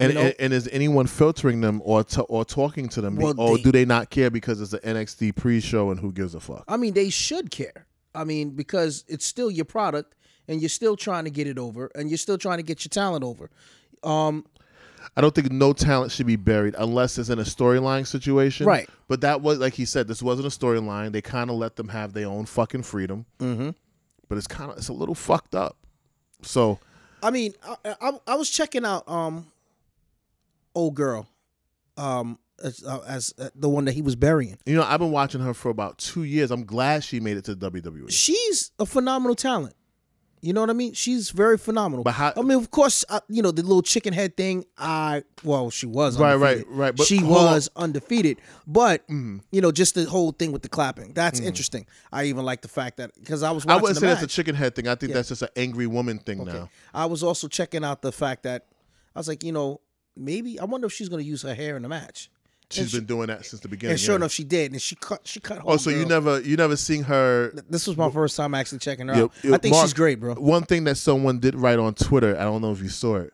And, 0.00 0.16
and 0.16 0.34
and 0.38 0.52
is 0.52 0.68
anyone 0.72 1.06
filtering 1.08 1.60
them 1.60 1.82
or 1.84 2.04
t- 2.04 2.22
or 2.28 2.44
talking 2.44 2.88
to 2.90 3.00
them, 3.00 3.16
Well, 3.16 3.34
or 3.40 3.56
they- 3.56 3.62
do 3.64 3.72
they 3.72 3.84
not 3.84 4.10
care 4.10 4.30
because 4.30 4.60
it's 4.60 4.72
an 4.72 4.80
NXT 4.96 5.34
pre-show 5.36 5.90
and 5.90 5.98
who 6.00 6.12
gives 6.12 6.34
a 6.36 6.40
fuck? 6.40 6.64
I 6.68 6.76
mean, 6.76 6.94
they 6.94 7.10
should 7.10 7.50
care. 7.50 7.87
I 8.18 8.24
mean, 8.24 8.50
because 8.50 9.04
it's 9.08 9.24
still 9.24 9.50
your 9.50 9.64
product, 9.64 10.14
and 10.48 10.60
you're 10.60 10.68
still 10.68 10.96
trying 10.96 11.24
to 11.24 11.30
get 11.30 11.46
it 11.46 11.58
over, 11.58 11.90
and 11.94 12.10
you're 12.10 12.18
still 12.18 12.38
trying 12.38 12.58
to 12.58 12.62
get 12.64 12.84
your 12.84 12.90
talent 12.90 13.24
over. 13.24 13.50
Um, 14.02 14.44
I 15.16 15.20
don't 15.20 15.34
think 15.34 15.50
no 15.52 15.72
talent 15.72 16.12
should 16.12 16.26
be 16.26 16.36
buried 16.36 16.74
unless 16.78 17.18
it's 17.18 17.28
in 17.28 17.38
a 17.38 17.42
storyline 17.42 18.06
situation. 18.06 18.66
Right. 18.66 18.88
But 19.06 19.20
that 19.22 19.40
was 19.40 19.58
like 19.58 19.74
he 19.74 19.84
said, 19.84 20.08
this 20.08 20.22
wasn't 20.22 20.46
a 20.46 20.56
storyline. 20.56 21.12
They 21.12 21.22
kind 21.22 21.50
of 21.50 21.56
let 21.56 21.76
them 21.76 21.88
have 21.88 22.12
their 22.12 22.26
own 22.26 22.46
fucking 22.46 22.82
freedom. 22.82 23.24
mhm. 23.38 23.74
But 24.28 24.36
it's 24.36 24.46
kind 24.46 24.70
of 24.70 24.78
it's 24.78 24.88
a 24.88 24.92
little 24.92 25.14
fucked 25.14 25.54
up. 25.54 25.76
So 26.42 26.78
I 27.22 27.30
mean, 27.30 27.54
I, 27.64 27.96
I, 28.00 28.12
I 28.26 28.34
was 28.34 28.50
checking 28.50 28.84
out 28.84 29.08
um, 29.08 29.46
old 30.74 30.94
girl, 30.94 31.26
um, 31.96 32.38
as, 32.62 32.82
uh, 32.84 33.00
as 33.06 33.32
uh, 33.38 33.48
the 33.54 33.68
one 33.68 33.84
that 33.86 33.92
he 33.92 34.02
was 34.02 34.16
burying. 34.16 34.58
you 34.66 34.74
know, 34.76 34.82
I've 34.82 35.00
been 35.00 35.12
watching 35.12 35.40
her 35.40 35.54
for 35.54 35.68
about 35.70 35.98
two 35.98 36.24
years. 36.24 36.50
I'm 36.50 36.64
glad 36.64 37.04
she 37.04 37.20
made 37.20 37.36
it 37.36 37.44
to 37.44 37.54
WWE. 37.56 38.10
She's 38.10 38.72
a 38.78 38.86
phenomenal 38.86 39.34
talent. 39.34 39.74
You 40.40 40.52
know 40.52 40.60
what 40.60 40.70
I 40.70 40.72
mean? 40.74 40.92
She's 40.92 41.30
very 41.30 41.58
phenomenal. 41.58 42.04
But 42.04 42.12
how- 42.14 42.32
I 42.36 42.42
mean, 42.42 42.56
of 42.58 42.70
course, 42.70 43.04
uh, 43.08 43.18
you 43.28 43.42
know 43.42 43.50
the 43.50 43.62
little 43.62 43.82
chicken 43.82 44.12
head 44.12 44.36
thing. 44.36 44.64
I 44.78 45.24
well, 45.42 45.68
she 45.70 45.86
was 45.86 46.16
Right, 46.16 46.34
undefeated. 46.34 46.66
right, 46.68 46.76
right, 46.76 46.96
but 46.96 47.06
she 47.08 47.16
hold 47.16 47.38
on. 47.38 47.54
was 47.54 47.68
undefeated. 47.74 48.38
But 48.64 49.04
Mhm. 49.08 49.40
you 49.50 49.60
know, 49.60 49.72
just 49.72 49.96
the 49.96 50.04
whole 50.04 50.30
thing 50.30 50.52
with 50.52 50.62
the 50.62 50.68
clapping. 50.68 51.12
That's 51.12 51.40
interesting. 51.40 51.86
I 52.12 52.26
even 52.26 52.44
like 52.44 52.62
the 52.62 52.68
fact 52.68 52.98
that 52.98 53.10
because 53.18 53.42
I 53.42 53.50
was 53.50 53.66
I 53.66 53.76
wouldn't 53.78 53.98
say 53.98 54.06
match. 54.06 54.20
that's 54.20 54.32
a 54.32 54.36
chicken 54.36 54.54
head 54.54 54.76
thing. 54.76 54.86
I 54.86 54.94
think 54.94 55.10
Yeah. 55.10 55.14
that's 55.16 55.30
just 55.30 55.42
an 55.42 55.48
angry 55.56 55.88
woman 55.88 56.20
thing 56.20 56.40
Okay. 56.42 56.52
now. 56.52 56.70
I 56.94 57.06
was 57.06 57.24
also 57.24 57.48
checking 57.48 57.82
out 57.82 58.02
the 58.02 58.12
fact 58.12 58.44
that 58.44 58.66
I 59.16 59.18
was 59.18 59.26
like, 59.26 59.42
you 59.42 59.50
know, 59.50 59.80
maybe 60.16 60.60
I 60.60 60.66
wonder 60.66 60.86
if 60.86 60.92
she's 60.92 61.08
going 61.08 61.22
to 61.22 61.28
use 61.28 61.42
her 61.42 61.54
hair 61.54 61.76
in 61.76 61.82
the 61.82 61.88
match. 61.88 62.30
She's 62.70 62.92
And 62.94 63.06
been 63.06 63.16
doing 63.16 63.26
that 63.28 63.46
since 63.46 63.62
the 63.62 63.68
beginning. 63.68 63.92
And 63.92 64.00
sure 64.00 64.12
yeah. 64.12 64.16
enough, 64.16 64.32
she 64.32 64.44
did, 64.44 64.72
and 64.72 64.82
she 64.82 64.94
cut. 64.94 65.22
She 65.26 65.40
cut. 65.40 65.62
Oh, 65.64 65.78
so 65.78 65.88
you 65.90 66.04
never 66.04 66.40
you 66.40 66.56
never 66.56 66.76
seen 66.76 67.02
her 67.04 67.50
This 67.70 67.86
was 67.86 67.96
my 67.96 68.10
first 68.10 68.36
time 68.36 68.54
actually 68.54 68.80
checking 68.80 69.08
her 69.08 69.14
Yeah, 69.16 69.22
out. 69.22 69.32
yeah, 69.42 69.54
I 69.54 69.58
think 69.58 69.72
Mark- 69.74 69.86
she's 69.86 69.94
great, 69.94 70.20
bro. 70.20 70.34
One 70.34 70.64
thing 70.64 70.84
that 70.84 70.96
someone 70.96 71.38
did 71.38 71.54
write 71.54 71.78
on 71.78 71.94
Twitter, 71.94 72.36
I 72.38 72.44
don't 72.44 72.60
know 72.60 72.72
if 72.72 72.82
you 72.82 72.90
saw 72.90 73.16
it. 73.16 73.32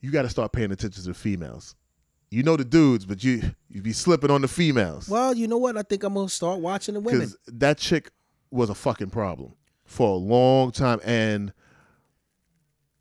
You 0.00 0.12
got 0.12 0.22
to 0.22 0.28
start 0.28 0.52
paying 0.52 0.70
attention 0.70 1.02
to 1.02 1.08
the 1.08 1.14
females. 1.14 1.74
You 2.30 2.44
know 2.44 2.56
the 2.56 2.64
dudes, 2.64 3.04
but 3.04 3.24
you 3.24 3.42
you 3.68 3.82
be 3.82 3.92
slipping 3.92 4.30
on 4.30 4.42
the 4.42 4.48
females 4.48 5.08
Well, 5.08 5.34
you 5.34 5.48
know 5.48 5.58
what? 5.58 5.76
I 5.76 5.82
think 5.82 6.04
I'm 6.04 6.14
gonna 6.14 6.28
start 6.28 6.60
watching 6.60 6.94
the 6.94 7.00
women. 7.00 7.20
because 7.20 7.36
that 7.48 7.78
chick 7.78 8.10
was 8.50 8.70
a 8.70 8.74
fucking 8.74 9.10
problem 9.10 9.54
for 9.86 10.08
a 10.10 10.16
long 10.16 10.70
time, 10.70 11.00
and 11.04 11.52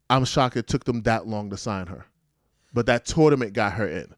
I'm 0.09 0.25
shocked 0.25 0.55
it 0.57 0.67
took 0.67 0.85
them 0.85 1.01
that 1.03 1.27
long 1.27 1.49
to 1.49 1.57
sign 1.57 1.87
her. 1.87 2.05
But 2.73 2.85
that 2.85 3.05
tournament 3.05 3.53
got 3.53 3.73
her 3.73 3.87
in. 3.87 4.13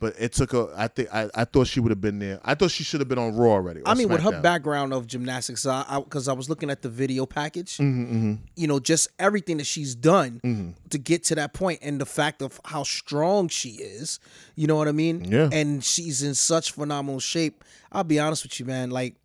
But 0.00 0.14
it 0.18 0.32
took 0.32 0.52
a. 0.54 0.72
I 0.76 0.88
think 0.88 1.08
I, 1.12 1.28
I 1.34 1.44
thought 1.44 1.66
she 1.66 1.78
would 1.78 1.90
have 1.90 2.00
been 2.00 2.18
there. 2.18 2.40
I 2.44 2.54
thought 2.54 2.70
she 2.70 2.82
should 2.82 3.00
have 3.00 3.08
been 3.08 3.18
on 3.18 3.36
Raw 3.36 3.50
already. 3.52 3.82
I 3.84 3.94
mean, 3.94 4.08
with 4.08 4.22
her 4.22 4.40
background 4.40 4.92
of 4.92 5.06
gymnastics, 5.06 5.62
because 5.64 5.84
I, 5.88 6.00
because 6.00 6.26
I, 6.26 6.32
was 6.32 6.48
looking 6.48 6.70
at 6.70 6.80
the 6.82 6.88
video 6.88 7.26
package, 7.26 7.76
Mhm, 7.76 8.10
mhm. 8.12 8.38
you 8.56 8.66
know, 8.66 8.80
just 8.80 9.08
everything 9.18 9.58
that 9.58 9.66
she's 9.66 9.94
done 9.94 10.40
Mhm. 10.42 10.74
to 10.90 10.98
get 10.98 11.22
to 11.24 11.34
that 11.36 11.52
point, 11.52 11.80
and 11.82 12.00
the 12.00 12.06
fact 12.06 12.40
of 12.42 12.58
how 12.64 12.82
strong 12.82 13.48
she 13.48 13.70
is, 13.70 14.18
you 14.56 14.66
know 14.66 14.76
what 14.76 14.88
I 14.88 14.92
mean? 14.92 15.24
Yeah. 15.24 15.50
And 15.52 15.84
she's 15.84 16.22
in 16.22 16.34
such 16.34 16.72
phenomenal 16.72 17.20
shape. 17.20 17.62
I'll 17.92 18.02
be 18.04 18.18
honest 18.18 18.42
with 18.44 18.58
you, 18.58 18.64
man. 18.66 18.90
Like 18.90 19.16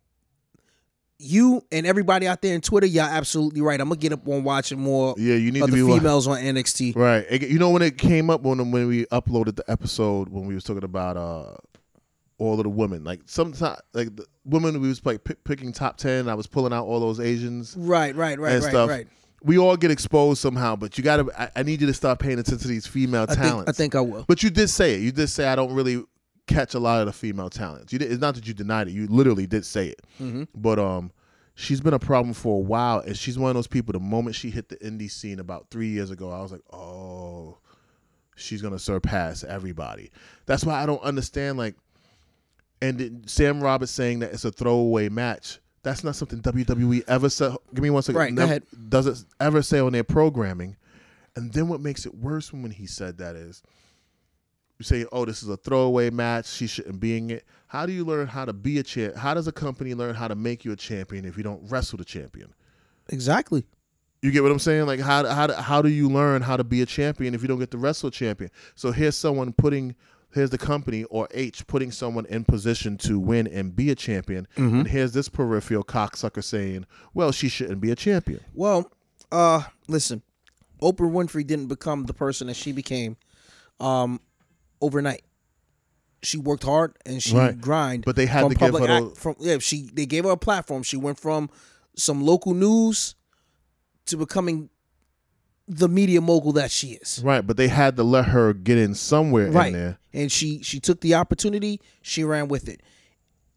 you 1.18 1.62
and 1.72 1.86
everybody 1.86 2.26
out 2.28 2.42
there 2.42 2.54
in 2.54 2.60
Twitter, 2.60 2.86
y'all 2.86 3.04
absolutely 3.04 3.60
right. 3.60 3.80
I'm 3.80 3.88
gonna 3.88 3.98
get 4.00 4.12
up 4.12 4.26
on 4.28 4.44
watching 4.44 4.78
more 4.78 5.14
Yeah, 5.16 5.34
you 5.36 5.50
need 5.50 5.60
to 5.60 5.66
the 5.66 5.72
be 5.72 5.92
females 5.92 6.26
on 6.26 6.38
NXT. 6.38 6.94
Right. 6.96 7.24
It- 7.30 7.48
you 7.48 7.58
know 7.58 7.70
when 7.70 7.82
it 7.82 7.96
came 7.98 8.28
up 8.30 8.42
when 8.42 8.70
when 8.70 8.86
we 8.88 9.06
uploaded 9.06 9.56
the 9.56 9.64
episode 9.68 10.28
when 10.28 10.46
we 10.46 10.54
was 10.54 10.64
talking 10.64 10.84
about 10.84 11.16
uh 11.16 11.54
all 12.38 12.58
of 12.58 12.64
the 12.64 12.68
women 12.68 13.02
like 13.02 13.20
sometimes 13.24 13.78
like 13.94 14.14
the 14.14 14.26
women 14.44 14.78
we 14.80 14.88
was 14.88 15.04
like 15.06 15.24
pick, 15.24 15.42
picking 15.44 15.72
top 15.72 15.96
10 15.96 16.28
I 16.28 16.34
was 16.34 16.46
pulling 16.46 16.72
out 16.74 16.84
all 16.84 17.00
those 17.00 17.18
Asians 17.18 17.74
Right, 17.78 18.14
right, 18.14 18.38
right, 18.38 18.52
and 18.52 18.62
right, 18.62 18.70
stuff 18.70 18.90
right. 18.90 19.08
we 19.42 19.56
all 19.56 19.74
get 19.78 19.90
exposed 19.90 20.42
somehow 20.42 20.76
but 20.76 20.98
you 20.98 21.04
got 21.04 21.16
to 21.16 21.30
I, 21.40 21.50
I 21.56 21.62
need 21.62 21.80
you 21.80 21.86
to 21.86 21.94
start 21.94 22.18
paying 22.18 22.38
attention 22.38 22.58
to 22.58 22.68
these 22.68 22.86
female 22.86 23.22
I 23.22 23.26
think, 23.26 23.38
talents 23.40 23.68
I 23.70 23.72
think 23.72 23.94
I 23.94 24.02
will. 24.02 24.26
but 24.28 24.42
you 24.42 24.50
did 24.50 24.68
say 24.68 24.96
it 24.96 25.00
you 25.00 25.12
did 25.12 25.28
say 25.28 25.46
I 25.48 25.56
don't 25.56 25.72
really 25.72 26.04
catch 26.46 26.74
a 26.74 26.78
lot 26.78 27.00
of 27.00 27.06
the 27.06 27.12
female 27.12 27.50
talents. 27.50 27.92
You 27.92 27.98
did, 27.98 28.10
it's 28.12 28.20
not 28.20 28.34
that 28.36 28.46
you 28.46 28.54
denied 28.54 28.88
it 28.88 28.92
you 28.92 29.06
literally 29.08 29.46
did 29.46 29.64
say 29.64 29.88
it. 29.88 30.00
Hmm 30.18 30.44
but 30.54 30.78
um 30.78 31.10
she's 31.54 31.80
been 31.80 31.94
a 31.94 31.98
problem 31.98 32.34
for 32.34 32.56
a 32.58 32.60
while 32.60 33.00
and 33.00 33.16
she's 33.16 33.38
one 33.38 33.48
of 33.50 33.54
those 33.54 33.66
people 33.66 33.92
the 33.92 33.98
moment 34.00 34.36
she 34.36 34.50
hit 34.50 34.68
the 34.68 34.76
indie 34.76 35.10
scene 35.10 35.40
about 35.40 35.66
three 35.70 35.88
years 35.88 36.10
ago 36.10 36.30
i 36.30 36.42
was 36.42 36.52
like 36.52 36.60
oh 36.72 37.56
she's 38.34 38.60
gonna 38.60 38.78
surpass 38.78 39.42
everybody. 39.42 40.10
That's 40.44 40.64
why 40.64 40.82
i 40.82 40.86
don't 40.86 41.02
understand 41.02 41.56
like 41.56 41.74
and 42.82 42.98
then 42.98 43.22
sam 43.26 43.62
roberts 43.62 43.90
saying 43.92 44.18
that 44.18 44.32
it's 44.34 44.44
a 44.44 44.50
throwaway 44.52 45.08
match 45.08 45.58
that's 45.82 46.02
not 46.04 46.16
something 46.16 46.40
wwe 46.40 47.02
ever 47.06 47.28
said. 47.30 47.56
Give 47.72 47.82
me 47.84 47.90
one 47.90 48.02
second. 48.02 48.18
Right, 48.18 48.34
go 48.34 48.42
ahead. 48.42 48.64
doesn't 48.88 49.24
ever 49.38 49.62
say 49.62 49.78
on 49.78 49.92
their 49.92 50.02
programming. 50.02 50.76
And 51.36 51.52
then 51.52 51.68
what 51.68 51.80
makes 51.80 52.04
it 52.06 52.14
worse 52.16 52.52
when 52.52 52.72
he 52.72 52.86
said 52.86 53.18
that 53.18 53.36
is 53.36 53.62
you 54.78 54.84
say, 54.84 55.06
"Oh, 55.12 55.24
this 55.24 55.42
is 55.42 55.48
a 55.48 55.56
throwaway 55.56 56.10
match. 56.10 56.46
She 56.48 56.66
shouldn't 56.66 57.00
be 57.00 57.16
in 57.16 57.30
it." 57.30 57.44
How 57.68 57.86
do 57.86 57.92
you 57.92 58.04
learn 58.04 58.26
how 58.28 58.44
to 58.44 58.52
be 58.52 58.78
a 58.78 58.82
champ? 58.82 59.16
How 59.16 59.34
does 59.34 59.46
a 59.48 59.52
company 59.52 59.94
learn 59.94 60.14
how 60.14 60.28
to 60.28 60.34
make 60.34 60.64
you 60.64 60.72
a 60.72 60.76
champion 60.76 61.24
if 61.24 61.36
you 61.36 61.42
don't 61.42 61.60
wrestle 61.70 61.98
the 61.98 62.04
champion? 62.04 62.52
Exactly. 63.08 63.64
You 64.22 64.30
get 64.30 64.42
what 64.42 64.50
I'm 64.52 64.58
saying? 64.58 64.86
Like 64.86 65.00
how 65.00 65.26
how 65.26 65.52
how 65.54 65.82
do 65.82 65.88
you 65.88 66.08
learn 66.08 66.42
how 66.42 66.56
to 66.56 66.64
be 66.64 66.82
a 66.82 66.86
champion 66.86 67.34
if 67.34 67.42
you 67.42 67.48
don't 67.48 67.58
get 67.58 67.70
to 67.72 67.78
wrestle 67.78 68.08
a 68.08 68.12
champion? 68.12 68.50
So 68.74 68.90
here's 68.92 69.16
someone 69.16 69.52
putting 69.52 69.94
here's 70.32 70.50
the 70.50 70.58
company 70.58 71.04
or 71.04 71.28
H 71.32 71.66
putting 71.66 71.90
someone 71.90 72.26
in 72.26 72.44
position 72.44 72.96
to 72.98 73.18
win 73.18 73.46
and 73.46 73.74
be 73.74 73.90
a 73.90 73.94
champion, 73.94 74.46
Mm-hmm. 74.56 74.78
and 74.80 74.86
here's 74.88 75.12
this 75.12 75.28
peripheral 75.28 75.84
cocksucker 75.84 76.42
saying, 76.42 76.86
"Well, 77.14 77.30
she 77.32 77.48
shouldn't 77.48 77.80
be 77.80 77.90
a 77.90 77.96
champion." 77.96 78.40
Well, 78.54 78.90
uh, 79.30 79.62
listen, 79.86 80.22
Oprah 80.82 81.10
Winfrey 81.10 81.46
didn't 81.46 81.66
become 81.68 82.04
the 82.06 82.14
person 82.14 82.46
that 82.48 82.54
she 82.56 82.72
became, 82.72 83.16
um, 83.80 84.20
overnight. 84.80 85.22
She 86.22 86.38
worked 86.38 86.64
hard 86.64 86.96
and 87.04 87.22
she 87.22 87.34
Right. 87.36 87.58
grind. 87.60 88.04
But 88.04 88.16
they 88.16 88.26
had 88.26 88.48
to 88.48 88.54
give 88.54 88.74
her 88.74 88.88
act- 88.88 89.14
the- 89.14 89.20
from 89.20 89.36
yeah. 89.38 89.58
She 89.58 89.88
they 89.92 90.06
gave 90.06 90.24
her 90.24 90.30
a 90.30 90.36
platform. 90.36 90.82
She 90.82 90.96
went 90.96 91.18
from 91.20 91.50
some 91.96 92.24
local 92.24 92.54
news 92.54 93.14
to 94.06 94.16
becoming 94.16 94.70
the 95.68 95.88
media 95.88 96.20
mogul 96.20 96.52
that 96.52 96.70
she 96.70 96.92
is. 96.92 97.20
Right, 97.24 97.44
but 97.46 97.56
they 97.56 97.68
had 97.68 97.96
to 97.96 98.02
let 98.04 98.26
her 98.26 98.52
get 98.52 98.78
in 98.78 98.94
somewhere 98.94 99.50
Right. 99.50 99.68
in 99.68 99.72
there. 99.72 99.98
And 100.12 100.30
she 100.32 100.62
she 100.62 100.80
took 100.80 101.00
the 101.00 101.14
opportunity. 101.14 101.80
She 102.02 102.24
ran 102.24 102.48
with 102.48 102.68
it. 102.68 102.82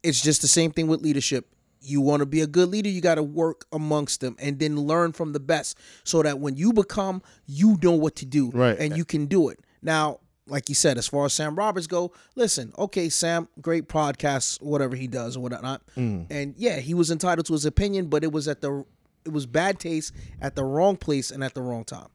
It's 0.03 0.21
just 0.21 0.41
the 0.41 0.47
same 0.47 0.71
thing 0.71 0.87
with 0.87 1.01
leadership. 1.01 1.47
You 1.81 2.01
want 2.01 2.19
to 2.21 2.25
be 2.25 2.41
a 2.41 2.47
good 2.47 2.69
leader, 2.69 2.89
you 2.89 2.99
got 2.99 3.15
to 3.15 3.23
work 3.23 3.65
amongst 3.71 4.19
them 4.21 4.35
and 4.39 4.59
then 4.59 4.75
learn 4.75 5.13
from 5.13 5.31
the 5.33 5.39
best 5.39 5.77
so 6.03 6.21
that 6.23 6.39
when 6.39 6.57
you 6.57 6.73
become, 6.73 7.21
you 7.45 7.77
know 7.81 7.93
what 7.93 8.15
to 8.17 8.25
do 8.25 8.49
Right. 8.51 8.77
and 8.77 8.97
you 8.97 9.05
can 9.05 9.27
do 9.27 9.47
it. 9.49 9.59
Now, 9.81 10.19
like 10.49 10.67
you 10.69 10.75
said, 10.75 10.97
as 10.97 11.07
far 11.07 11.25
as 11.25 11.33
Sam 11.33 11.55
Roberts 11.55 11.87
go, 11.87 12.11
listen, 12.35 12.73
okay, 12.77 13.09
Sam, 13.09 13.47
great 13.61 13.87
podcast, 13.87 14.61
whatever 14.61 14.95
he 14.95 15.07
does 15.07 15.37
or 15.37 15.41
whatnot, 15.41 15.81
Mm. 15.95 16.27
and 16.29 16.55
yeah, 16.57 16.79
he 16.79 16.93
was 16.93 17.11
entitled 17.11 17.45
to 17.47 17.53
his 17.53 17.65
opinion, 17.65 18.07
but 18.07 18.23
it 18.23 18.31
was 18.31 18.47
at 18.47 18.61
the 18.61 18.85
it 19.25 19.33
was 19.33 19.45
bad 19.45 19.79
taste 19.79 20.13
at 20.41 20.55
the 20.55 20.63
wrong 20.63 20.95
place 20.95 21.29
and 21.29 21.43
at 21.43 21.53
the 21.53 21.61
wrong 21.61 21.83
time. 21.83 22.07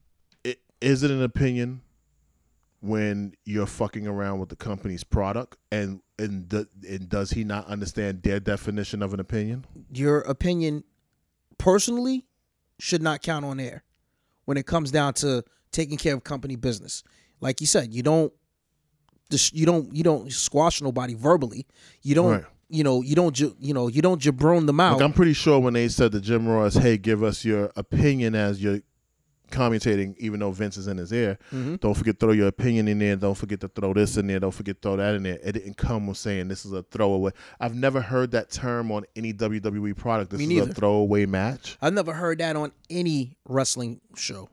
I- 0.47 0.57
Is 0.81 1.03
it 1.03 1.11
an 1.11 1.23
opinion 1.23 1.83
when 2.81 3.35
you're 3.45 3.67
fucking 3.67 4.07
around 4.07 4.39
with 4.41 4.49
the 4.49 4.57
company's 4.57 5.05
product 5.05 5.57
and 5.73 6.01
and, 6.19 6.49
do, 6.49 6.65
and 6.89 7.09
does 7.09 7.33
he 7.33 7.43
not 7.43 7.67
understand 7.67 8.23
their 8.23 8.39
definition 8.41 9.03
of 9.03 9.13
an 9.15 9.21
opinion? 9.21 9.65
your 9.93 10.21
opinion 10.21 10.85
personally 11.59 12.25
should 12.79 13.03
not 13.03 13.21
count 13.23 13.45
on 13.45 13.59
air 13.59 13.83
when 14.45 14.57
it 14.57 14.65
comes 14.67 14.91
down 14.91 15.13
to 15.15 15.43
taking 15.73 15.97
care 15.99 16.15
of 16.15 16.23
company 16.25 16.55
business. 16.57 17.03
Like 17.41 17.61
you 17.61 17.67
said, 17.67 17.93
you 17.93 18.03
don't 18.03 18.33
you 19.53 19.67
don't 19.67 19.93
you 19.95 20.03
don't 20.05 20.33
squash 20.33 20.81
nobody 20.81 21.15
verbally. 21.15 21.67
You 22.03 22.15
don't 22.15 22.31
Right. 22.31 22.45
you 22.69 22.85
know 22.85 23.03
you 23.03 23.15
don't 23.15 23.35
ju- 23.35 23.57
you 23.59 23.75
know 23.75 23.89
you 23.89 24.01
don't 24.03 24.21
jabron 24.21 24.67
them 24.67 24.81
out. 24.81 24.95
Like 24.95 25.03
I'm 25.03 25.13
pretty 25.13 25.33
sure 25.33 25.59
when 25.59 25.75
they 25.75 25.89
said 25.89 26.13
to 26.13 26.21
Jim 26.21 26.47
Ross, 26.47 26.75
"Hey, 26.75 26.97
give 26.99 27.23
us 27.23 27.45
your 27.45 27.71
opinion 27.77 28.35
as 28.35 28.63
you're 28.63 28.81
commentating," 29.51 30.15
even 30.19 30.41
though 30.41 30.53
Vince 30.53 30.77
is 30.77 30.87
in 30.87 30.99
his 30.99 31.13
ear, 31.13 31.39
Mm-hmm. 31.53 31.77
don't 31.77 31.95
forget 31.95 32.19
to 32.21 32.27
throw 32.27 32.33
your 32.33 32.47
opinion 32.49 32.87
in 32.87 32.99
there. 32.99 33.17
Don't 33.17 33.35
forget 33.37 33.61
to 33.61 33.69
throw 33.69 33.93
this 33.93 34.17
in 34.17 34.27
there. 34.29 34.39
Don't 34.41 34.55
forget 34.55 34.81
to 34.81 34.89
throw 34.89 34.97
that 34.97 35.15
in 35.15 35.23
there. 35.25 35.39
It 35.43 35.53
didn't 35.53 35.77
come 35.77 36.07
with 36.07 36.17
saying 36.17 36.49
this 36.49 36.65
is 36.65 36.73
a 36.73 36.83
throwaway. 36.85 37.33
I've 37.59 37.75
never 37.75 38.01
heard 38.01 38.31
that 38.33 38.51
term 38.51 38.93
on 38.93 39.05
any 39.17 39.33
WWE 39.33 39.95
product. 39.97 40.31
This 40.31 40.39
Me 40.39 40.45
is 40.45 40.51
neither. 40.51 40.71
a 40.71 40.75
throwaway 40.75 41.27
match. 41.27 41.77
I've 41.83 41.95
never 41.95 42.13
heard 42.13 42.39
that 42.39 42.57
on 42.57 42.73
any 42.89 43.37
wrestling 43.49 44.01
show, 44.17 44.49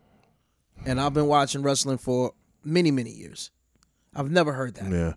and 0.85 0.99
I've 0.99 1.13
been 1.13 1.27
watching 1.27 1.61
wrestling 1.61 1.97
for 1.97 2.33
many 2.63 2.91
many 2.91 3.11
years. 3.11 3.51
I've 4.15 4.29
never 4.31 4.53
heard 4.53 4.75
that. 4.75 4.91
Yeah. 4.91 5.13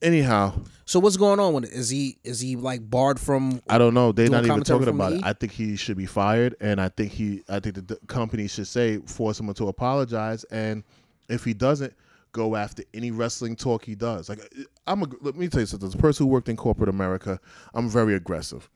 Anyhow, 0.00 0.54
So 0.84 0.98
what's 0.98 1.16
going 1.16 1.38
on 1.38 1.52
with 1.52 1.64
it? 1.64 1.70
Is 1.70 1.88
he 1.88 2.18
is 2.24 2.40
he 2.40 2.56
like 2.56 2.88
barred 2.90 3.20
from? 3.20 3.62
I 3.68 3.78
don't 3.78 3.94
know. 3.94 4.10
They're 4.10 4.26
Doing 4.26 4.32
not 4.32 4.38
even 4.40 4.48
commentary 4.48 4.78
talking 4.80 4.86
from 4.86 5.00
about 5.00 5.10
the 5.10 5.16
it. 5.16 5.20
E? 5.20 5.22
I 5.24 5.32
think 5.32 5.52
he 5.52 5.76
should 5.76 5.96
be 5.96 6.06
fired, 6.06 6.56
and 6.60 6.80
I 6.80 6.88
think 6.88 7.12
he, 7.12 7.44
I 7.48 7.60
think 7.60 7.76
the 7.76 7.82
d- 7.82 7.94
company 8.08 8.48
should 8.48 8.66
say 8.66 8.98
force 8.98 9.38
him 9.38 9.52
to 9.54 9.68
apologize, 9.68 10.42
and 10.44 10.82
if 11.28 11.44
he 11.44 11.54
doesn't, 11.54 11.94
go 12.32 12.56
after 12.56 12.82
any 12.92 13.12
wrestling 13.12 13.54
talk 13.54 13.84
he 13.84 13.94
does. 13.94 14.28
Like 14.28 14.40
I'm 14.88 15.02
a. 15.02 15.06
Let 15.20 15.36
me 15.36 15.46
tell 15.46 15.60
you 15.60 15.66
something. 15.66 15.86
As 15.86 15.94
a 15.94 15.98
person 15.98 16.26
who 16.26 16.32
worked 16.32 16.48
in 16.48 16.56
corporate 16.56 16.88
America, 16.88 17.38
I'm 17.72 17.88
very 17.88 18.14
aggressive. 18.16 18.68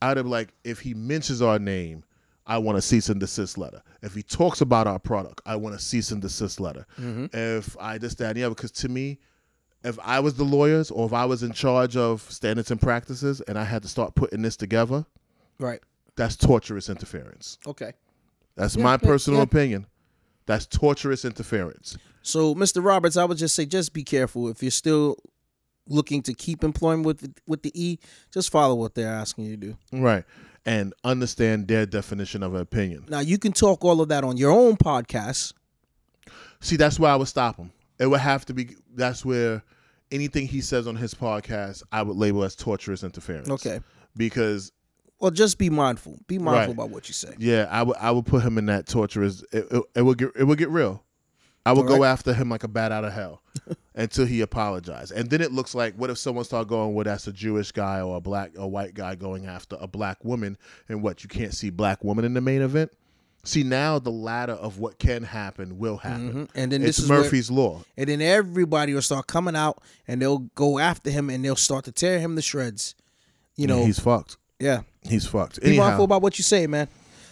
I'd 0.00 0.16
have 0.16 0.26
like 0.26 0.52
if 0.64 0.80
he 0.80 0.94
mentions 0.94 1.40
our 1.40 1.60
name. 1.60 2.02
I 2.46 2.58
want 2.58 2.76
a 2.78 2.82
cease 2.82 3.08
and 3.08 3.20
desist 3.20 3.56
letter. 3.56 3.82
If 4.02 4.14
he 4.14 4.22
talks 4.22 4.60
about 4.60 4.86
our 4.86 4.98
product, 4.98 5.40
I 5.46 5.56
want 5.56 5.74
a 5.74 5.78
cease 5.78 6.10
and 6.10 6.20
desist 6.20 6.58
letter. 6.60 6.86
Mm-hmm. 6.98 7.26
If 7.32 7.76
I 7.78 7.98
this, 7.98 8.14
that, 8.16 8.36
other, 8.36 8.48
because 8.50 8.72
to 8.72 8.88
me, 8.88 9.18
if 9.84 9.98
I 10.02 10.20
was 10.20 10.34
the 10.34 10.44
lawyers 10.44 10.90
or 10.90 11.06
if 11.06 11.12
I 11.12 11.24
was 11.24 11.42
in 11.42 11.52
charge 11.52 11.96
of 11.96 12.22
standards 12.30 12.70
and 12.70 12.80
practices 12.80 13.40
and 13.42 13.58
I 13.58 13.64
had 13.64 13.82
to 13.82 13.88
start 13.88 14.14
putting 14.14 14.42
this 14.42 14.56
together, 14.56 15.04
Right. 15.58 15.80
that's 16.16 16.36
torturous 16.36 16.88
interference. 16.88 17.58
Okay. 17.66 17.92
That's 18.56 18.76
Yeah, 18.76 18.82
my 18.84 18.92
yeah, 18.92 18.96
personal 18.98 19.38
yeah. 19.40 19.44
opinion. 19.44 19.86
That's 20.46 20.66
torturous 20.66 21.24
interference. 21.24 21.96
So, 22.22 22.54
Mr. 22.54 22.84
Roberts, 22.84 23.16
I 23.16 23.24
would 23.24 23.38
just 23.38 23.54
say, 23.54 23.66
just 23.66 23.92
be 23.92 24.02
careful. 24.04 24.48
If 24.48 24.62
you're 24.62 24.70
still 24.72 25.16
looking 25.88 26.22
to 26.22 26.34
keep 26.34 26.62
employment 26.64 27.06
with 27.06 27.18
the, 27.20 27.32
with 27.46 27.62
the 27.62 27.72
E, 27.80 27.98
just 28.32 28.50
follow 28.50 28.74
what 28.74 28.94
they're 28.94 29.12
asking 29.12 29.44
you 29.44 29.56
to 29.56 29.56
do. 29.56 29.76
Right. 29.92 30.24
And 30.64 30.94
understand 31.02 31.66
their 31.66 31.86
definition 31.86 32.42
of 32.44 32.54
an 32.54 32.60
opinion. 32.60 33.06
Now, 33.08 33.18
you 33.20 33.36
can 33.38 33.52
talk 33.52 33.84
all 33.84 34.00
of 34.00 34.08
that 34.10 34.22
on 34.22 34.36
your 34.36 34.52
own 34.52 34.76
podcast. 34.76 35.54
See, 36.60 36.76
that's 36.76 37.00
where 37.00 37.10
I 37.10 37.16
would 37.16 37.26
stop 37.28 37.56
him. 37.56 37.72
It 37.98 38.06
would 38.06 38.20
have 38.20 38.44
to 38.46 38.54
be 38.54 38.76
that's 38.94 39.24
where 39.24 39.62
anything 40.12 40.46
he 40.46 40.60
says 40.60 40.86
on 40.86 40.94
his 40.94 41.14
podcast, 41.14 41.82
I 41.90 42.02
would 42.02 42.16
label 42.16 42.44
as 42.44 42.54
torturous 42.54 43.02
interference. 43.02 43.48
Okay. 43.50 43.80
Because 44.16 44.70
Well, 45.18 45.30
just 45.32 45.58
be 45.58 45.68
mindful. 45.70 46.18
Be 46.28 46.38
mindful 46.38 46.60
Right. 46.60 46.68
about 46.70 46.90
what 46.90 47.08
you 47.08 47.14
say. 47.14 47.34
yeah, 47.38 47.66
I 47.70 47.82
would 47.82 47.96
I 47.96 48.10
would 48.12 48.26
put 48.26 48.42
him 48.44 48.56
in 48.58 48.66
that 48.66 48.86
torturous 48.86 49.42
it, 49.52 49.66
it, 49.70 49.82
it 49.96 50.02
would 50.02 50.18
get 50.18 50.30
it 50.38 50.44
would 50.44 50.58
get 50.58 50.68
real. 50.70 51.02
I 51.64 51.72
would 51.72 51.82
All 51.88 51.96
go 51.98 52.04
after 52.04 52.34
him 52.34 52.48
like 52.48 52.64
a 52.64 52.68
bat 52.68 52.90
out 52.90 53.04
of 53.04 53.12
hell 53.12 53.40
until 53.94 54.26
he 54.26 54.40
apologized. 54.40 55.12
And 55.12 55.30
then 55.30 55.40
it 55.40 55.52
looks 55.52 55.74
like 55.76 55.94
what 55.94 56.10
if 56.10 56.18
someone 56.18 56.44
start 56.44 56.66
going, 56.66 56.92
well, 56.94 57.04
that's 57.04 57.26
a 57.28 57.32
Jewish 57.32 57.70
guy 57.70 58.00
or 58.00 58.16
a 58.16 58.20
black 58.20 58.50
or 58.58 58.68
white 58.70 58.94
guy 58.94 59.14
going 59.14 59.46
after 59.46 59.76
a 59.80 59.86
black 59.86 60.24
woman, 60.24 60.58
and 60.88 61.02
what 61.02 61.22
you 61.22 61.28
can't 61.28 61.54
see 61.54 61.70
black 61.70 62.02
woman 62.02 62.24
in 62.24 62.34
the 62.34 62.40
main 62.40 62.62
event. 62.62 62.90
See 63.44 63.62
now 63.64 63.98
the 63.98 64.10
ladder 64.10 64.52
of 64.52 64.78
what 64.78 64.98
can 65.00 65.22
happen 65.24 65.78
will 65.78 65.96
happen. 65.96 66.32
Mhm. 66.46 66.48
And 66.54 66.70
then 66.72 66.80
this 66.80 66.90
It's 66.90 66.98
is 67.00 67.08
where- 67.10 67.22
Murphy's 67.22 67.50
law. 67.50 67.82
and 67.96 68.08
then 68.08 68.20
everybody 68.22 68.94
will 68.94 69.02
start 69.02 69.26
coming 69.26 69.56
out 69.56 69.82
and 70.08 70.22
they'll 70.22 70.38
go 70.54 70.78
after 70.78 71.10
him 71.10 71.28
and 71.30 71.44
they'll 71.44 71.56
start 71.56 71.84
to 71.86 71.92
tear 71.92 72.20
him 72.20 72.36
to 72.36 72.42
shreds. 72.42 72.94
You 73.56 73.66
know, 73.66 73.84
he's 73.84 73.98
fucked. 73.98 74.36
yeah. 74.60 74.82
He's 75.02 75.26
fucked. 75.26 75.60
Be 75.60 75.68
Anyhow, 75.68 75.84
mindful 75.86 76.04
about 76.04 76.22
what 76.22 76.38
you 76.38 76.44
say, 76.44 76.66
man. 76.68 76.86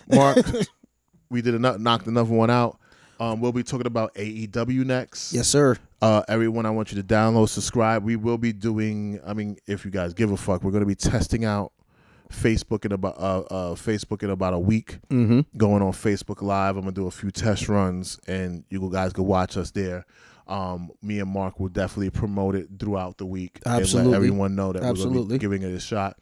Mark, 0.09 0.39
we 1.31 1.43
did 1.43 1.55
a, 1.55 1.59
knocked 1.79 2.07
another 2.09 2.33
one 2.33 2.51
out. 2.51 2.77
Um, 3.21 3.41
we'll 3.41 3.53
be 3.53 3.63
talking 3.63 3.87
about 3.87 4.15
AEW 4.15 4.87
next. 4.87 5.35
Yes, 5.35 5.47
sir. 5.47 5.77
Uh, 6.01 6.23
everyone, 6.27 6.65
I 6.65 6.71
want 6.71 6.91
you 6.91 7.01
to 7.01 7.07
download, 7.07 7.51
subscribe. 7.51 8.03
We 8.03 8.17
will 8.17 8.39
be 8.39 8.53
doing. 8.55 9.21
I 9.27 9.35
mean, 9.35 9.59
if 9.67 9.85
you 9.85 9.91
guys 9.91 10.15
give 10.15 10.33
a 10.33 10.37
fuck, 10.39 10.65
we're 10.65 10.71
going 10.71 10.83
to 10.83 10.87
be 10.87 10.95
testing 10.95 11.45
out 11.45 11.73
Facebook 12.33 12.87
in 12.87 12.93
about 12.93 13.19
uh, 13.19 13.41
uh, 13.41 13.75
Facebook 13.75 14.23
in 14.23 14.31
about 14.31 14.55
a 14.55 14.59
week. 14.59 14.99
Mm-hmm. 15.11 15.41
Going 15.59 15.83
on 15.83 15.93
Facebook 15.93 16.41
Live. 16.41 16.77
I'm 16.77 16.83
gonna 16.83 16.93
do 16.93 17.07
a 17.07 17.11
few 17.11 17.31
test 17.31 17.69
runs, 17.69 18.19
and 18.27 18.65
you 18.71 18.89
guys 18.91 19.13
can 19.13 19.25
watch 19.25 19.59
us 19.59 19.71
there. 19.71 20.07
Um, 20.47 20.91
me 21.01 21.21
and 21.21 21.31
Mark 21.31 21.61
will 21.61 21.69
definitely 21.69 22.11
promote 22.11 22.57
it 22.57 22.69
throughout 22.79 23.19
the 23.19 23.27
week 23.27 23.61
and 23.65 23.75
Absolutely. 23.75 24.11
let 24.11 24.17
everyone 24.17 24.57
know 24.57 24.73
that 24.73 24.83
we're 24.83 25.05
going 25.05 25.15
to 25.15 25.25
be 25.27 25.39
giving 25.39 25.63
it 25.63 25.73
a 25.73 25.79
shot. 25.79 26.19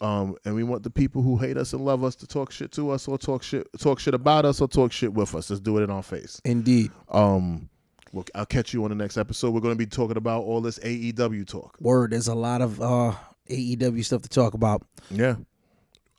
Um, 0.00 0.36
and 0.44 0.54
we 0.54 0.62
want 0.62 0.82
the 0.82 0.90
people 0.90 1.20
who 1.22 1.36
hate 1.36 1.56
us 1.56 1.72
and 1.72 1.84
love 1.84 2.02
us 2.04 2.14
to 2.16 2.26
talk 2.26 2.52
shit 2.52 2.72
to 2.72 2.90
us, 2.90 3.06
or 3.06 3.18
talk 3.18 3.42
shit, 3.42 3.66
talk 3.78 4.00
shit 4.00 4.14
about 4.14 4.44
us, 4.46 4.60
or 4.60 4.68
talk 4.68 4.92
shit 4.92 5.12
with 5.12 5.34
us. 5.34 5.50
Let's 5.50 5.60
do 5.60 5.78
it 5.78 5.82
in 5.82 5.90
our 5.90 6.02
face. 6.02 6.40
Indeed. 6.44 6.90
Um, 7.10 7.68
well, 8.12 8.24
I'll 8.34 8.46
catch 8.46 8.72
you 8.72 8.82
on 8.84 8.90
the 8.90 8.96
next 8.96 9.16
episode. 9.18 9.52
We're 9.52 9.60
going 9.60 9.74
to 9.74 9.78
be 9.78 9.86
talking 9.86 10.16
about 10.16 10.42
all 10.42 10.60
this 10.60 10.78
AEW 10.78 11.46
talk. 11.46 11.76
Word. 11.80 12.12
There's 12.12 12.28
a 12.28 12.34
lot 12.34 12.62
of 12.62 12.80
uh, 12.80 13.12
AEW 13.48 14.04
stuff 14.04 14.22
to 14.22 14.28
talk 14.28 14.54
about. 14.54 14.82
Yeah, 15.10 15.36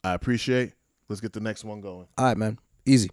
I 0.04 0.14
appreciate. 0.14 0.74
Let's 1.10 1.22
get 1.22 1.34
the 1.34 1.42
next 1.42 1.64
one 1.64 1.82
going. 1.82 2.08
All 2.18 2.26
right, 2.26 2.38
man. 2.38 2.60
Easy. 2.86 3.10